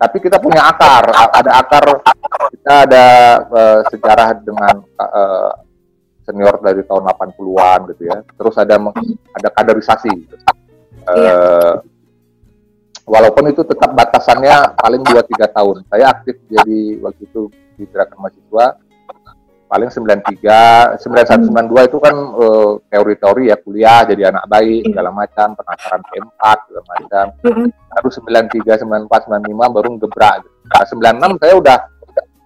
tapi 0.00 0.16
kita 0.20 0.36
punya 0.40 0.68
akar. 0.68 1.04
Ada 1.12 1.50
akar 1.60 1.84
kita 2.52 2.74
ada 2.88 3.06
uh, 3.48 3.80
sejarah 3.88 4.30
dengan 4.40 4.74
uh, 4.96 5.52
senior 6.24 6.60
dari 6.60 6.84
tahun 6.84 7.04
80-an 7.08 7.78
gitu 7.96 8.02
ya. 8.08 8.18
Terus 8.36 8.54
ada 8.60 8.76
ada 9.36 9.48
kaderisasi. 9.52 10.12
Uh, 11.08 11.80
walaupun 13.08 13.50
itu 13.50 13.64
tetap 13.64 13.90
batasannya 13.92 14.76
paling 14.76 15.02
2-3 15.04 15.56
tahun. 15.56 15.76
Saya 15.88 16.12
aktif 16.12 16.36
jadi 16.46 17.00
waktu 17.00 17.24
itu 17.24 17.50
di 17.80 17.84
gerakan 17.88 18.28
mahasiswa 18.28 18.66
paling 19.70 19.86
93, 19.86 20.98
91, 20.98 21.46
92 21.54 21.86
itu 21.86 21.98
kan 22.02 22.14
uh, 22.34 22.82
teori-teori 22.90 23.54
ya 23.54 23.56
kuliah 23.62 24.02
jadi 24.02 24.34
anak 24.34 24.50
baik 24.50 24.82
iya. 24.82 24.86
segala 24.90 25.10
macam, 25.14 25.54
penasaran 25.54 26.02
P4 26.10 26.42
segala 26.66 26.84
macam. 26.90 27.24
Lalu 27.70 28.08
93, 28.58 28.82
94, 28.82 29.30
95 29.30 29.76
baru 29.78 29.88
gebrak. 30.02 30.34
Gitu. 30.42 30.48
Nah, 30.66 30.82
96 31.38 31.42
saya 31.42 31.54
udah 31.54 31.78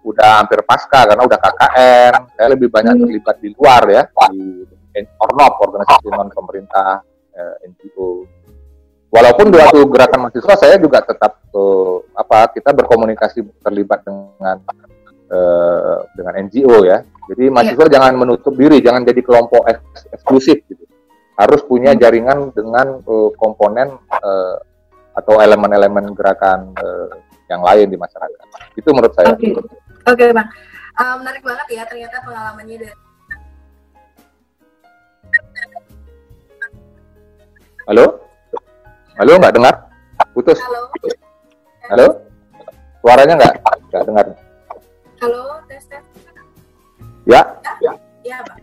udah 0.05 0.31
hampir 0.45 0.61
pasca 0.69 1.01
karena 1.09 1.23
udah 1.25 1.39
KKN. 1.41 2.13
Saya 2.37 2.49
lebih 2.53 2.69
banyak 2.69 2.95
terlibat 3.01 3.37
di 3.41 3.49
luar 3.57 3.83
ya 3.89 4.05
di 4.29 4.69
Ornop 4.95 5.59
organisasi 5.59 6.07
non 6.13 6.31
pemerintah 6.31 7.03
eh, 7.35 7.67
NGO. 7.67 8.23
Walaupun 9.11 9.51
di 9.51 9.59
waktu 9.59 9.81
gerakan 9.91 10.27
mahasiswa 10.27 10.55
saya 10.59 10.75
juga 10.75 10.99
tetap 10.99 11.39
uh, 11.55 12.03
apa 12.19 12.51
kita 12.51 12.75
berkomunikasi 12.75 13.47
terlibat 13.63 14.03
dengan 14.03 14.59
uh, 15.31 16.03
dengan 16.19 16.35
NGO 16.47 16.83
ya 16.83 16.99
jadi 17.25 17.45
mahasiswa 17.49 17.85
yeah. 17.89 17.93
jangan 17.97 18.13
menutup 18.21 18.55
diri, 18.57 18.79
jangan 18.85 19.03
jadi 19.05 19.21
kelompok 19.25 19.65
eks 19.69 19.81
eksklusif 20.13 20.61
gitu. 20.69 20.85
Harus 21.35 21.65
punya 21.65 21.97
hmm. 21.97 22.01
jaringan 22.01 22.39
dengan 22.53 23.01
uh, 23.05 23.31
komponen 23.41 23.97
uh, 24.13 24.57
atau 25.15 25.41
elemen-elemen 25.41 26.13
gerakan 26.13 26.75
uh, 26.79 27.11
yang 27.49 27.65
lain 27.65 27.89
di 27.89 27.97
masyarakat. 27.97 28.47
Itu 28.77 28.93
menurut 28.93 29.15
saya. 29.17 29.33
Oke, 29.35 29.51
okay. 29.51 29.65
okay, 30.05 30.29
bang. 30.31 30.49
Uh, 30.95 31.15
menarik 31.19 31.43
banget 31.43 31.67
ya 31.75 31.83
ternyata 31.89 32.17
pengalamannya 32.23 32.77
dari. 32.87 32.95
Halo, 37.85 38.17
halo 39.21 39.33
nggak 39.37 39.55
dengar? 39.61 39.75
Putus. 40.33 40.57
Halo. 40.57 40.81
Halo. 41.93 42.07
Suaranya 43.05 43.35
nggak 43.37 43.55
nggak 43.93 44.05
dengar. 44.09 44.27
Halo. 45.21 45.55
Ya. 47.25 47.41
Ya, 47.81 47.93
ya 48.21 48.37
Pak. 48.45 48.57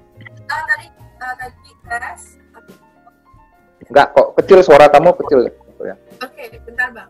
Uh, 0.46 0.64
tadi 0.70 0.86
uh, 1.18 1.34
tadi 1.34 1.72
tes. 1.82 2.22
Enggak, 3.90 4.08
kok 4.14 4.28
kecil 4.38 4.60
suara 4.62 4.86
kamu 4.86 5.10
kecil 5.26 5.50
ya. 5.50 5.96
Oke, 6.22 6.46
okay, 6.46 6.46
bentar 6.62 6.88
Bang. 6.94 7.10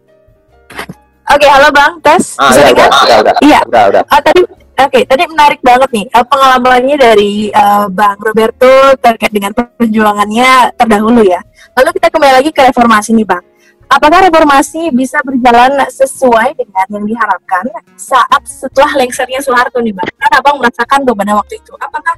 Oke, 0.71 1.35
okay, 1.35 1.49
halo 1.51 1.67
Bang, 1.75 1.99
tes. 1.99 2.39
Ah, 2.39 2.55
Bisa 2.55 2.61
ya, 2.63 2.71
udah, 2.71 2.87
udah, 2.87 3.17
udah, 3.19 3.33
iya. 3.43 3.59
Udah, 3.67 3.83
udah. 3.91 4.03
Uh, 4.07 4.21
tadi 4.23 4.41
Oke, 4.81 4.97
okay, 4.97 5.03
tadi 5.05 5.29
menarik 5.29 5.61
banget 5.61 5.89
nih 5.93 6.05
uh, 6.15 6.25
pengalamannya 6.25 6.97
dari 6.97 7.53
uh, 7.53 7.85
Bang 7.91 8.17
Roberto 8.17 8.95
terkait 8.97 9.29
dengan 9.29 9.53
perjuangannya 9.53 10.73
terdahulu 10.73 11.21
ya. 11.21 11.37
Lalu 11.77 12.01
kita 12.01 12.07
kembali 12.09 12.33
lagi 12.41 12.49
ke 12.49 12.65
reformasi 12.71 13.13
nih 13.13 13.27
Bang. 13.27 13.45
Apakah 13.91 14.23
reformasi 14.23 14.87
bisa 14.95 15.19
berjalan 15.19 15.75
sesuai 15.91 16.55
dengan 16.55 16.87
yang 16.95 17.03
diharapkan 17.03 17.67
saat 17.99 18.39
setelah 18.47 18.95
lengsernya 18.95 19.43
Soeharto 19.43 19.83
nih 19.83 19.91
Bang? 19.91 20.07
Kan 20.15 20.31
Abang 20.39 20.63
merasakan 20.63 21.03
tuh 21.03 21.11
pada 21.11 21.35
waktu 21.35 21.59
itu. 21.59 21.75
Apakah 21.75 22.15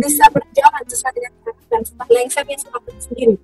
bisa 0.00 0.24
berjalan 0.32 0.82
sesuai 0.88 1.12
dengan 1.12 1.32
diharapkan 1.36 1.80
setelah 1.84 2.08
lengsernya 2.08 2.56
Soeharto 2.56 2.90
sendiri? 3.04 3.36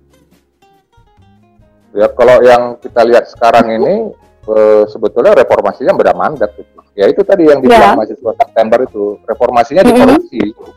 Ya 1.93 2.09
kalau 2.17 2.41
yang 2.41 2.81
kita 2.81 3.01
lihat 3.05 3.29
sekarang 3.29 3.69
ini 3.69 4.09
eh, 4.49 4.83
sebetulnya 4.89 5.37
reformasinya 5.37 5.93
beda 5.93 6.17
mandat 6.17 6.57
gitu. 6.57 6.81
Ya 6.97 7.05
itu 7.05 7.21
tadi 7.21 7.45
yang 7.45 7.61
dibilang 7.61 7.93
ya. 7.93 7.97
mahasiswa 8.01 8.33
September 8.41 8.89
itu 8.89 9.21
reformasinya 9.21 9.85
dikorupsi. 9.85 10.41
Mm 10.41 10.53
-hmm 10.57 10.76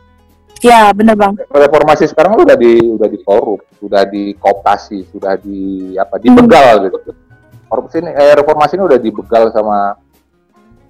Ya, 0.61 0.93
benar 0.93 1.17
Bang. 1.17 1.33
Reformasi 1.49 2.05
sekarang 2.05 2.37
udah 2.37 2.53
di 2.53 2.77
udah 2.85 3.09
dikorup, 3.09 3.65
sudah 3.81 4.05
dikooptasi, 4.05 5.09
sudah 5.09 5.33
di 5.41 5.93
apa 5.97 6.21
dibegal 6.21 6.77
hmm. 6.77 6.83
gitu. 6.85 6.97
Korupsi 7.65 7.97
ini 8.05 8.13
eh, 8.13 8.37
reformasi 8.37 8.77
ini 8.77 8.85
udah 8.85 8.99
dibegal 9.01 9.49
sama 9.49 9.97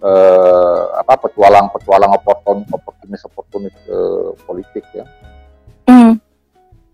eh, 0.03 0.81
apa 0.99 1.13
petualang-petualang 1.23 2.11
oportun 2.19 2.67
oportunis 2.67 3.23
oportunis 3.23 3.75
eh, 3.87 4.29
politik 4.43 4.83
ya. 4.91 5.07
Hmm. 5.87 6.19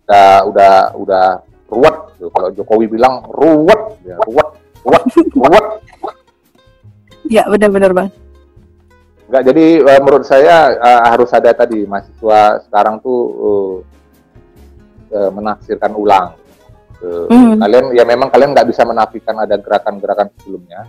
Udah 0.06 0.46
udah 0.46 0.74
udah 0.94 1.26
ruwet. 1.66 1.96
Gitu. 2.14 2.30
Kalau 2.30 2.48
Jokowi 2.54 2.86
bilang 2.86 3.26
ruwet, 3.26 3.98
ya, 4.06 4.14
ruwet, 4.22 4.48
ruwet, 4.86 5.02
ruwet. 5.34 5.66
Ya, 7.28 7.44
benar-benar 7.44 7.92
Bang. 7.92 8.08
Enggak, 9.28 9.42
jadi 9.52 9.66
uh, 9.84 10.00
menurut 10.00 10.24
saya 10.24 10.72
uh, 10.80 11.00
harus 11.12 11.28
ada 11.36 11.52
tadi 11.52 11.84
mahasiswa 11.84 12.64
sekarang 12.64 12.96
tuh 13.04 13.20
uh, 13.36 13.74
uh, 15.12 15.30
menafsirkan 15.36 15.92
ulang. 15.92 16.32
Uh, 17.04 17.28
mm. 17.28 17.60
Kalian 17.60 17.84
ya 17.92 18.08
memang 18.08 18.32
kalian 18.32 18.56
nggak 18.56 18.72
bisa 18.72 18.88
menafikan 18.88 19.36
ada 19.36 19.60
gerakan-gerakan 19.60 20.32
sebelumnya, 20.40 20.88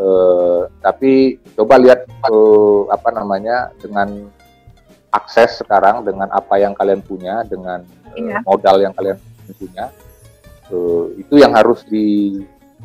uh, 0.00 0.72
tapi 0.80 1.36
coba 1.52 1.76
lihat 1.78 2.08
uh, 2.32 2.88
apa 2.88 3.12
namanya 3.12 3.70
dengan 3.76 4.26
akses 5.12 5.60
sekarang 5.60 6.00
dengan 6.02 6.32
apa 6.32 6.58
yang 6.58 6.72
kalian 6.72 7.04
punya 7.04 7.44
dengan 7.44 7.84
uh, 8.16 8.40
modal 8.42 8.80
yang 8.80 8.96
kalian 8.96 9.20
punya, 9.54 9.92
uh, 10.72 11.12
itu 11.14 11.38
yang 11.38 11.52
harus 11.54 11.84
di, 11.86 12.40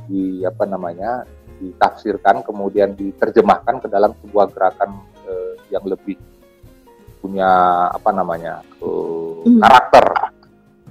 di 0.05 0.43
apa 0.43 0.67
namanya 0.67 1.23
ditafsirkan 1.60 2.43
kemudian 2.43 2.93
diterjemahkan 2.93 3.84
ke 3.84 3.88
dalam 3.88 4.12
sebuah 4.20 4.51
gerakan 4.51 4.99
uh, 5.26 5.53
yang 5.72 5.84
lebih 5.86 6.20
punya 7.24 7.49
apa 7.89 8.10
namanya 8.14 8.62
mm. 8.80 9.58
karakter 9.58 10.06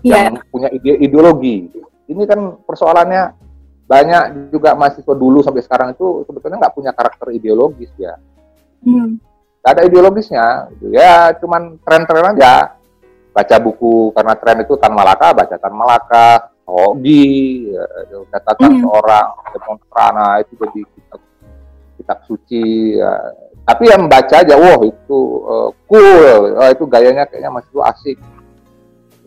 yeah. 0.03 0.29
yang 0.31 0.43
punya 0.51 0.69
ide 0.75 0.99
ideologi 0.99 1.71
ini 2.11 2.23
kan 2.27 2.59
persoalannya 2.67 3.33
banyak 3.85 4.51
juga 4.51 4.73
mahasiswa 4.75 5.15
dulu 5.15 5.45
sampai 5.45 5.62
sekarang 5.62 5.89
itu 5.93 6.25
sebetulnya 6.27 6.59
nggak 6.59 6.75
punya 6.75 6.91
karakter 6.91 7.31
ideologis 7.31 7.93
ya 8.01 8.19
mm. 8.83 9.35
Gak 9.65 9.81
ada 9.81 9.89
ideologisnya 9.89 10.69
gitu. 10.77 10.93
ya 10.93 11.33
cuman 11.41 11.81
tren-tren 11.81 12.37
aja 12.37 12.77
baca 13.33 13.57
buku 13.59 14.12
karena 14.12 14.37
tren 14.37 14.61
itu 14.61 14.77
Tan 14.77 14.93
Malaka 14.93 15.33
baca 15.33 15.57
Tan 15.57 15.73
Malaka 15.73 16.54
hobi 16.65 17.25
ya, 17.71 17.85
catatan 18.33 18.81
mm. 18.81 18.83
seorang 18.85 19.29
demonstran 19.53 20.12
nah 20.17 20.35
itu 20.41 20.53
jadi 20.57 20.81
kitab, 20.85 21.21
kitab 22.01 22.19
suci 22.25 22.65
ya. 22.99 23.12
tapi 23.69 23.83
yang 23.89 24.09
membaca 24.09 24.35
aja 24.41 24.55
wah 24.57 24.81
itu 24.85 25.19
uh, 25.45 25.71
cool 25.87 26.57
oh, 26.57 26.71
itu 26.73 26.85
gayanya 26.89 27.25
kayaknya 27.29 27.51
masih 27.53 27.81
asik 27.85 28.17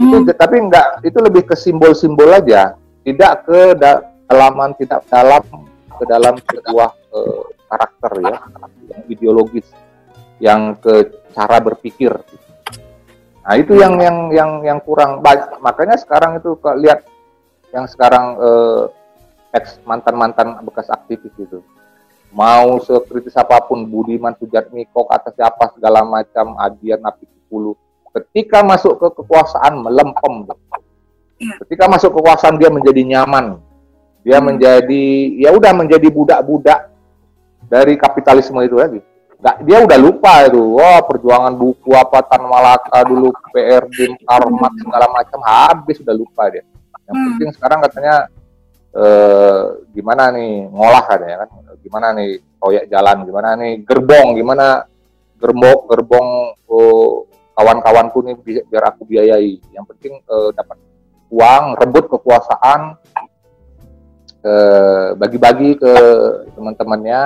mm. 0.01 0.27
itu 0.27 0.33
tapi 0.33 0.55
enggak 0.61 0.87
itu 1.05 1.17
lebih 1.21 1.43
ke 1.45 1.55
simbol-simbol 1.55 2.29
aja 2.33 2.73
tidak 3.05 3.45
ke 3.45 3.77
dalaman 3.77 4.73
tidak 4.75 5.05
dalam 5.07 5.43
ke 5.97 6.03
dalam 6.05 6.35
sebuah 6.41 6.89
uh, 7.13 7.43
karakter 7.67 8.11
ya 8.25 8.37
yang 8.89 9.01
ideologis 9.09 9.67
yang 10.37 10.77
ke 10.77 11.09
cara 11.33 11.57
berpikir 11.57 12.13
Nah 13.47 13.55
itu 13.55 13.79
yang 13.79 13.95
yang 13.95 14.17
yang 14.35 14.51
yang 14.59 14.79
kurang 14.83 15.23
banyak. 15.23 15.47
Makanya 15.63 15.95
sekarang 15.95 16.35
itu 16.35 16.59
lihat 16.83 17.07
yang 17.75 17.85
sekarang 17.89 18.37
eh, 18.39 18.83
ex 19.57 19.79
mantan-mantan 19.83 20.59
bekas 20.63 20.87
aktivis 20.91 21.33
itu 21.39 21.59
mau 22.31 22.77
sekritis 22.83 23.35
apa 23.39 23.63
pun 23.63 23.87
Budiman 23.87 24.35
Sujatmiko 24.35 25.07
kata 25.07 25.31
siapa 25.31 25.71
segala 25.73 26.03
macam 26.03 26.59
Adian 26.59 26.99
Napi 26.99 27.25
Kupulu 27.25 27.73
ketika 28.17 28.65
masuk 28.65 28.97
ke 28.97 29.07
kekuasaan 29.21 29.79
melempem 29.79 30.47
iya. 31.37 31.53
ketika 31.65 31.85
masuk 31.87 32.17
kekuasaan 32.17 32.57
dia 32.57 32.69
menjadi 32.73 33.01
nyaman. 33.05 33.61
Dia 34.25 34.41
hmm. 34.41 34.45
menjadi 34.45 35.05
ya 35.39 35.49
udah 35.55 35.71
menjadi 35.71 36.07
budak-budak 36.11 36.91
dari 37.69 37.95
kapitalisme 37.95 38.59
itu 38.65 38.75
lagi. 38.75 38.99
Nggak 39.37 39.55
dia 39.63 39.77
udah 39.85 39.97
lupa 40.01 40.33
itu. 40.49 40.61
Wah 40.75 40.99
perjuangan 41.05 41.53
buku 41.53 41.93
apa 41.93 42.25
Tan 42.25 42.43
Malaka 42.49 42.99
dulu 43.05 43.29
PRD 43.53 44.17
Karmat 44.25 44.73
segala 44.81 45.07
macam 45.13 45.39
habis 45.45 46.01
sudah 46.01 46.15
lupa 46.17 46.49
dia 46.49 46.65
yang 47.07 47.15
hmm. 47.15 47.27
penting 47.33 47.51
sekarang 47.55 47.79
katanya 47.87 48.15
eh, 48.91 49.63
gimana 49.95 50.23
nih 50.35 50.67
ngolah 50.67 51.03
kan 51.07 51.19
ya 51.23 51.35
kan. 51.43 51.49
Gimana 51.79 52.07
nih 52.19 52.29
proyek 52.59 52.85
jalan 52.91 53.17
gimana 53.23 53.49
nih 53.55 53.73
gerbong 53.87 54.27
gimana 54.35 54.67
gerbong 55.39 55.79
gerbong 55.87 56.27
oh, 56.67 57.23
kawan-kawanku 57.55 58.19
nih 58.27 58.35
bi 58.43 58.51
biar 58.67 58.91
aku 58.91 59.07
biayai. 59.07 59.55
Yang 59.71 59.85
penting 59.95 60.13
eh, 60.19 60.49
dapat 60.51 60.77
uang 61.31 61.63
rebut 61.79 62.05
kekuasaan 62.11 62.99
eh, 64.43 65.07
bagi-bagi 65.15 65.79
ke 65.79 65.93
teman-temannya. 66.59 67.23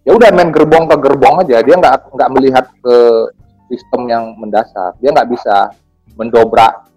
Ya 0.00 0.12
udah 0.16 0.28
main 0.32 0.52
gerbong 0.52 0.88
ke 0.88 0.96
gerbong 1.00 1.44
aja. 1.44 1.64
Dia 1.64 1.76
nggak 1.76 2.12
nggak 2.12 2.30
melihat 2.36 2.66
ke 2.84 2.96
sistem 3.72 4.08
yang 4.12 4.24
mendasar. 4.36 4.96
Dia 5.00 5.12
nggak 5.12 5.28
bisa 5.28 5.72
mendobrak 6.20 6.89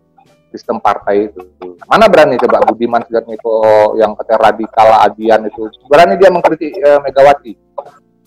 sistem 0.53 0.77
partai 0.77 1.33
itu. 1.33 1.41
Mana 1.89 2.05
berani 2.05 2.37
coba 2.37 2.61
Budiman 2.61 3.01
Sujatmiko 3.09 3.97
yang 3.97 4.13
kata 4.13 4.37
radikal 4.37 5.01
adian 5.01 5.49
itu. 5.49 5.65
Berani 5.89 6.13
dia 6.21 6.29
mengkritik 6.29 6.77
eh, 6.77 6.99
Megawati? 7.01 7.53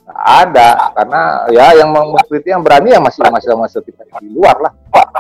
Nggak 0.07 0.23
ada 0.23 0.69
karena 0.95 1.21
ya 1.51 1.67
yang 1.79 1.91
mengkritik 1.95 2.51
yang 2.51 2.63
berani 2.67 2.95
yang 2.95 3.03
masih 3.03 3.23
masih 3.31 3.55
masih 3.55 3.81
kita 3.87 4.03
di 4.19 4.35
luar 4.35 4.59
lah. 4.59 4.73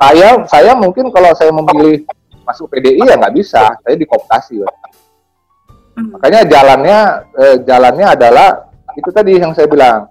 Saya 0.03 0.29
saya 0.51 0.73
mungkin 0.75 1.15
kalau 1.15 1.31
saya 1.39 1.55
memilih 1.55 2.03
masuk 2.43 2.67
PDI 2.75 3.07
ya 3.07 3.15
nggak 3.15 3.35
bisa. 3.35 3.71
Saya 3.87 3.95
dikooptasi 3.95 4.63
hmm. 4.63 6.19
makanya 6.19 6.41
jalannya 6.47 6.99
eh, 7.39 7.57
jalannya 7.63 8.07
adalah 8.19 8.49
itu 8.97 9.11
tadi 9.13 9.37
yang 9.37 9.53
saya 9.53 9.69
bilang 9.69 10.09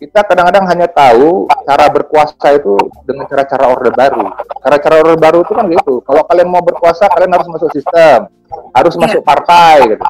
kita 0.00 0.24
kadang-kadang 0.24 0.64
hanya 0.64 0.88
tahu 0.88 1.44
cara 1.68 1.92
berkuasa 1.92 2.56
itu 2.56 2.72
dengan 3.04 3.28
cara-cara 3.28 3.68
orde 3.68 3.92
baru. 3.92 4.32
Cara-cara 4.64 4.94
orde 5.04 5.16
baru 5.20 5.38
itu 5.44 5.52
kan 5.52 5.68
gitu. 5.68 5.94
Kalau 6.08 6.24
kalian 6.24 6.48
mau 6.48 6.64
berkuasa, 6.64 7.04
kalian 7.12 7.36
harus 7.36 7.48
masuk 7.52 7.68
sistem, 7.76 8.32
harus 8.72 8.96
yeah. 8.96 9.02
masuk 9.04 9.22
partai. 9.22 9.76
Gitu. 9.92 10.04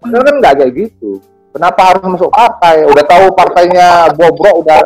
Kan 0.00 0.34
nggak 0.40 0.54
kayak 0.64 0.72
gitu. 0.72 1.20
Kenapa 1.52 1.80
harus 1.92 2.04
masuk 2.08 2.32
partai? 2.32 2.88
Udah 2.88 3.04
tahu 3.04 3.24
partainya 3.36 3.88
bobrok, 4.16 4.64
udah 4.64 4.78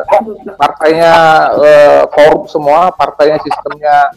partainya 0.59 1.11
uh, 1.55 2.01
korup 2.11 2.51
semua, 2.51 2.91
partainya 2.91 3.39
sistemnya 3.39 4.11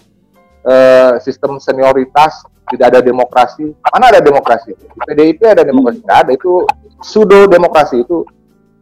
uh, 0.66 1.12
sistem 1.22 1.62
senioritas, 1.62 2.42
tidak 2.74 2.86
ada 2.94 3.00
demokrasi. 3.02 3.70
Mana 3.94 4.10
ada 4.10 4.18
demokrasi? 4.18 4.74
Di 4.74 4.98
PDIP 5.06 5.46
ada 5.46 5.62
demokrasi, 5.62 6.02
nggak 6.02 6.18
ada. 6.26 6.30
Itu 6.34 6.66
pseudo 6.98 7.46
demokrasi 7.46 8.02
itu 8.02 8.26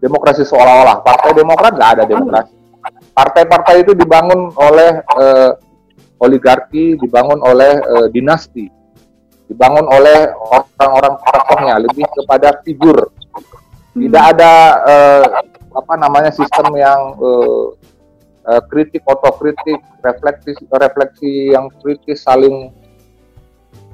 demokrasi 0.04 0.44
seolah-olah. 0.44 1.00
Partai 1.00 1.32
demokrat 1.32 1.72
nggak 1.72 1.90
ada 1.96 2.04
demokrasi. 2.04 2.52
Partai-partai 3.16 3.80
itu 3.80 3.96
dibangun 3.96 4.52
oleh 4.52 5.00
uh, 5.16 5.56
oligarki 6.20 7.00
dibangun 7.00 7.40
oleh 7.40 7.80
uh, 7.80 8.06
dinasti. 8.12 8.68
Dibangun 9.48 9.88
oleh 9.88 10.28
orang-orang 10.36 11.14
tokohnya 11.24 11.74
lebih 11.80 12.04
kepada 12.12 12.60
figur. 12.60 13.08
Tidak 13.96 14.24
hmm. 14.28 14.32
ada 14.36 14.52
uh, 14.84 15.26
apa 15.72 15.94
namanya 15.96 16.30
sistem 16.34 16.76
yang 16.76 17.16
uh, 17.16 17.72
uh, 18.44 18.62
kritik 18.68 19.00
otokritik 19.08 19.80
refleksi 20.04 20.52
refleksi 20.68 21.32
yang 21.56 21.72
kritis 21.80 22.28
saling 22.28 22.68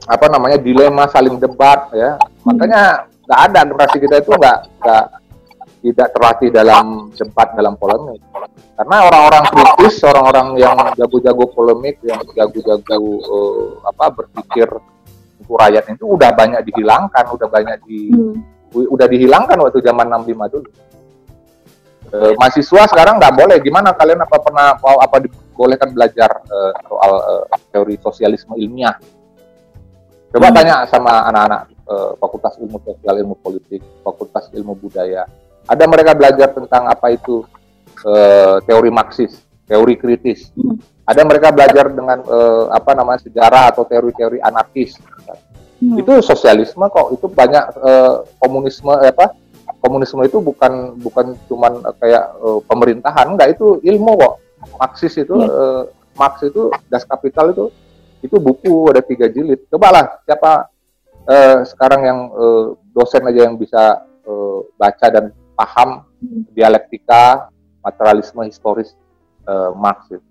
apa 0.09 0.27
namanya 0.27 0.59
dilema 0.59 1.07
saling 1.07 1.39
debat 1.39 1.87
ya. 1.95 2.19
Makanya 2.43 3.07
nggak 3.31 3.41
ada 3.47 3.61
generasi 3.63 3.97
kita 4.03 4.17
itu 4.19 4.33
nggak 4.35 4.59
nggak 4.81 5.05
tidak 5.81 6.13
terlatih 6.13 6.53
dalam 6.53 7.09
debat 7.17 7.49
dalam 7.57 7.75
polemik. 7.81 8.21
Karena 8.77 8.97
orang-orang 9.09 9.45
kritis 9.49 10.05
orang-orang 10.05 10.49
yang 10.61 10.77
jago-jago 10.97 11.45
polemik 11.53 11.97
yang 12.05 12.21
jago-jago 12.37 12.97
uh, 13.25 13.65
apa 13.89 14.13
berpikir 14.13 14.69
untuk 15.41 15.57
rakyat 15.57 15.85
itu 15.97 16.05
udah 16.05 16.31
banyak 16.37 16.61
dihilangkan 16.69 17.25
udah 17.33 17.49
banyak 17.49 17.81
di 17.89 18.13
hmm. 18.13 18.37
udah 18.77 19.07
dihilangkan 19.09 19.57
waktu 19.57 19.81
zaman 19.81 20.07
65 20.09 20.53
dulu. 20.53 20.71
Uh, 22.11 22.33
mahasiswa 22.37 22.83
sekarang 22.93 23.17
nggak 23.17 23.35
boleh. 23.37 23.57
Gimana 23.65 23.97
kalian 23.97 24.21
apa 24.21 24.37
pernah 24.37 24.77
mau 24.77 25.01
apa 25.01 25.17
dibolehkan 25.25 25.97
belajar 25.97 26.29
uh, 26.45 26.73
soal 26.89 27.13
uh, 27.25 27.45
teori 27.73 27.97
sosialisme 28.05 28.53
ilmiah? 28.61 29.01
Coba 30.31 30.53
hmm. 30.53 30.57
tanya 30.57 30.75
sama 30.87 31.25
anak-anak 31.33 31.73
fakultas 32.23 32.55
ilmu 32.63 32.79
sosial 32.87 33.19
ilmu 33.19 33.35
politik 33.43 33.83
fakultas 34.07 34.47
ilmu 34.55 34.79
budaya 34.79 35.27
ada 35.67 35.85
mereka 35.89 36.13
belajar 36.17 36.49
tentang 36.55 36.89
apa 36.89 37.13
itu 37.13 37.45
uh, 38.05 38.61
teori 38.65 38.91
Marxis, 38.93 39.41
teori 39.69 39.95
kritis. 39.99 40.53
Hmm. 40.57 40.81
Ada 41.05 41.27
mereka 41.27 41.51
belajar 41.51 41.91
dengan 41.91 42.23
uh, 42.23 42.71
apa 42.71 42.95
namanya 42.95 43.27
sejarah 43.27 43.75
atau 43.75 43.83
teori-teori 43.83 44.39
anarkis. 44.39 44.95
Hmm. 45.83 45.99
Itu 45.99 46.23
sosialisme 46.23 46.87
kok. 46.87 47.19
Itu 47.19 47.27
banyak 47.27 47.65
uh, 47.81 48.15
komunisme 48.39 48.95
apa? 48.95 49.35
Komunisme 49.81 50.21
itu 50.23 50.39
bukan 50.39 51.01
bukan 51.01 51.35
cuman 51.49 51.83
kayak 51.99 52.37
uh, 52.39 52.61
pemerintahan, 52.69 53.33
enggak 53.33 53.59
itu 53.59 53.81
ilmu 53.83 54.13
kok. 54.21 54.35
Marxis 54.77 55.17
itu 55.17 55.35
hmm. 55.35 55.51
uh, 55.51 55.83
Marx 56.21 56.45
itu 56.45 56.69
Das 56.93 57.09
Kapital 57.09 57.57
itu 57.57 57.73
itu 58.21 58.37
buku 58.37 58.93
ada 58.93 59.01
tiga 59.01 59.27
jilid. 59.33 59.65
Cobalah 59.73 60.21
siapa 60.29 60.69
uh, 61.25 61.59
sekarang 61.65 62.01
yang 62.05 62.19
uh, 62.37 62.77
dosen 62.93 63.25
aja 63.25 63.49
yang 63.49 63.57
bisa 63.57 64.05
uh, 64.29 64.61
baca 64.77 65.07
dan 65.09 65.33
paham 65.61 66.09
dialektika 66.57 67.53
materialisme 67.85 68.49
historis 68.49 68.97
uh, 69.45 69.77
Marx. 69.77 70.09
Gitu. 70.09 70.25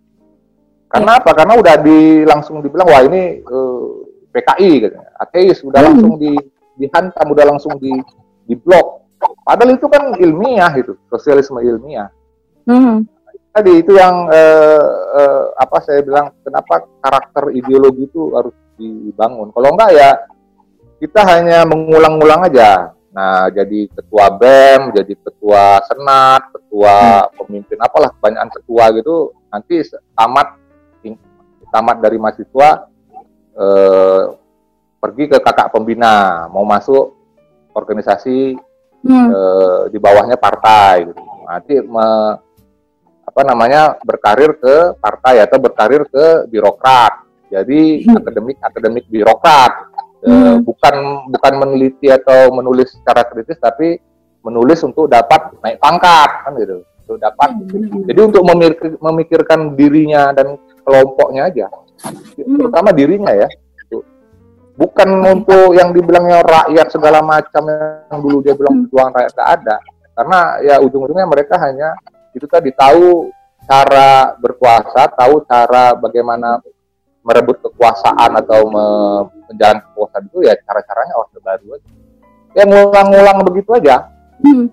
Karena 0.90 1.22
apa? 1.22 1.38
Karena 1.38 1.54
udah 1.54 1.76
di 1.86 2.26
langsung 2.26 2.66
dibilang 2.66 2.90
wah 2.90 3.06
ini 3.06 3.46
uh, 3.46 4.02
eh, 4.26 4.34
PKI 4.34 4.72
gitu. 4.90 4.98
Ateis 5.22 5.62
udah 5.62 5.86
hmm. 5.86 5.90
langsung 5.94 6.14
di 6.18 6.34
dihantam, 6.82 7.26
udah 7.30 7.46
langsung 7.46 7.78
di 7.78 7.94
di 8.50 8.58
blok. 8.58 9.06
Padahal 9.46 9.76
itu 9.76 9.86
kan 9.86 10.18
ilmiah 10.18 10.72
itu, 10.74 10.98
sosialisme 11.12 11.62
ilmiah. 11.62 12.10
Hmm. 12.66 13.06
Tadi 13.54 13.82
itu 13.82 13.98
yang 13.98 14.30
uh, 14.30 14.90
uh, 15.14 15.44
apa 15.58 15.78
saya 15.86 16.02
bilang 16.02 16.34
kenapa 16.42 16.86
karakter 17.02 17.54
ideologi 17.54 18.10
itu 18.10 18.34
harus 18.34 18.56
dibangun. 18.80 19.54
Kalau 19.54 19.70
enggak 19.76 19.92
ya 19.94 20.10
kita 21.02 21.22
hanya 21.28 21.68
mengulang-ulang 21.68 22.48
aja 22.50 22.94
Nah, 23.10 23.50
jadi 23.50 23.90
ketua 23.90 24.26
BEM, 24.38 24.94
jadi 24.94 25.14
ketua 25.18 25.82
senat, 25.90 26.54
ketua 26.54 27.26
hmm. 27.26 27.32
pemimpin 27.42 27.78
apalah 27.82 28.14
kebanyakan 28.14 28.50
ketua 28.54 28.86
gitu 28.94 29.18
nanti 29.50 29.82
tamat 30.14 30.62
tamat 31.70 31.98
dari 32.02 32.18
mahasiswa 32.18 32.70
eh, 33.58 34.24
pergi 35.00 35.24
ke 35.30 35.38
kakak 35.42 35.74
pembina, 35.74 36.46
mau 36.50 36.66
masuk 36.66 37.18
organisasi 37.74 38.58
hmm. 39.06 39.28
eh, 39.30 39.82
di 39.94 39.98
bawahnya 39.98 40.38
partai 40.38 41.10
gitu. 41.10 41.22
Nanti 41.50 41.82
me, 41.82 42.08
apa 43.26 43.42
namanya 43.46 43.98
berkarir 44.02 44.58
ke 44.58 44.98
partai 44.98 45.42
atau 45.46 45.58
berkarir 45.62 46.06
ke 46.10 46.50
birokrat. 46.50 47.26
Jadi 47.50 48.06
hmm. 48.06 48.18
akademik 48.22 48.58
akademik 48.62 49.06
birokrat 49.10 49.89
hmm. 50.24 50.66
bukan 50.66 50.96
bukan 51.32 51.54
meneliti 51.60 52.12
atau 52.12 52.52
menulis 52.52 52.96
secara 52.96 53.24
kritis 53.28 53.60
tapi 53.60 54.00
menulis 54.44 54.80
untuk 54.84 55.12
dapat 55.12 55.56
naik 55.64 55.80
pangkat 55.80 56.30
kan 56.48 56.52
gitu 56.60 56.84
untuk 57.08 57.18
dapat 57.20 57.50
hmm. 57.56 58.06
jadi 58.08 58.20
untuk 58.24 58.44
memikir, 58.46 58.90
memikirkan 59.00 59.60
dirinya 59.76 60.32
dan 60.36 60.60
kelompoknya 60.84 61.52
aja 61.52 61.66
hmm. 61.70 62.58
terutama 62.60 62.90
dirinya 62.92 63.32
ya 63.36 63.50
bukan 64.80 65.10
untuk 65.28 65.76
yang 65.76 65.92
dibilangnya 65.92 66.40
rakyat 66.40 66.88
segala 66.88 67.20
macam 67.20 67.68
yang 68.08 68.20
dulu 68.24 68.40
dia 68.40 68.56
bilang 68.56 68.80
hmm. 68.80 68.82
perjuangan 68.88 69.14
rakyat 69.20 69.34
gak 69.36 69.52
ada 69.60 69.76
karena 70.16 70.40
ya 70.64 70.76
ujung-ujungnya 70.80 71.28
mereka 71.28 71.60
hanya 71.60 71.96
itu 72.32 72.48
tadi 72.48 72.72
tahu 72.72 73.28
cara 73.68 74.36
berkuasa 74.40 75.12
tahu 75.12 75.44
cara 75.44 75.96
bagaimana 76.00 76.64
merebut 77.24 77.60
kekuasaan 77.62 78.32
atau 78.40 78.70
me 78.72 78.86
menjalankan 79.50 79.84
kekuasaan 79.92 80.24
itu 80.30 80.40
ya 80.46 80.54
cara-caranya 80.64 81.14
orde 81.18 81.40
baru 81.42 81.68
aja. 81.78 81.90
Ya 82.58 82.64
ngulang-ngulang 82.66 83.38
begitu 83.46 83.70
aja. 83.78 84.10
Hmm. 84.42 84.72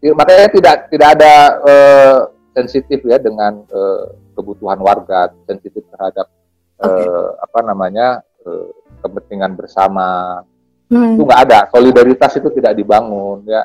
Ya, 0.00 0.12
makanya 0.16 0.48
tidak 0.48 0.76
tidak 0.88 1.08
ada 1.18 1.32
uh, 1.60 2.18
sensitif 2.56 3.04
ya 3.04 3.20
dengan 3.20 3.64
uh, 3.68 4.12
kebutuhan 4.34 4.80
warga, 4.80 5.28
sensitif 5.44 5.84
terhadap 5.92 6.26
okay. 6.80 7.04
uh, 7.04 7.36
apa 7.40 7.58
namanya 7.64 8.24
uh, 8.44 8.68
kepentingan 9.04 9.56
bersama. 9.56 10.40
hmm. 10.90 11.14
itu 11.16 11.22
nggak 11.22 11.42
ada 11.46 11.58
solidaritas 11.70 12.34
itu 12.34 12.50
tidak 12.50 12.74
dibangun 12.74 13.46
ya 13.46 13.62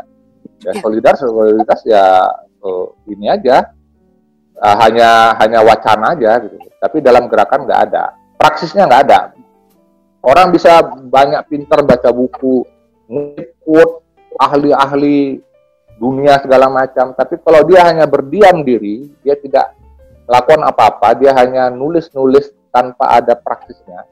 ya, 0.61 0.71
ya. 0.71 0.81
solidar 0.81 1.13
solidaritas 1.17 1.81
ya 1.83 2.05
uh, 2.61 2.87
ini 3.09 3.27
aja 3.27 3.74
uh, 4.59 4.75
hanya 4.85 5.35
hanya 5.41 5.59
wacana 5.63 6.13
aja 6.15 6.39
gitu. 6.43 6.57
Tapi 6.79 7.01
dalam 7.01 7.27
gerakan 7.31 7.65
nggak 7.65 7.81
ada. 7.91 8.13
Praksisnya 8.35 8.85
nggak 8.85 9.03
ada. 9.09 9.19
Orang 10.25 10.49
bisa 10.53 10.81
banyak 10.85 11.45
pinter 11.47 11.85
baca 11.85 12.09
buku 12.09 12.65
ngikut 13.05 13.89
ahli-ahli 14.41 15.39
dunia 16.01 16.41
segala 16.41 16.67
macam. 16.67 17.13
Tapi 17.13 17.39
kalau 17.41 17.61
dia 17.63 17.85
hanya 17.85 18.05
berdiam 18.09 18.65
diri 18.65 19.07
dia 19.21 19.37
tidak 19.37 19.75
lakukan 20.25 20.65
apa-apa 20.65 21.13
dia 21.21 21.37
hanya 21.37 21.69
nulis-nulis 21.69 22.49
tanpa 22.73 23.21
ada 23.21 23.37
praksisnya 23.37 24.03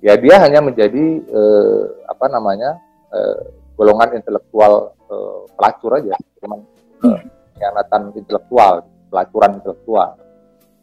ya 0.00 0.16
dia 0.16 0.40
hanya 0.40 0.64
menjadi 0.64 1.04
eh, 1.22 1.82
apa 2.08 2.26
namanya 2.32 2.80
eh, 3.12 3.40
golongan 3.76 4.16
intelektual 4.16 4.96
eh, 5.08 5.40
pelacur 5.54 6.00
aja. 6.00 6.16
Cuman 6.40 6.60
eh, 7.04 7.20
pengkhianatan 7.54 8.02
intelektual 8.16 8.84
pelacuran 9.10 9.58
intelektual 9.58 10.16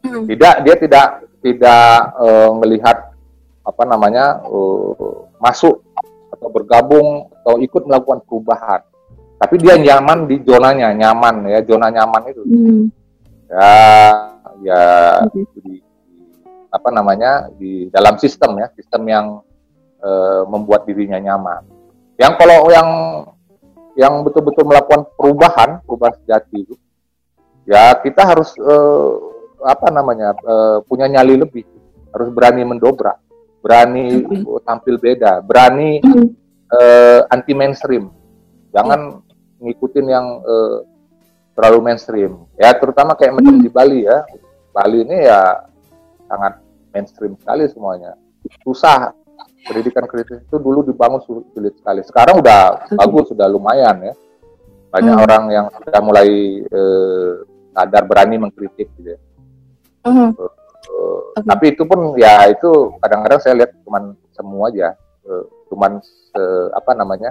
hmm. 0.04 0.24
tidak 0.28 0.54
dia 0.62 0.76
tidak 0.76 1.06
tidak 1.40 1.88
uh, 2.20 2.52
melihat 2.60 3.16
apa 3.64 3.82
namanya 3.84 4.44
uh, 4.44 5.26
masuk 5.40 5.80
atau 6.32 6.48
bergabung 6.52 7.32
atau 7.42 7.56
ikut 7.58 7.82
melakukan 7.88 8.20
perubahan 8.28 8.80
tapi 9.38 9.54
dia 9.58 9.78
nyaman 9.78 10.26
di 10.26 10.42
zonanya 10.42 10.92
nyaman 10.92 11.46
ya 11.46 11.62
zona 11.62 11.88
nyaman 11.88 12.22
itu 12.30 12.42
hmm. 12.42 12.84
ya 13.48 13.72
ya 14.62 14.82
okay. 15.22 15.46
di, 15.62 15.78
apa 16.68 16.88
namanya 16.90 17.48
di 17.54 17.86
dalam 17.88 18.18
sistem 18.18 18.58
ya 18.58 18.66
sistem 18.74 19.02
yang 19.06 19.26
uh, 20.02 20.42
membuat 20.50 20.84
dirinya 20.84 21.16
nyaman 21.22 21.62
yang 22.18 22.34
kalau 22.34 22.66
yang 22.68 22.88
yang 23.94 24.14
betul-betul 24.26 24.66
melakukan 24.66 25.06
perubahan 25.14 25.82
perubahan 25.86 26.14
sejati 26.22 26.66
itu 26.66 26.74
ya 27.68 27.92
kita 28.00 28.24
harus 28.24 28.56
uh, 28.56 29.12
apa 29.60 29.92
namanya 29.92 30.32
uh, 30.40 30.80
punya 30.88 31.04
nyali 31.04 31.36
lebih. 31.36 31.64
Harus 32.08 32.32
berani 32.32 32.64
mendobrak 32.64 33.20
berani 33.60 34.24
uh, 34.24 34.60
tampil 34.64 34.96
beda 34.96 35.44
berani 35.44 36.00
uh, 36.72 37.20
anti 37.28 37.52
mainstream 37.52 38.08
jangan 38.72 39.20
ngikutin 39.60 40.06
yang 40.08 40.26
uh, 40.46 40.80
terlalu 41.58 41.90
mainstream. 41.90 42.46
Ya 42.54 42.70
terutama 42.78 43.18
kayak 43.18 43.34
macam 43.34 43.58
di 43.58 43.66
Bali 43.66 44.06
ya. 44.06 44.22
Bali 44.70 45.02
ini 45.02 45.26
ya 45.26 45.66
sangat 46.30 46.62
mainstream 46.94 47.34
sekali 47.42 47.66
semuanya. 47.66 48.14
Susah. 48.62 49.10
Pendidikan 49.58 50.06
kritis 50.06 50.38
itu 50.38 50.56
dulu 50.62 50.86
dibangun 50.86 51.18
sulit 51.26 51.74
sekali. 51.82 52.06
Sekarang 52.06 52.38
udah 52.38 52.88
bagus 52.94 53.34
sudah 53.34 53.50
lumayan 53.50 54.06
ya. 54.06 54.14
Banyak 54.94 55.16
hmm. 55.18 55.24
orang 55.26 55.44
yang 55.50 55.66
sudah 55.82 56.00
mulai 56.00 56.30
uh, 56.70 57.42
sadar 57.78 58.02
berani 58.02 58.42
mengkritik 58.42 58.90
gitu. 58.98 59.14
Uh-huh. 60.02 60.34
Uh, 60.34 61.30
okay. 61.38 61.46
Tapi 61.46 61.64
itu 61.78 61.86
pun 61.86 62.18
ya 62.18 62.50
itu 62.50 62.98
kadang-kadang 62.98 63.38
saya 63.38 63.54
lihat 63.62 63.70
cuman 63.86 64.18
semua 64.34 64.66
aja, 64.66 64.98
uh, 65.30 65.46
cuman 65.70 66.02
uh, 66.34 66.66
apa 66.74 66.90
namanya 66.98 67.30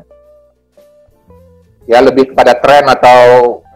ya 1.83 1.99
lebih 1.99 2.31
kepada 2.31 2.55
tren 2.63 2.87
atau 2.87 3.19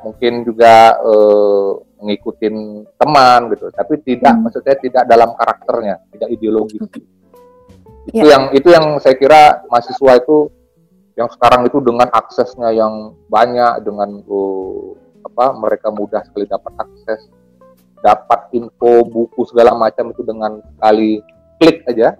mungkin 0.08 0.48
juga 0.48 0.96
uh, 1.04 1.80
ngikutin 2.02 2.56
teman 2.98 3.52
gitu, 3.54 3.68
tapi 3.76 4.00
tidak 4.02 4.34
hmm. 4.34 4.42
maksudnya 4.48 4.76
tidak 4.80 5.04
dalam 5.06 5.38
karakternya, 5.38 6.02
tidak 6.16 6.30
ideologis. 6.34 6.82
Okay. 6.88 7.04
Itu 8.10 8.26
yeah. 8.26 8.34
yang 8.34 8.44
itu 8.58 8.68
yang 8.74 8.86
saya 8.98 9.14
kira 9.14 9.62
mahasiswa 9.70 10.12
itu 10.18 10.50
yang 11.14 11.30
sekarang 11.30 11.70
itu 11.70 11.78
dengan 11.84 12.10
aksesnya 12.10 12.74
yang 12.74 13.14
banyak 13.30 13.86
dengan 13.86 14.26
uh, 14.26 14.98
apa 15.22 15.46
mereka 15.56 15.88
mudah 15.94 16.22
sekali 16.26 16.46
dapat 16.50 16.74
akses 16.82 17.30
dapat 18.02 18.50
info 18.58 19.06
buku 19.06 19.46
segala 19.46 19.78
macam 19.78 20.10
itu 20.10 20.22
dengan 20.26 20.58
kali 20.82 21.22
klik 21.62 21.86
aja 21.86 22.18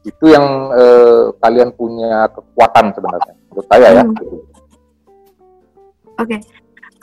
itu 0.00 0.32
yang 0.32 0.72
eh, 0.72 1.28
kalian 1.36 1.70
punya 1.76 2.24
kekuatan 2.32 2.96
sebenarnya 2.96 3.34
menurut 3.52 3.66
saya 3.68 3.88
ya 4.00 4.04
hmm. 4.04 4.16
oke 4.16 4.40
okay. 6.16 6.40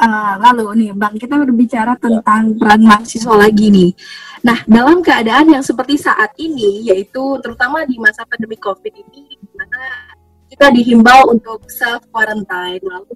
uh, 0.02 0.06
eh, 0.06 0.34
lalu 0.50 0.66
nih 0.82 0.92
bang 0.98 1.16
kita 1.22 1.36
berbicara 1.38 1.94
ya. 1.94 2.02
tentang 2.02 2.44
ya. 2.50 2.58
peran 2.58 2.82
mahasiswa 2.82 3.36
lagi 3.38 3.66
nih 3.70 3.92
nah 4.42 4.58
dalam 4.66 5.06
keadaan 5.06 5.54
yang 5.54 5.62
seperti 5.62 6.02
saat 6.02 6.34
ini 6.42 6.90
yaitu 6.90 7.38
terutama 7.46 7.86
di 7.86 8.02
masa 8.02 8.26
pandemi 8.26 8.58
covid 8.58 8.94
ini 8.94 9.38
di 9.38 9.48
mana 9.54 9.82
kita 10.50 10.74
dihimbau 10.74 11.38
untuk 11.38 11.70
self 11.70 12.02
quarantine 12.10 12.82
lalu 12.82 13.14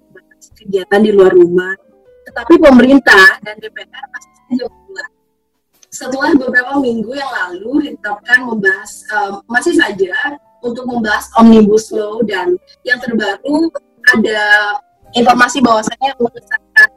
kegiatan 0.61 1.01
di 1.01 1.09
luar 1.09 1.33
rumah 1.33 1.73
tetapi 2.31 2.55
pemerintah 2.63 3.43
dan 3.43 3.59
DPR 3.59 3.91
saja 3.91 4.31
membuat. 4.47 5.09
Setelah 5.91 6.31
beberapa 6.39 6.79
minggu 6.79 7.11
yang 7.11 7.27
lalu 7.27 7.91
ditetapkan 7.91 8.47
membahas 8.47 9.03
um, 9.11 9.43
masih 9.51 9.75
saja 9.75 10.39
untuk 10.63 10.87
membahas 10.87 11.27
omnibus 11.35 11.91
law 11.91 12.23
dan 12.23 12.55
yang 12.87 12.95
terbaru 13.03 13.67
ada 14.15 14.41
informasi 15.11 15.59
bahwasanya 15.59 16.15
mengesahkan 16.15 16.87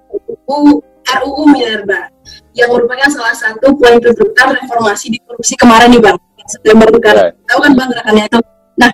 RUU 0.46 0.78
RUU 1.04 1.42
Minerba 1.50 2.06
yang 2.54 2.70
merupakan 2.70 3.10
salah 3.10 3.34
satu 3.34 3.74
poin 3.74 3.98
tuntutan 3.98 4.54
reformasi 4.54 5.10
di 5.10 5.18
korupsi 5.26 5.58
kemarin 5.58 5.90
nih 5.90 6.00
bang 6.00 6.16
September 6.46 6.86
kan 7.02 7.16
yeah. 7.18 7.30
tahu 7.50 7.58
kan 7.66 7.72
bang 7.74 7.88
gerakannya 7.90 8.24
itu 8.30 8.38
nah 8.78 8.90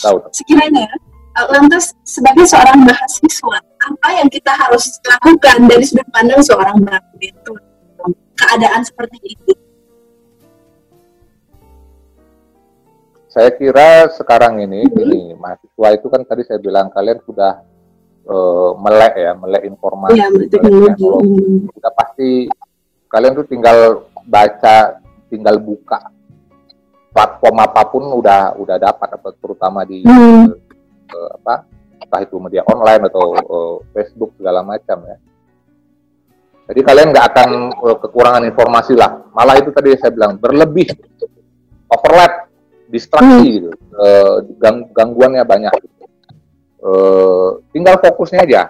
tahu. 0.00 0.16
sekiranya 0.32 0.88
lantas 1.32 1.96
sebagai 2.04 2.44
seorang 2.44 2.84
mahasiswa 2.84 3.58
apa 3.82 4.08
yang 4.20 4.28
kita 4.28 4.52
harus 4.52 5.00
lakukan 5.02 5.58
dari 5.66 5.84
sudut 5.84 6.08
pandang 6.12 6.42
seorang 6.44 6.76
mahasiswa 6.84 7.60
keadaan 8.36 8.82
seperti 8.84 9.16
ini? 9.24 9.52
Saya 13.32 13.48
kira 13.56 14.12
sekarang 14.12 14.60
ini, 14.60 14.84
hmm. 14.84 15.02
ini 15.08 15.20
mahasiswa 15.40 15.88
itu 15.96 16.06
kan 16.12 16.20
tadi 16.28 16.44
saya 16.44 16.60
bilang 16.60 16.92
kalian 16.92 17.16
sudah 17.24 17.64
uh, 18.28 18.76
melek 18.76 19.14
ya, 19.16 19.32
melek 19.32 19.62
informasi. 19.72 20.20
Ya, 20.20 20.28
ya. 20.28 20.92
Kalau 21.00 21.20
sudah 21.72 21.92
pasti 21.96 22.52
kalian 23.08 23.32
tuh 23.32 23.48
tinggal 23.48 24.04
baca, 24.28 25.00
tinggal 25.32 25.56
buka 25.56 26.12
platform 27.12 27.56
apa 27.60 27.82
pun 27.92 28.04
udah 28.08 28.56
udah 28.56 28.76
dapat, 28.80 29.20
terutama 29.40 29.84
di 29.84 30.00
hmm. 30.04 30.61
Uh, 31.12 31.30
apa 31.38 31.68
entah 32.02 32.20
itu 32.24 32.36
media 32.42 32.66
online 32.66 33.06
atau 33.06 33.26
uh, 33.36 33.76
Facebook 33.94 34.34
segala 34.40 34.64
macam 34.66 35.04
ya. 35.06 35.16
Jadi 36.72 36.80
kalian 36.82 37.08
nggak 37.12 37.26
akan 37.30 37.50
uh, 37.78 37.96
kekurangan 38.00 38.42
informasi 38.48 38.96
lah. 38.96 39.22
Malah 39.36 39.60
itu 39.60 39.70
tadi 39.70 39.92
saya 40.00 40.10
bilang 40.10 40.40
berlebih, 40.40 40.88
overlap, 41.92 42.48
distraksi 42.88 43.60
gitu, 43.60 43.70
uh, 43.98 44.42
gang 44.58 44.88
gangguannya 44.90 45.44
banyak. 45.44 45.72
Uh, 46.82 47.62
tinggal 47.70 48.00
fokusnya 48.02 48.42
aja. 48.42 48.62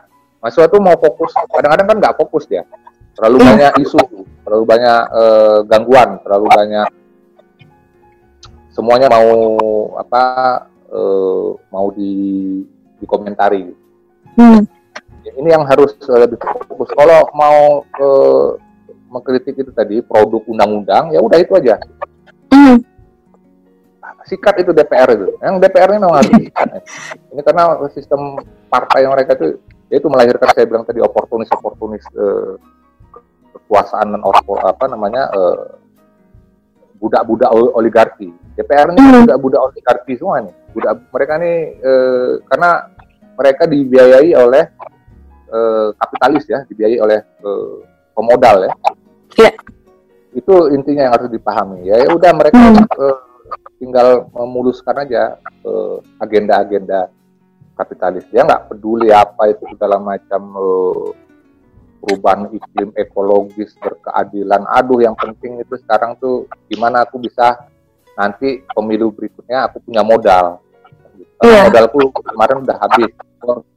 Mahasiswa 0.42 0.66
tuh 0.68 0.82
mau 0.82 0.98
fokus, 0.98 1.32
kadang-kadang 1.48 1.86
kan 1.86 1.96
nggak 2.02 2.16
fokus 2.18 2.44
dia. 2.50 2.66
Terlalu 3.14 3.38
banyak 3.46 3.72
isu, 3.86 4.02
terlalu 4.42 4.64
banyak 4.66 5.00
uh, 5.14 5.58
gangguan, 5.68 6.18
terlalu 6.26 6.46
banyak 6.50 6.88
semuanya 8.72 9.12
mau 9.12 9.28
apa 10.00 10.24
uh, 10.92 11.56
mau 11.72 11.88
di 11.90 12.12
dikomentari. 13.02 13.72
Hmm. 14.38 14.62
Ini 15.22 15.48
yang 15.54 15.64
harus 15.66 15.96
lebih 16.06 16.38
fokus. 16.68 16.90
Kalau 16.94 17.30
mau 17.34 17.82
uh, 17.98 18.48
mengkritik 19.10 19.58
itu 19.58 19.70
tadi 19.74 20.00
produk 20.04 20.42
undang-undang, 20.46 21.10
ya 21.10 21.20
udah 21.20 21.38
itu 21.40 21.52
aja. 21.58 21.80
Hmm. 22.52 22.78
Sikat 24.22 24.62
itu 24.62 24.70
DPR 24.70 25.08
itu. 25.18 25.34
Yang 25.42 25.54
DPR 25.66 25.88
ini 25.94 26.00
memang 26.00 26.18
harus 26.22 26.32
sikat. 26.38 26.68
Ini 27.34 27.40
karena 27.42 27.62
sistem 27.90 28.38
partai 28.70 29.02
mereka 29.10 29.34
itu, 29.34 29.58
ya 29.90 29.98
itu 29.98 30.06
melahirkan 30.06 30.48
saya 30.54 30.64
bilang 30.66 30.86
tadi 30.86 31.02
oportunis-oportunis 31.02 32.06
uh, 32.14 32.54
kekuasaan 33.52 34.14
dan 34.14 34.22
apa 34.22 34.84
namanya 34.86 35.26
uh, 35.34 35.76
budak-budak 37.02 37.50
oligarki. 37.50 38.30
DPR 38.52 38.92
ini 38.92 39.00
kan 39.00 39.08
hmm. 39.08 39.24
budak-budak 39.24 39.60
oligarki 39.70 40.12
semua 40.20 40.44
nih. 40.44 40.54
Budak 40.72 40.94
mereka 41.08 41.32
nih 41.40 41.56
eh, 41.80 42.30
karena 42.48 42.70
mereka 43.32 43.62
dibiayai 43.64 44.30
oleh 44.36 44.64
eh, 45.48 45.88
kapitalis 45.96 46.44
ya, 46.48 46.58
dibiayai 46.68 46.98
oleh 47.00 47.18
eh, 47.20 47.74
pemodal 48.12 48.68
ya. 48.68 48.72
Yeah. 49.40 49.54
Itu 50.32 50.72
intinya 50.72 51.08
yang 51.08 51.14
harus 51.16 51.28
dipahami. 51.32 51.88
Ya, 51.88 51.96
ya 52.00 52.08
udah 52.12 52.30
mereka 52.36 52.60
hmm. 52.60 52.84
eh, 52.88 53.18
tinggal 53.80 54.28
memuluskan 54.36 54.96
aja 55.00 55.40
eh, 55.40 55.96
agenda-agenda 56.20 57.08
kapitalis. 57.72 58.28
Dia 58.28 58.44
nggak 58.44 58.68
peduli 58.68 59.08
apa 59.08 59.48
itu 59.48 59.64
segala 59.72 59.96
macam 59.96 60.42
eh, 60.60 61.08
perubahan 62.02 62.50
iklim 62.50 62.90
ekologis 62.98 63.78
berkeadilan 63.78 64.66
aduh 64.74 64.98
yang 64.98 65.14
penting 65.14 65.62
itu 65.62 65.78
sekarang 65.86 66.18
tuh 66.18 66.50
gimana 66.66 67.06
aku 67.06 67.22
bisa 67.22 67.70
nanti 68.12 68.62
pemilu 68.68 69.10
berikutnya 69.10 69.68
aku 69.68 69.80
punya 69.82 70.02
modal 70.02 70.60
Iya. 71.42 71.66
modalku 71.66 71.98
kemarin 72.14 72.62
udah 72.62 72.76
habis 72.78 73.10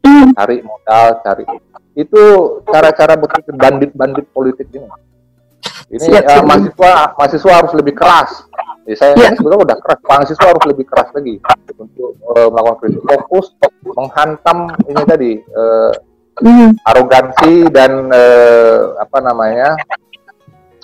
Hmm. 0.06 0.30
cari 0.38 0.62
modal 0.62 1.08
cari 1.26 1.44
itu 1.98 2.22
cara-cara 2.70 3.18
berpikir 3.18 3.58
bandit-bandit 3.58 4.30
politik 4.30 4.70
ini 4.70 4.86
ini 5.90 5.98
Siap, 5.98 6.22
siap. 6.30 6.44
mahasiswa 6.46 6.92
mahasiswa 7.18 7.52
harus 7.54 7.74
lebih 7.74 7.96
keras 7.98 8.32
Ya, 8.86 8.94
saya 8.94 9.18
ini 9.18 9.34
sebetulnya 9.34 9.66
udah 9.66 9.78
keras 9.82 9.98
mahasiswa 10.06 10.46
harus 10.46 10.66
lebih 10.70 10.86
keras 10.86 11.10
lagi 11.10 11.42
untuk 11.74 12.14
eh, 12.38 12.50
melakukan 12.54 12.78
kritik 12.86 13.02
fokus 13.02 13.46
menghantam 13.82 14.58
ini 14.86 15.02
tadi 15.10 15.32
eh, 15.42 15.94
Hmm. 16.36 16.76
arogansi 16.84 17.72
dan 17.72 18.12
eh, 18.12 18.80
apa 19.00 19.24
namanya 19.24 19.72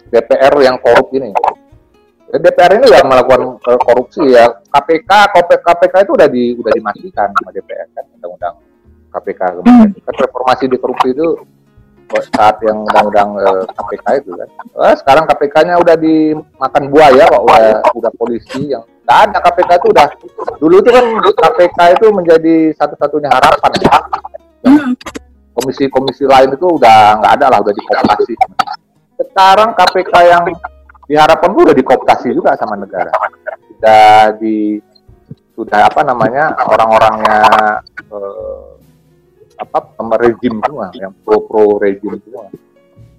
DPR 0.07 0.55
yang 0.59 0.79
korup 0.79 1.11
ini. 1.11 1.35
DPR 2.39 2.71
ini 2.79 2.87
yang 2.93 3.07
melakukan 3.09 3.59
eh, 3.59 3.79
korupsi 3.81 4.23
ya. 4.31 4.47
KPK, 4.71 5.11
KPK, 5.35 5.65
KPK 5.65 5.95
itu 6.07 6.11
udah 6.15 6.27
di 6.31 6.43
udah 6.55 6.71
dimatikan 6.71 7.27
sama 7.35 7.49
DPR 7.51 7.87
kan 7.91 8.05
undang-undang 8.15 8.55
KPK 9.11 9.41
kemarin. 9.59 9.89
Kan 10.05 10.15
reformasi 10.15 10.63
di 10.71 10.77
korupsi 10.79 11.07
itu 11.11 11.27
saat 12.35 12.59
yang 12.63 12.83
undang-undang 12.87 13.29
eh, 13.39 13.63
KPK 13.75 14.05
itu 14.23 14.31
kan. 14.37 14.47
Eh, 14.61 14.95
sekarang 14.99 15.23
KPK-nya 15.27 15.75
udah 15.81 15.95
dimakan 15.99 16.83
buaya 16.87 17.23
kok 17.27 17.43
udah 17.43 17.63
udah 17.97 18.11
polisi 18.15 18.71
yang 18.71 18.83
nggak 19.01 19.19
ada 19.27 19.37
KPK 19.43 19.69
itu 19.81 19.87
udah 19.91 20.07
dulu 20.61 20.75
itu 20.79 20.89
kan 20.93 21.05
KPK 21.19 21.79
itu 21.99 22.05
menjadi 22.15 22.55
satu-satunya 22.79 23.27
harapan 23.27 23.71
ya 23.83 23.97
Hmm. 24.61 24.93
komisi-komisi 25.57 26.29
lain 26.29 26.53
itu 26.53 26.67
udah 26.69 27.17
nggak 27.17 27.33
ada 27.33 27.45
lah 27.49 27.59
udah 27.65 27.73
dikooptasi 27.73 28.37
sekarang 29.17 29.73
KPK 29.73 30.13
yang 30.29 30.43
diharapkan 31.11 31.51
udah 31.51 31.75
dikooptasi 31.75 32.31
juga 32.31 32.55
sama 32.55 32.79
negara. 32.79 33.11
Sudah 33.67 34.31
di 34.39 34.79
sudah 35.51 35.91
apa 35.91 36.07
namanya 36.07 36.55
orang-orangnya 36.63 37.39
eh, 38.07 38.71
apa 39.59 39.77
pem- 39.91 40.19
rejim 40.23 40.63
semua 40.63 40.87
yang 40.95 41.11
pro 41.27 41.43
pro 41.43 41.75
rejim 41.83 42.15
semua. 42.23 42.47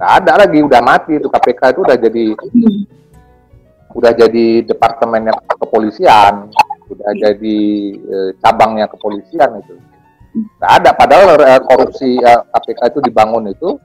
Nggak 0.01 0.12
ada 0.24 0.32
lagi 0.40 0.59
udah 0.64 0.80
mati 0.80 1.20
itu 1.20 1.28
KPK 1.28 1.61
itu 1.76 1.80
udah 1.84 1.97
jadi 2.01 2.24
udah 3.93 4.12
jadi 4.16 4.47
departemennya 4.64 5.36
kepolisian 5.61 6.49
udah 6.88 7.12
jadi 7.12 7.59
eh, 8.01 8.30
cabangnya 8.40 8.88
kepolisian 8.88 9.61
itu. 9.61 9.76
Nggak 10.57 10.72
ada 10.80 10.90
padahal 10.97 11.36
eh, 11.45 11.61
korupsi 11.61 12.16
eh, 12.16 12.40
KPK 12.57 12.80
itu 12.97 12.99
dibangun 13.05 13.53
itu 13.53 13.76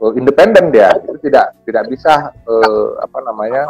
eh, 0.00 0.12
independen 0.16 0.72
dia. 0.72 0.90
Itu 0.96 1.20
tidak 1.20 1.60
tidak 1.68 1.84
bisa 1.92 2.32
eh, 2.32 2.88
apa 3.00 3.18
namanya 3.22 3.62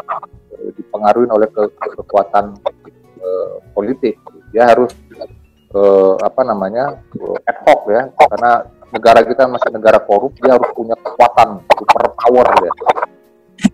eh, 0.54 0.70
dipengaruhi 0.78 1.28
oleh 1.28 1.48
ke- 1.50 1.74
kekuatan 1.98 2.56
eh, 3.20 3.54
politik. 3.74 4.16
Dia 4.54 4.70
harus 4.70 4.94
eh, 5.74 6.14
apa 6.22 6.42
namanya 6.46 6.98
eh, 7.18 7.48
ad 7.50 7.58
hoc 7.66 7.90
ya. 7.90 8.06
Karena 8.14 8.64
negara 8.90 9.20
kita 9.22 9.46
masih 9.46 9.70
negara 9.70 9.98
korup 10.02 10.34
dia 10.42 10.58
harus 10.58 10.70
punya 10.74 10.98
kekuatan 10.98 11.62
super 11.78 12.04
power 12.18 12.46
dia. 12.58 12.72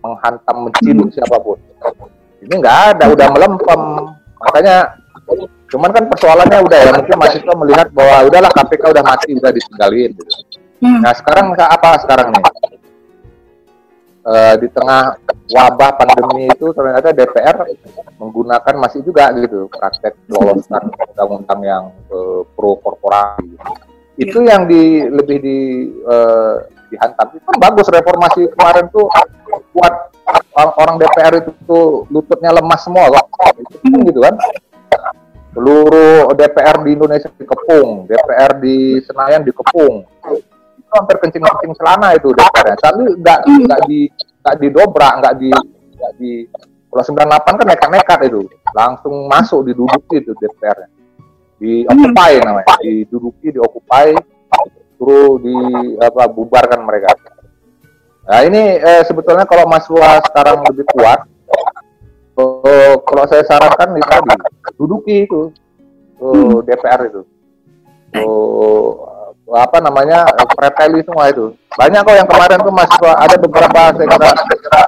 Menghantam 0.03 0.67
menciduk 0.67 1.09
siapa 1.15 1.39
pun. 1.39 1.57
Ini 2.43 2.53
nggak 2.53 2.77
ada 2.93 3.05
udah 3.09 3.27
melempem. 3.33 3.81
Makanya 4.37 4.93
cuman 5.67 5.91
kan 5.91 6.03
persoalannya 6.07 6.59
udah 6.63 6.79
ya 6.79 6.91
mungkin 6.95 7.15
mahasiswa 7.19 7.53
melihat 7.59 7.87
bahwa 7.91 8.31
udahlah 8.31 8.51
KPK 8.55 8.83
udah 8.95 9.03
mati 9.03 9.35
udah 9.35 9.51
ditinggalin 9.51 10.15
gitu. 10.15 10.31
Hmm. 10.77 11.01
Nah 11.01 11.13
sekarang 11.13 11.57
apa 11.57 11.89
sekarang 12.05 12.33
nih? 12.33 12.45
Eh, 14.27 14.55
di 14.59 14.67
tengah 14.75 15.15
wabah 15.55 15.95
pandemi 15.95 16.51
itu 16.51 16.67
ternyata 16.75 17.15
DPR 17.15 17.63
menggunakan 18.19 18.75
masih 18.75 18.99
juga 18.99 19.31
gitu 19.39 19.71
praktek 19.71 20.19
loloskan 20.27 20.91
undang-undang 20.91 21.61
yang 21.63 21.83
eh, 22.11 22.41
pro 22.51 22.75
korporasi. 22.83 23.55
Itu 24.19 24.43
yang 24.43 24.67
di 24.67 25.07
lebih 25.07 25.37
di 25.39 25.59
eh, 26.03 26.55
dihantam. 26.91 27.39
Itu 27.39 27.45
kan 27.47 27.57
bagus 27.71 27.87
reformasi 27.87 28.51
kemarin 28.51 28.91
tuh 28.91 29.07
buat 29.71 29.93
orang, 30.59 30.73
orang 30.75 30.95
DPR 30.99 31.33
itu 31.39 31.51
tuh 31.63 32.03
lututnya 32.11 32.51
lemas 32.51 32.83
semua 32.83 33.07
kok. 33.07 33.55
Itu 33.63 33.79
kan 33.79 33.99
gitu 34.11 34.19
kan 34.27 34.35
seluruh 35.55 36.35
DPR 36.37 36.85
di 36.85 36.91
Indonesia 36.93 37.31
dikepung, 37.33 38.05
DPR 38.05 38.59
di 38.59 38.99
Senayan 39.07 39.41
dikepung. 39.41 40.03
Hampir 40.97 41.15
kencing-kencing 41.21 41.73
celana 41.77 42.17
itu 42.17 42.33
DPR-nya. 42.33 42.77
Tapi 42.81 43.03
nggak 43.21 43.39
nggak 43.45 43.81
di 43.85 43.99
nggak 44.41 44.55
didobrak, 44.57 45.13
nggak 45.21 45.33
di 45.37 45.49
nggak 45.97 46.13
di 46.17 46.31
kalau 46.87 47.03
98 47.03 47.59
kan 47.61 47.67
nekat-nekat 47.67 48.19
itu, 48.31 48.41
langsung 48.73 49.27
masuk 49.29 49.67
diduduki 49.67 50.23
itu 50.23 50.33
DPR-nya. 50.33 50.89
Di 51.57 51.85
occupy 51.85 52.31
namanya, 52.41 52.73
diduduki, 52.81 53.53
diokupai, 53.53 54.17
suruh 54.97 55.37
di 55.37 55.53
apa 56.01 56.25
bubarkan 56.31 56.81
mereka. 56.85 57.13
Nah 58.27 58.41
ini 58.43 58.81
eh, 58.81 59.03
sebetulnya 59.05 59.47
kalau 59.47 59.69
mahasiswa 59.69 60.19
sekarang 60.25 60.65
lebih 60.67 60.85
kuat, 60.91 61.23
eh, 62.39 62.93
kalau 63.03 63.23
saya 63.29 63.43
sarankan 63.45 63.95
itu 63.95 64.07
tadi 64.09 64.33
duduki 64.75 65.17
itu 65.23 65.41
eh, 66.19 66.57
DPR 66.65 67.01
itu, 67.07 67.21
Eh, 68.15 68.91
apa 69.55 69.77
namanya 69.79 70.27
preteli 70.51 70.99
semua 71.07 71.31
itu. 71.31 71.55
Banyak 71.79 72.01
kok 72.03 72.15
yang 72.17 72.27
kemarin 72.27 72.59
tuh 72.59 72.73
mahasiswa 72.73 73.11
ada 73.15 73.35
beberapa 73.39 73.79
saya 73.95 74.07
kira, 74.59 74.81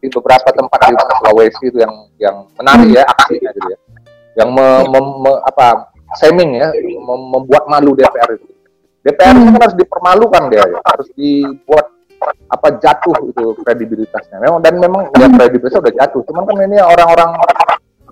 di 0.00 0.08
beberapa 0.08 0.48
tempat 0.52 0.78
di 0.88 0.94
Sulawesi 0.96 1.64
itu 1.68 1.78
yang 1.80 1.94
yang 2.20 2.36
menarik 2.56 2.88
ya 2.92 3.02
aksinya 3.08 3.50
gitu 3.52 3.68
ya, 3.68 3.78
yang 4.44 4.48
me- 4.52 4.84
mem- 4.88 5.18
me- 5.24 5.42
apa 5.44 5.92
shaming 6.20 6.56
ya, 6.60 6.68
mem- 6.76 7.28
membuat 7.36 7.68
malu 7.68 7.96
DPR 7.96 8.36
itu. 8.36 8.48
DPR 9.00 9.32
itu 9.32 9.48
kan 9.48 9.60
harus 9.64 9.76
dipermalukan 9.80 10.42
dia, 10.52 10.64
ya. 10.68 10.80
harus 10.84 11.08
dibuat 11.16 11.86
apa 12.52 12.68
jatuh 12.76 13.16
itu 13.32 13.44
kredibilitasnya. 13.64 14.36
Memang 14.44 14.60
dan 14.60 14.76
memang 14.76 15.08
ya 15.16 15.28
kredibilitasnya 15.28 15.80
udah 15.80 15.94
jatuh. 16.04 16.20
Cuman 16.28 16.44
kan 16.44 16.56
ini 16.68 16.76
orang-orang 16.80 17.30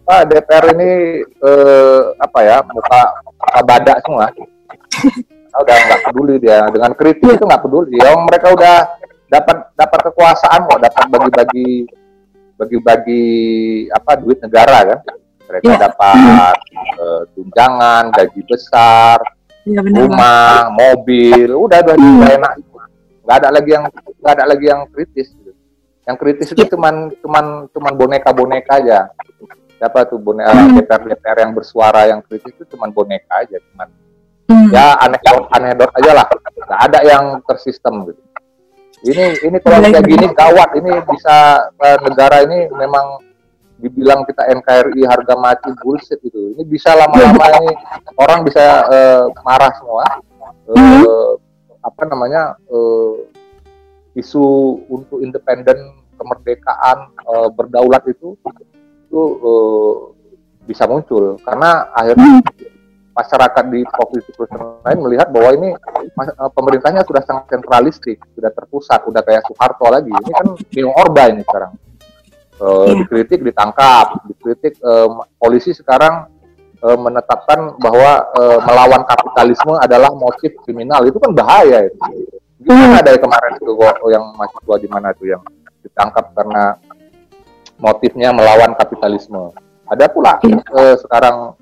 apa 0.00 0.24
DPR 0.24 0.64
ini 0.72 0.90
eh, 1.24 2.00
apa 2.16 2.38
ya 2.40 2.56
muka 2.64 3.00
muka 3.20 3.60
badak 3.68 3.96
semua. 4.04 4.32
Udah 5.58 5.74
nggak 5.76 6.00
peduli 6.06 6.34
dia 6.38 6.62
dengan 6.68 6.92
kritik 6.94 7.30
itu 7.34 7.44
nggak 7.44 7.62
peduli. 7.62 7.98
Ya 7.98 8.14
mereka 8.14 8.54
udah 8.54 8.76
dapat 9.26 9.56
dapat 9.74 10.00
kekuasaan 10.08 10.60
kok, 10.64 10.80
dapat 10.80 11.04
bagi-bagi 11.08 11.68
bagi-bagi 12.54 13.24
apa 13.90 14.18
duit 14.18 14.38
negara 14.40 14.78
kan. 14.84 15.00
Mereka 15.48 15.64
Iya. 15.64 15.78
dapat 15.80 16.56
eh, 16.98 17.22
tunjangan, 17.32 18.12
gaji 18.12 18.40
besar, 18.44 19.16
Iya 19.64 19.80
benar. 19.80 19.96
Bang. 19.96 20.04
rumah, 20.12 20.52
mobil, 20.70 21.48
udah 21.56 21.78
udah 21.80 21.94
Hmm. 21.96 22.18
udah 22.20 22.30
enak. 22.36 22.52
Nggak 23.24 23.36
ada 23.38 23.48
lagi 23.52 23.70
yang 23.72 23.84
nggak 23.88 24.32
ada 24.34 24.44
lagi 24.44 24.66
yang 24.66 24.80
kritis. 24.88 25.28
Gitu. 25.32 25.52
Yang 26.04 26.16
kritis 26.18 26.48
itu 26.52 26.62
Iya. 26.64 26.70
cuman 26.72 26.94
cuman 27.18 27.44
cuman 27.72 27.92
boneka-boneka 27.96 28.72
aja. 28.76 29.08
Siapa 29.78 30.04
tuh 30.04 30.18
boneka 30.18 30.50
Hmm. 30.50 30.74
DPR 30.74 31.00
DPR 31.06 31.38
yang 31.40 31.52
bersuara 31.54 32.00
yang 32.04 32.20
kritis 32.20 32.52
itu 32.52 32.64
cuman 32.68 32.90
boneka 32.90 33.30
aja, 33.40 33.56
cuman 33.72 33.88
Hmm. 34.48 34.72
ya 34.72 34.96
anekdot 35.04 35.44
anekdot 35.52 35.92
aja 36.00 36.10
lah. 36.16 36.26
Nggak 36.56 36.80
ada 36.88 36.98
yang 37.04 37.24
tersistem 37.44 38.08
gitu. 38.08 38.22
Ini 38.98 39.46
ini 39.46 39.56
kalau 39.62 39.78
kayak 39.84 40.04
gini 40.08 40.26
gawat 40.34 40.74
ini 40.74 40.90
bisa 41.06 41.36
eh, 41.70 41.98
negara 42.02 42.42
ini 42.42 42.66
memang 42.72 43.22
dibilang 43.78 44.26
kita 44.26 44.42
NKRI 44.58 45.06
harga 45.06 45.34
mati 45.38 45.70
bullshit 45.78 46.18
gitu. 46.18 46.56
Ini 46.56 46.66
bisa 46.66 46.96
lama-lama 46.98 47.46
ini 47.62 47.72
orang 48.18 48.42
bisa 48.42 48.88
eh, 48.90 49.22
marah 49.44 49.70
semua. 49.78 50.04
Eh, 50.68 50.76
Mhm. 50.76 51.04
apa 51.78 52.02
namanya 52.10 52.56
eh, 52.68 53.14
isu 54.18 54.44
untuk 54.90 55.22
independen 55.22 55.76
kemerdekaan 56.18 56.98
eh, 57.14 57.48
berdaulat 57.54 58.02
itu 58.10 58.34
itu 59.06 59.20
eh, 59.44 59.94
bisa 60.66 60.84
muncul 60.90 61.38
karena 61.46 61.86
akhirnya 61.94 62.42
masyarakat 63.18 63.64
di 63.74 63.82
provinsi-provinsi 63.82 64.86
lain 64.86 64.98
melihat 65.02 65.28
bahwa 65.34 65.50
ini 65.58 65.68
eh, 65.74 66.50
pemerintahnya 66.54 67.02
sudah 67.02 67.22
sangat 67.26 67.44
sentralistik, 67.50 68.22
sudah 68.38 68.50
terpusat, 68.54 69.02
udah 69.10 69.22
kayak 69.26 69.42
Soeharto 69.50 69.86
lagi. 69.90 70.14
Ini 70.14 70.30
kan 70.30 70.46
Neo 70.54 70.90
Orba 70.94 71.26
ini 71.34 71.42
sekarang. 71.42 71.72
Iya. 72.58 73.06
Dikritik, 73.06 73.40
ditangkap, 73.46 74.26
dikritik. 74.26 74.74
eh, 74.78 75.08
polisi 75.38 75.70
sekarang 75.74 76.26
eh, 76.82 76.98
menetapkan 76.98 77.78
bahwa 77.78 78.10
eh, 78.34 78.58
melawan 78.62 79.02
kapitalisme 79.06 79.74
adalah 79.78 80.14
motif 80.14 80.54
kriminal. 80.62 81.02
Itu 81.06 81.18
kan 81.18 81.34
bahaya 81.34 81.86
itu. 81.86 81.98
Gimana 82.58 82.98
ada 82.98 83.14
yang 83.14 83.22
kemarin 83.22 83.52
itu 83.54 83.72
yang 84.10 84.24
mahasiswa 84.34 84.76
di 84.82 84.88
mana 84.90 85.14
itu 85.14 85.30
yang 85.30 85.42
ditangkap 85.86 86.34
karena 86.34 86.74
motifnya 87.78 88.34
melawan 88.34 88.74
kapitalisme. 88.74 89.54
Ada 89.88 90.10
pula 90.10 90.42
eh, 90.42 90.96
sekarang 90.98 91.54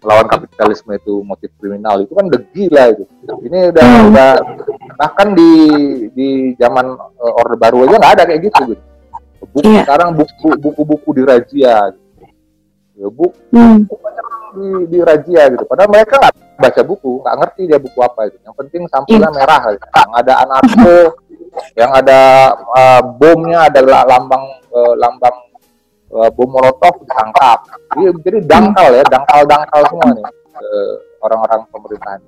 melawan 0.00 0.26
kapitalisme 0.28 0.92
itu 0.96 1.20
motif 1.20 1.52
kriminal 1.60 2.00
itu 2.00 2.12
kan 2.16 2.24
udah 2.26 2.40
gila 2.56 2.84
itu. 2.96 3.04
Ini 3.44 3.58
udah 3.72 3.84
Hmm. 3.84 4.08
udah 4.12 4.30
bahkan 4.96 5.28
di 5.36 5.52
di 6.16 6.28
zaman 6.56 6.86
eh, 6.96 7.40
orde 7.40 7.56
baru 7.60 7.84
aja 7.88 7.96
nggak 8.00 8.14
ada 8.16 8.24
kayak 8.24 8.42
gitu 8.48 8.62
gitu. 8.74 8.82
Buku 9.40 9.68
Iya. 9.72 9.82
sekarang 9.84 10.08
buku 10.16 10.48
buku-buku 10.60 11.08
dirazia. 11.16 11.92
Gitu. 11.92 12.00
ya, 13.00 13.08
buku, 13.08 13.32
hmm. 13.56 13.88
di, 14.52 14.68
di 14.92 14.98
razia 15.00 15.48
gitu. 15.48 15.64
Padahal 15.64 15.88
mereka 15.88 16.20
nggak 16.20 16.34
baca 16.60 16.82
buku, 16.84 17.10
nggak 17.24 17.36
ngerti 17.40 17.62
dia 17.64 17.78
buku 17.80 17.98
apa 18.04 18.28
itu. 18.28 18.36
Yang 18.44 18.54
penting 18.60 18.82
sampulnya 18.92 19.30
hmm. 19.32 19.38
merah, 19.40 19.62
gitu. 19.72 19.86
yang 19.88 20.12
ada 20.12 20.32
anarko, 20.44 20.98
yang 21.72 21.90
ada 21.96 22.20
uh, 22.76 23.00
bomnya, 23.16 23.72
ada 23.72 23.80
lambang 24.04 24.44
uh, 24.68 24.94
lambang 25.00 25.36
uh, 26.14 26.30
bom 26.34 26.50
molotov 26.50 27.00
ditangkap. 27.02 27.58
Jadi, 27.94 28.02
jadi 28.26 28.38
dangkal 28.46 28.88
ya, 28.94 29.04
dangkal-dangkal 29.08 29.80
semua 29.88 30.08
nih 30.14 30.26
uh, 30.58 30.94
orang-orang 31.22 31.60
pemerintahan. 31.70 32.20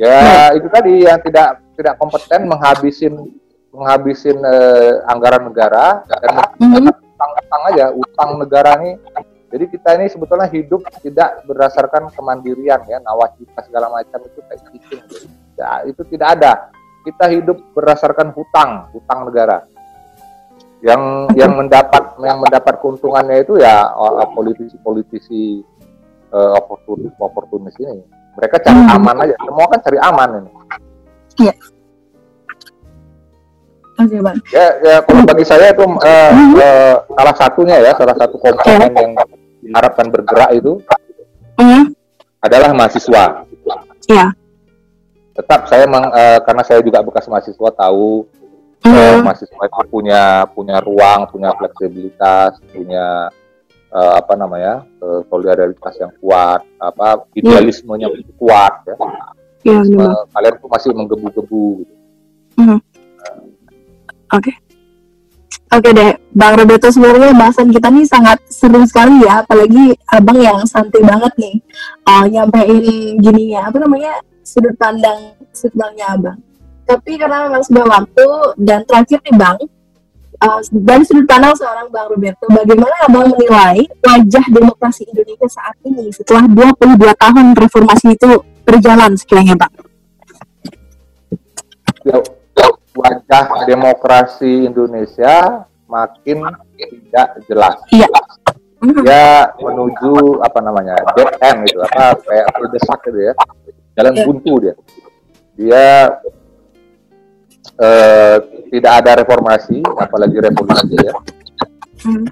Ya 0.00 0.50
itu 0.58 0.66
tadi 0.66 1.06
yang 1.06 1.22
tidak 1.22 1.62
tidak 1.78 1.94
kompeten 1.96 2.50
menghabisin 2.50 3.14
menghabisin 3.72 4.36
uh, 4.42 5.06
anggaran 5.08 5.48
negara 5.48 6.04
dan 6.04 6.20
mm-hmm. 6.60 6.92
utang-utang 6.92 7.62
aja 7.72 7.84
utang 7.94 8.30
negara 8.36 8.72
ini 8.84 8.92
jadi 9.52 9.64
kita 9.68 9.88
ini 10.00 10.06
sebetulnya 10.12 10.48
hidup 10.48 10.84
tidak 11.00 11.44
berdasarkan 11.48 12.12
kemandirian 12.12 12.84
ya 12.84 13.00
nawacita 13.00 13.64
segala 13.64 13.88
macam 13.92 14.20
itu 14.28 14.40
kayak 14.44 14.60
gitu 14.76 14.96
ya, 15.56 15.84
itu 15.88 16.02
tidak 16.12 16.28
ada 16.40 16.52
kita 17.02 17.24
hidup 17.32 17.58
berdasarkan 17.72 18.32
hutang 18.36 18.92
hutang 18.92 19.20
negara 19.28 19.64
yang 20.82 21.30
yang 21.38 21.54
mendapat 21.54 22.18
yang 22.18 22.42
mendapat 22.42 22.74
keuntungannya 22.82 23.46
itu 23.46 23.54
ya 23.62 23.86
politisi-politisi 24.34 25.62
uh, 26.34 26.58
oportunis 26.58 27.14
oportunis 27.22 27.74
ini 27.78 28.02
mereka 28.34 28.58
cari 28.58 28.82
hmm. 28.82 28.94
aman 28.98 29.16
aja 29.22 29.34
semua 29.38 29.66
kan 29.70 29.78
cari 29.78 29.98
aman 30.02 30.30
ini 30.42 30.50
iya 31.46 31.54
Oke, 33.92 34.18
Bang. 34.24 34.40
Ya, 34.50 34.66
ya 34.80 34.96
kalau 35.04 35.22
bagi 35.28 35.44
saya 35.44 35.68
itu 35.68 35.84
uh, 35.84 36.32
uh, 36.56 36.96
salah 37.12 37.34
satunya 37.36 37.76
ya, 37.76 37.92
salah 37.92 38.16
satu 38.16 38.40
komponen 38.40 38.88
okay. 38.88 38.98
yang 39.04 39.12
diharapkan 39.62 40.06
bergerak 40.08 40.50
itu 40.56 40.80
mm. 41.60 41.92
adalah 42.40 42.72
mahasiswa. 42.72 43.46
Iya. 44.08 44.26
Tetap 45.36 45.68
saya 45.68 45.84
meng, 45.84 46.08
uh, 46.08 46.40
karena 46.40 46.62
saya 46.64 46.80
juga 46.80 47.04
bekas 47.04 47.28
mahasiswa 47.28 47.68
tahu. 47.78 48.26
Uh, 48.86 49.22
mahasiswa 49.22 49.64
itu 49.66 49.82
punya 49.90 50.46
punya 50.50 50.76
ruang, 50.82 51.30
punya 51.30 51.54
fleksibilitas, 51.54 52.58
punya 52.70 53.30
uh, 53.92 54.12
apa 54.18 54.34
namanya 54.34 54.82
uh, 55.02 55.22
solidaritas 55.28 55.94
yang 56.00 56.12
kuat, 56.18 56.62
apa 56.80 57.26
idealismenya 57.36 58.08
yeah. 58.10 58.34
kuat 58.38 58.74
ya. 58.88 58.96
Yeah, 59.62 59.82
iya, 59.86 59.98
uh, 60.02 60.22
kalian 60.34 60.54
tuh 60.58 60.70
masih 60.70 60.90
menggebu-gebu. 60.90 61.86
Gitu. 61.86 61.94
Mm. 62.58 62.78
Oke. 64.32 64.50
Okay. 64.50 64.56
Oke 65.72 65.88
okay 65.88 65.92
deh, 65.96 66.12
Bang 66.36 66.52
Roberto 66.60 66.92
sebenarnya 66.92 67.32
bahasan 67.32 67.72
kita 67.72 67.88
nih 67.88 68.04
sangat 68.04 68.44
seru 68.44 68.84
sekali 68.84 69.24
ya, 69.24 69.40
apalagi 69.40 69.96
abang 70.04 70.36
yang 70.36 70.60
santai 70.68 71.00
banget 71.00 71.32
nih, 71.40 71.56
uh, 72.04 72.28
nyampein 72.28 73.16
gini 73.16 73.56
ya, 73.56 73.72
apa 73.72 73.80
namanya 73.80 74.20
sudut 74.44 74.76
pandang 74.76 75.32
sudut 75.56 75.72
pandangnya 75.80 76.06
abang. 76.12 76.38
Tapi 76.82 77.10
karena 77.16 77.48
memang 77.48 77.62
sudah 77.64 77.84
waktu 77.86 78.26
dan 78.58 78.82
terakhir 78.84 79.18
nih 79.22 79.36
bang, 79.38 79.56
uh, 80.42 80.60
dari 80.70 81.02
sudut 81.06 81.26
pandang 81.30 81.54
seorang 81.54 81.88
Bang 81.88 82.10
Roberto, 82.10 82.44
bagaimana 82.50 82.94
abang 83.06 83.30
menilai 83.30 83.86
wajah 84.02 84.44
demokrasi 84.50 85.06
Indonesia 85.06 85.48
saat 85.48 85.76
ini 85.86 86.10
setelah 86.10 86.44
22 86.50 86.98
tahun 87.14 87.46
reformasi 87.54 88.18
itu 88.18 88.30
berjalan 88.66 89.14
sekiranya 89.14 89.54
bang? 89.54 89.72
Ya, 92.02 92.18
wajah 92.98 93.44
demokrasi 93.70 94.66
Indonesia 94.66 95.66
makin 95.86 96.42
tidak 96.76 97.28
jelas. 97.46 97.76
Iya. 97.94 98.08
Ya 99.06 99.54
menuju 99.62 100.42
apa 100.42 100.58
namanya 100.58 100.98
dead 101.14 101.30
end 101.38 101.70
itu 101.70 101.78
apa 101.86 102.18
kayak 102.26 102.50
terdesak 102.50 102.98
gitu 103.06 103.30
ya, 103.30 103.32
jalan 103.94 104.14
iya. 104.18 104.24
buntu 104.26 104.52
dia. 104.58 104.74
Dia 105.54 105.86
eh, 107.78 108.36
tidak 108.72 108.92
ada 109.04 109.12
reformasi, 109.24 109.82
apalagi 109.98 110.36
revolusi 110.40 110.96
ya. 110.96 111.14
Hmm. 112.02 112.26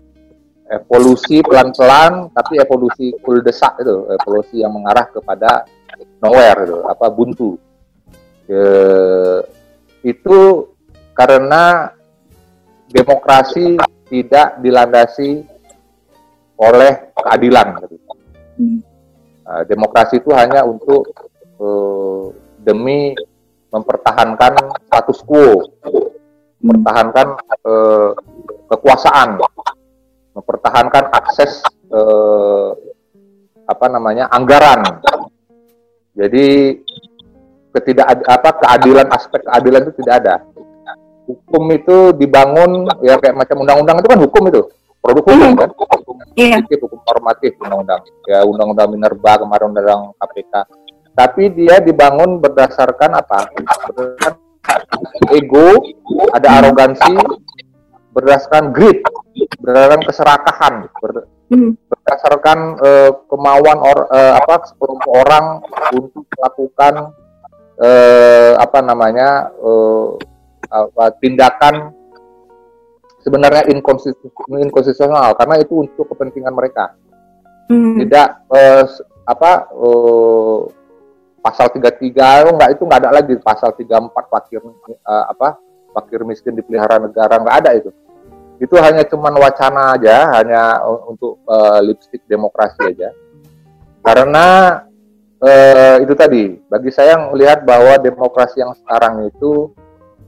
Evolusi 0.70 1.42
pelan-pelan, 1.42 2.30
tapi 2.30 2.62
evolusi 2.62 3.10
desak 3.42 3.82
itu, 3.82 4.06
evolusi 4.14 4.62
yang 4.62 4.70
mengarah 4.70 5.10
kepada 5.10 5.66
nowhere 6.22 6.62
itu, 6.62 6.78
apa 6.86 7.06
buntu. 7.10 7.58
Ke, 8.46 8.62
itu 10.06 10.70
karena 11.14 11.90
demokrasi 12.90 13.78
tidak 14.10 14.58
dilandasi 14.62 15.42
oleh 16.58 16.92
keadilan. 17.18 17.66
Hmm. 18.58 18.78
Nah, 19.46 19.62
demokrasi 19.66 20.22
itu 20.22 20.30
hanya 20.30 20.62
untuk 20.62 21.10
uh, 21.58 22.30
demi 22.62 23.16
mempertahankan 23.70 24.52
status 24.86 25.18
quo, 25.22 25.70
mempertahankan 26.60 27.26
uh, 27.64 28.10
kekuasaan, 28.70 29.38
mempertahankan 30.34 31.04
akses 31.14 31.62
uh, 31.94 32.74
apa 33.66 33.86
namanya 33.86 34.26
anggaran. 34.30 34.82
Jadi 36.18 36.76
ketidak 37.70 38.26
apa 38.26 38.50
keadilan 38.58 39.06
aspek 39.14 39.46
keadilan 39.46 39.86
itu 39.86 39.92
tidak 40.02 40.14
ada. 40.26 40.34
Hukum 41.30 41.62
itu 41.70 42.10
dibangun 42.18 42.90
ya 43.06 43.14
kayak 43.22 43.38
macam 43.38 43.62
undang-undang 43.62 44.02
itu 44.02 44.08
kan 44.10 44.18
hukum 44.18 44.42
itu 44.50 44.62
produk 44.98 45.24
hukum 45.24 45.38
hmm. 45.38 45.58
kan 45.62 45.70
hukum 45.70 46.16
yeah. 46.36 46.60
hukum 46.60 47.00
normatif 47.06 47.52
undang-undang 47.62 48.02
ya 48.28 48.42
undang-undang 48.44 48.88
minerba 48.92 49.40
kemarin 49.40 49.72
undang 49.72 50.02
KPK 50.20 50.52
tapi 51.20 51.52
dia 51.52 51.84
dibangun 51.84 52.40
berdasarkan 52.40 53.12
apa 53.12 53.52
berdasarkan 53.52 54.32
ego 55.36 55.76
ada 56.32 56.64
arogansi 56.64 57.12
berdasarkan 58.16 58.72
greed 58.72 59.04
berdasarkan 59.60 60.00
keserakahan 60.08 60.74
ber, 60.96 61.28
hmm. 61.52 61.76
berdasarkan 61.92 62.58
uh, 62.80 63.10
kemauan 63.28 63.78
or, 63.84 64.08
uh, 64.08 64.40
apa 64.40 64.64
sekelompok 64.64 65.12
orang 65.28 65.60
untuk 65.92 66.24
melakukan 66.40 67.12
eh, 67.80 68.52
apa 68.60 68.78
namanya 68.84 69.48
eh, 69.56 70.06
apa, 70.68 71.04
tindakan 71.18 71.96
sebenarnya 73.20 73.68
inkonstitusional 74.48 75.36
karena 75.36 75.60
itu 75.60 75.84
untuk 75.84 76.08
kepentingan 76.12 76.54
mereka 76.54 76.94
hmm. 77.72 78.04
tidak 78.04 78.44
eh, 78.52 78.84
apa 79.24 79.52
eh, 79.72 80.58
pasal 81.40 81.72
33 81.72 82.48
oh, 82.48 82.52
enggak 82.56 82.70
itu 82.76 82.82
enggak 82.84 83.00
ada 83.04 83.10
lagi. 83.20 83.34
Pasal 83.40 83.72
34 83.76 84.32
fakir 84.32 84.60
eh, 84.62 85.24
apa 85.28 85.56
fakir 85.90 86.22
miskin 86.22 86.54
dipelihara 86.54 87.00
negara 87.00 87.40
enggak 87.40 87.56
ada 87.64 87.70
itu. 87.76 87.90
Itu 88.60 88.76
hanya 88.76 89.08
cuman 89.08 89.40
wacana 89.40 89.96
aja 89.96 90.36
hanya 90.36 90.84
untuk 90.84 91.40
uh, 91.48 91.80
lipstick 91.80 92.20
demokrasi 92.28 92.92
aja. 92.92 93.08
Karena 94.04 94.76
eh, 95.40 95.96
itu 96.04 96.12
tadi 96.12 96.60
bagi 96.68 96.92
saya 96.92 97.16
melihat 97.32 97.64
bahwa 97.64 97.96
demokrasi 97.96 98.60
yang 98.60 98.76
sekarang 98.76 99.28
itu 99.28 99.72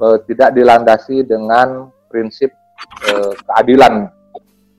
eh, 0.01 0.19
tidak 0.29 0.57
dilandasi 0.57 1.25
dengan 1.29 1.93
prinsip 2.09 2.53
eh, 3.09 3.33
keadilan 3.45 4.09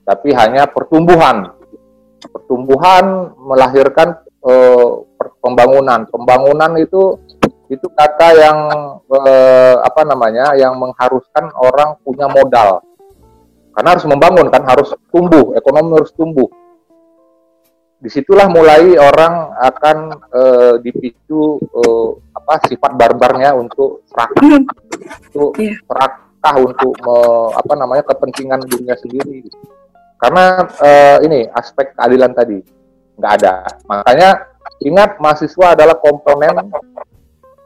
tapi 0.04 0.34
hanya 0.36 0.68
pertumbuhan. 0.68 1.54
Pertumbuhan 2.24 3.32
melahirkan 3.38 4.18
eh, 4.44 4.90
pembangunan. 5.44 6.08
Pembangunan 6.08 6.72
itu 6.80 7.20
itu 7.68 7.86
kata 7.92 8.28
yang 8.32 8.58
eh, 9.12 9.76
apa 9.84 10.00
namanya 10.08 10.56
yang 10.56 10.72
mengharuskan 10.80 11.52
orang 11.60 12.00
punya 12.00 12.24
modal. 12.32 12.80
Karena 13.76 13.92
harus 13.92 14.06
membangun 14.08 14.48
kan 14.48 14.64
harus 14.64 14.96
tumbuh 15.12 15.52
ekonomi 15.52 16.00
harus 16.00 16.14
tumbuh. 16.16 16.48
Di 17.98 18.12
situlah 18.12 18.52
mulai 18.52 19.00
orang 19.00 19.56
akan 19.64 19.96
uh, 20.28 20.74
dipicu 20.76 21.56
uh, 21.56 22.12
apa 22.36 22.68
sifat 22.68 22.92
barbarnya 23.00 23.56
untuk 23.56 24.04
serakah 24.12 24.60
untuk 25.32 25.56
yeah. 25.56 25.72
serakah 25.88 26.54
untuk 26.60 26.92
me, 27.00 27.16
apa 27.56 27.72
namanya 27.72 28.04
kepentingan 28.04 28.60
dunia 28.68 28.92
sendiri. 29.00 29.48
Karena 30.20 30.68
uh, 30.68 31.18
ini 31.24 31.48
aspek 31.48 31.96
keadilan 31.96 32.36
tadi 32.36 32.60
nggak 33.16 33.32
ada. 33.40 33.64
Makanya 33.88 34.28
ingat 34.84 35.16
mahasiswa 35.20 35.76
adalah 35.76 35.96
komponen 35.98 36.70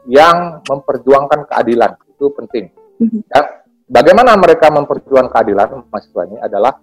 yang 0.09 0.63
memperjuangkan 0.65 1.45
keadilan 1.49 1.95
itu 2.09 2.25
penting 2.33 2.65
hmm. 2.99 3.21
ya, 3.29 3.41
bagaimana 3.89 4.37
mereka 4.37 4.69
memperjuangkan 4.69 5.33
keadilan 5.33 5.83
mahasiswa 5.89 6.21
ini 6.29 6.37
adalah 6.39 6.77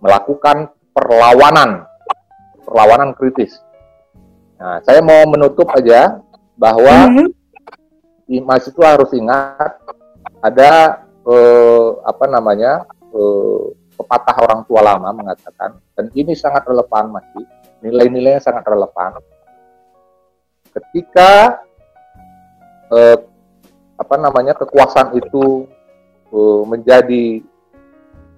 melakukan 0.00 0.70
perlawanan 0.96 1.84
perlawanan 2.66 3.14
kritis. 3.14 3.62
Nah, 4.58 4.82
saya 4.82 4.98
mau 5.04 5.22
menutup 5.30 5.70
aja 5.70 6.18
bahwa 6.58 7.12
mm-hmm. 7.12 8.42
mahasiswa 8.42 8.86
harus 8.98 9.14
ingat 9.14 9.78
ada 10.42 11.04
eh, 11.22 11.88
apa 12.02 12.24
namanya 12.26 12.82
eh, 13.14 13.64
pepatah 13.94 14.36
orang 14.42 14.60
tua 14.66 14.82
lama 14.82 15.14
mengatakan 15.14 15.78
dan 15.94 16.10
ini 16.12 16.34
sangat 16.34 16.66
relevan 16.66 17.14
masih 17.14 17.44
nilai-nilainya 17.84 18.42
sangat 18.42 18.66
relevan. 18.66 19.22
Ketika 20.76 21.64
eh, 22.92 23.16
apa 23.96 24.16
namanya 24.20 24.52
kekuasaan 24.52 25.16
itu 25.16 25.64
eh, 26.28 26.62
menjadi 26.68 27.40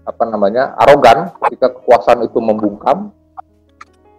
apa 0.07 0.25
namanya 0.25 0.73
arogan, 0.79 1.35
ketika 1.45 1.75
kekuasaan 1.75 2.25
itu 2.25 2.39
membungkam 2.39 3.11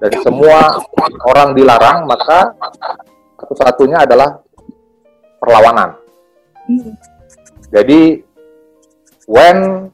dan 0.03 0.11
semua 0.21 0.83
orang 1.25 1.55
dilarang, 1.55 2.05
maka 2.05 2.53
satu-satunya 3.39 4.03
adalah 4.03 4.43
perlawanan. 5.39 5.97
Jadi 7.73 8.21
when 9.25 9.89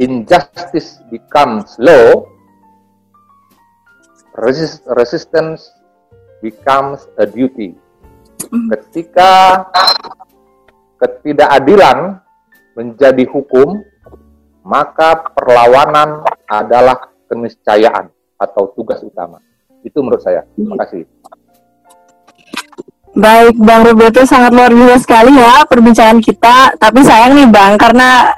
injustice 0.00 1.04
becomes 1.12 1.76
law, 1.76 2.24
resist, 4.40 4.80
resistance 4.96 5.68
becomes 6.42 7.06
a 7.16 7.24
duty. 7.24 7.78
Hmm. 8.50 8.68
Ketika 8.74 9.62
ketidakadilan 10.98 12.18
menjadi 12.74 13.24
hukum, 13.30 13.80
maka 14.66 15.22
perlawanan 15.34 16.26
adalah 16.50 17.14
keniscayaan 17.30 18.10
atau 18.36 18.74
tugas 18.74 18.98
utama. 19.00 19.38
Itu 19.86 20.02
menurut 20.02 20.22
saya. 20.22 20.42
Terima 20.58 20.76
kasih. 20.82 21.06
Baik, 23.12 23.60
Bang 23.60 23.84
Roberto 23.84 24.24
sangat 24.24 24.56
luar 24.56 24.72
biasa 24.72 25.04
sekali 25.04 25.36
ya 25.36 25.68
perbincangan 25.68 26.18
kita. 26.24 26.80
Tapi 26.80 27.00
sayang 27.04 27.36
nih 27.36 27.48
Bang, 27.50 27.76
karena 27.76 28.32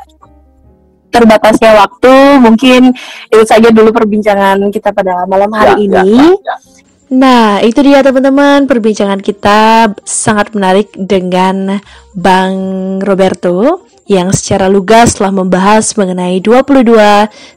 terbatasnya 1.14 1.78
waktu, 1.78 2.42
mungkin 2.42 2.90
itu 3.30 3.44
saja 3.46 3.70
dulu 3.70 3.94
perbincangan 3.94 4.58
kita 4.74 4.90
pada 4.90 5.30
malam 5.30 5.46
hari 5.54 5.86
ya, 5.86 6.02
ya 6.02 6.02
ini. 6.02 6.26
Ya, 6.42 6.58
ya. 6.58 6.83
Nah, 7.14 7.62
itu 7.62 7.78
dia 7.86 8.02
teman-teman 8.02 8.66
perbincangan 8.66 9.22
kita 9.22 9.94
sangat 10.02 10.50
menarik 10.50 10.90
dengan 10.98 11.78
Bang 12.10 12.58
Roberto 13.06 13.86
yang 14.10 14.34
secara 14.34 14.66
lugas 14.66 15.14
telah 15.14 15.30
membahas 15.30 15.94
mengenai 15.94 16.42
22 16.42 16.90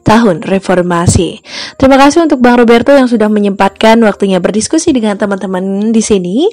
tahun 0.05 0.45
reformasi. 0.45 1.41
Terima 1.73 1.97
kasih 1.97 2.29
untuk 2.29 2.37
Bang 2.37 2.61
Roberto 2.61 2.93
yang 2.93 3.09
sudah 3.09 3.27
menyempatkan 3.33 3.97
waktunya 4.05 4.37
berdiskusi 4.37 4.93
dengan 4.93 5.17
teman-teman 5.17 5.89
di 5.89 6.05
sini 6.05 6.45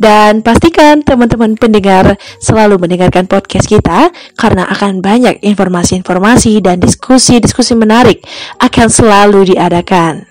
dan 0.00 0.40
pastikan 0.40 1.04
teman-teman 1.04 1.52
pendengar 1.54 2.16
selalu 2.40 2.80
mendengarkan 2.80 3.28
podcast 3.28 3.68
kita 3.68 4.08
karena 4.40 4.64
akan 4.72 5.04
banyak 5.04 5.44
informasi-informasi 5.44 6.64
dan 6.64 6.80
diskusi-diskusi 6.80 7.76
menarik 7.76 8.24
akan 8.56 8.88
selalu 8.88 9.52
diadakan. 9.54 10.24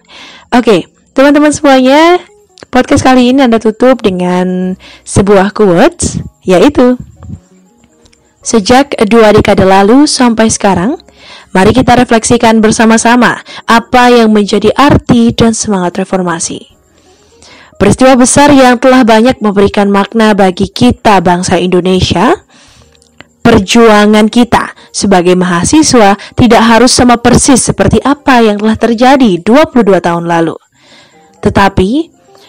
Oke, 0.52 0.64
okay, 0.64 0.82
Teman-teman 1.18 1.50
semuanya, 1.50 2.22
podcast 2.70 3.02
kali 3.02 3.34
ini 3.34 3.42
Anda 3.42 3.58
tutup 3.58 4.06
dengan 4.06 4.78
sebuah 5.02 5.50
quotes, 5.50 6.22
yaitu 6.46 6.94
Sejak 8.46 8.94
dua 9.10 9.34
dekade 9.34 9.66
lalu 9.66 10.06
sampai 10.06 10.54
sekarang, 10.54 10.94
mari 11.58 11.74
kita 11.74 11.98
refleksikan 11.98 12.62
bersama-sama 12.62 13.42
apa 13.66 14.14
yang 14.14 14.30
menjadi 14.30 14.70
arti 14.78 15.34
dan 15.34 15.58
semangat 15.58 15.98
reformasi. 15.98 16.70
Peristiwa 17.82 18.14
besar 18.14 18.54
yang 18.54 18.78
telah 18.78 19.02
banyak 19.02 19.42
memberikan 19.42 19.90
makna 19.90 20.38
bagi 20.38 20.70
kita 20.70 21.18
bangsa 21.26 21.58
Indonesia, 21.58 22.46
perjuangan 23.42 24.30
kita 24.30 24.70
sebagai 24.94 25.34
mahasiswa 25.34 26.14
tidak 26.38 26.62
harus 26.62 26.94
sama 26.94 27.18
persis 27.18 27.58
seperti 27.58 28.06
apa 28.06 28.46
yang 28.46 28.62
telah 28.62 28.78
terjadi 28.78 29.42
22 29.42 29.98
tahun 29.98 30.30
lalu. 30.30 30.67
Tetapi 31.44 31.90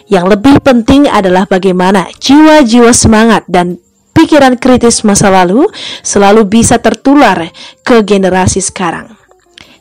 yang 0.08 0.28
lebih 0.28 0.64
penting 0.64 1.04
adalah 1.04 1.44
bagaimana 1.44 2.08
jiwa-jiwa 2.16 2.92
semangat 2.96 3.44
dan 3.44 3.76
pikiran 4.16 4.58
kritis 4.58 5.04
masa 5.06 5.30
lalu 5.30 5.68
selalu 6.02 6.48
bisa 6.48 6.80
tertular 6.82 7.52
ke 7.86 8.02
generasi 8.02 8.58
sekarang. 8.58 9.14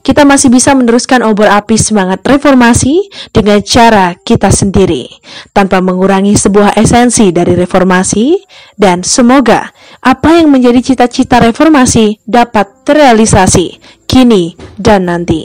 Kita 0.05 0.23
masih 0.23 0.47
bisa 0.47 0.71
meneruskan 0.71 1.19
obor 1.19 1.51
api 1.51 1.75
semangat 1.75 2.23
reformasi 2.23 3.11
dengan 3.35 3.59
cara 3.59 4.15
kita 4.15 4.47
sendiri, 4.47 5.03
tanpa 5.51 5.83
mengurangi 5.83 6.31
sebuah 6.31 6.79
esensi 6.79 7.35
dari 7.35 7.59
reformasi, 7.59 8.39
dan 8.79 9.03
semoga 9.03 9.67
apa 9.99 10.39
yang 10.39 10.47
menjadi 10.47 10.79
cita-cita 10.79 11.43
reformasi 11.43 12.23
dapat 12.23 12.87
terrealisasi 12.87 13.83
kini 14.07 14.55
dan 14.79 15.11
nanti. 15.11 15.43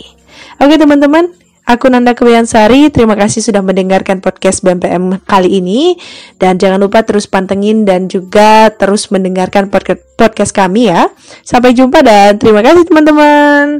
Oke 0.62 0.78
teman-teman, 0.78 1.41
Aku 1.62 1.86
Nanda 1.86 2.10
Kebayansari, 2.18 2.90
terima 2.90 3.14
kasih 3.14 3.38
sudah 3.38 3.62
mendengarkan 3.62 4.18
podcast 4.18 4.66
BMPM 4.66 5.22
kali 5.22 5.62
ini 5.62 5.94
dan 6.34 6.58
jangan 6.58 6.82
lupa 6.82 7.06
terus 7.06 7.30
pantengin 7.30 7.86
dan 7.86 8.10
juga 8.10 8.66
terus 8.74 9.06
mendengarkan 9.14 9.70
podcast 9.70 10.50
kami 10.50 10.90
ya. 10.90 11.06
Sampai 11.46 11.70
jumpa 11.70 12.02
dan 12.02 12.34
terima 12.42 12.66
kasih 12.66 12.82
teman-teman. 12.82 13.78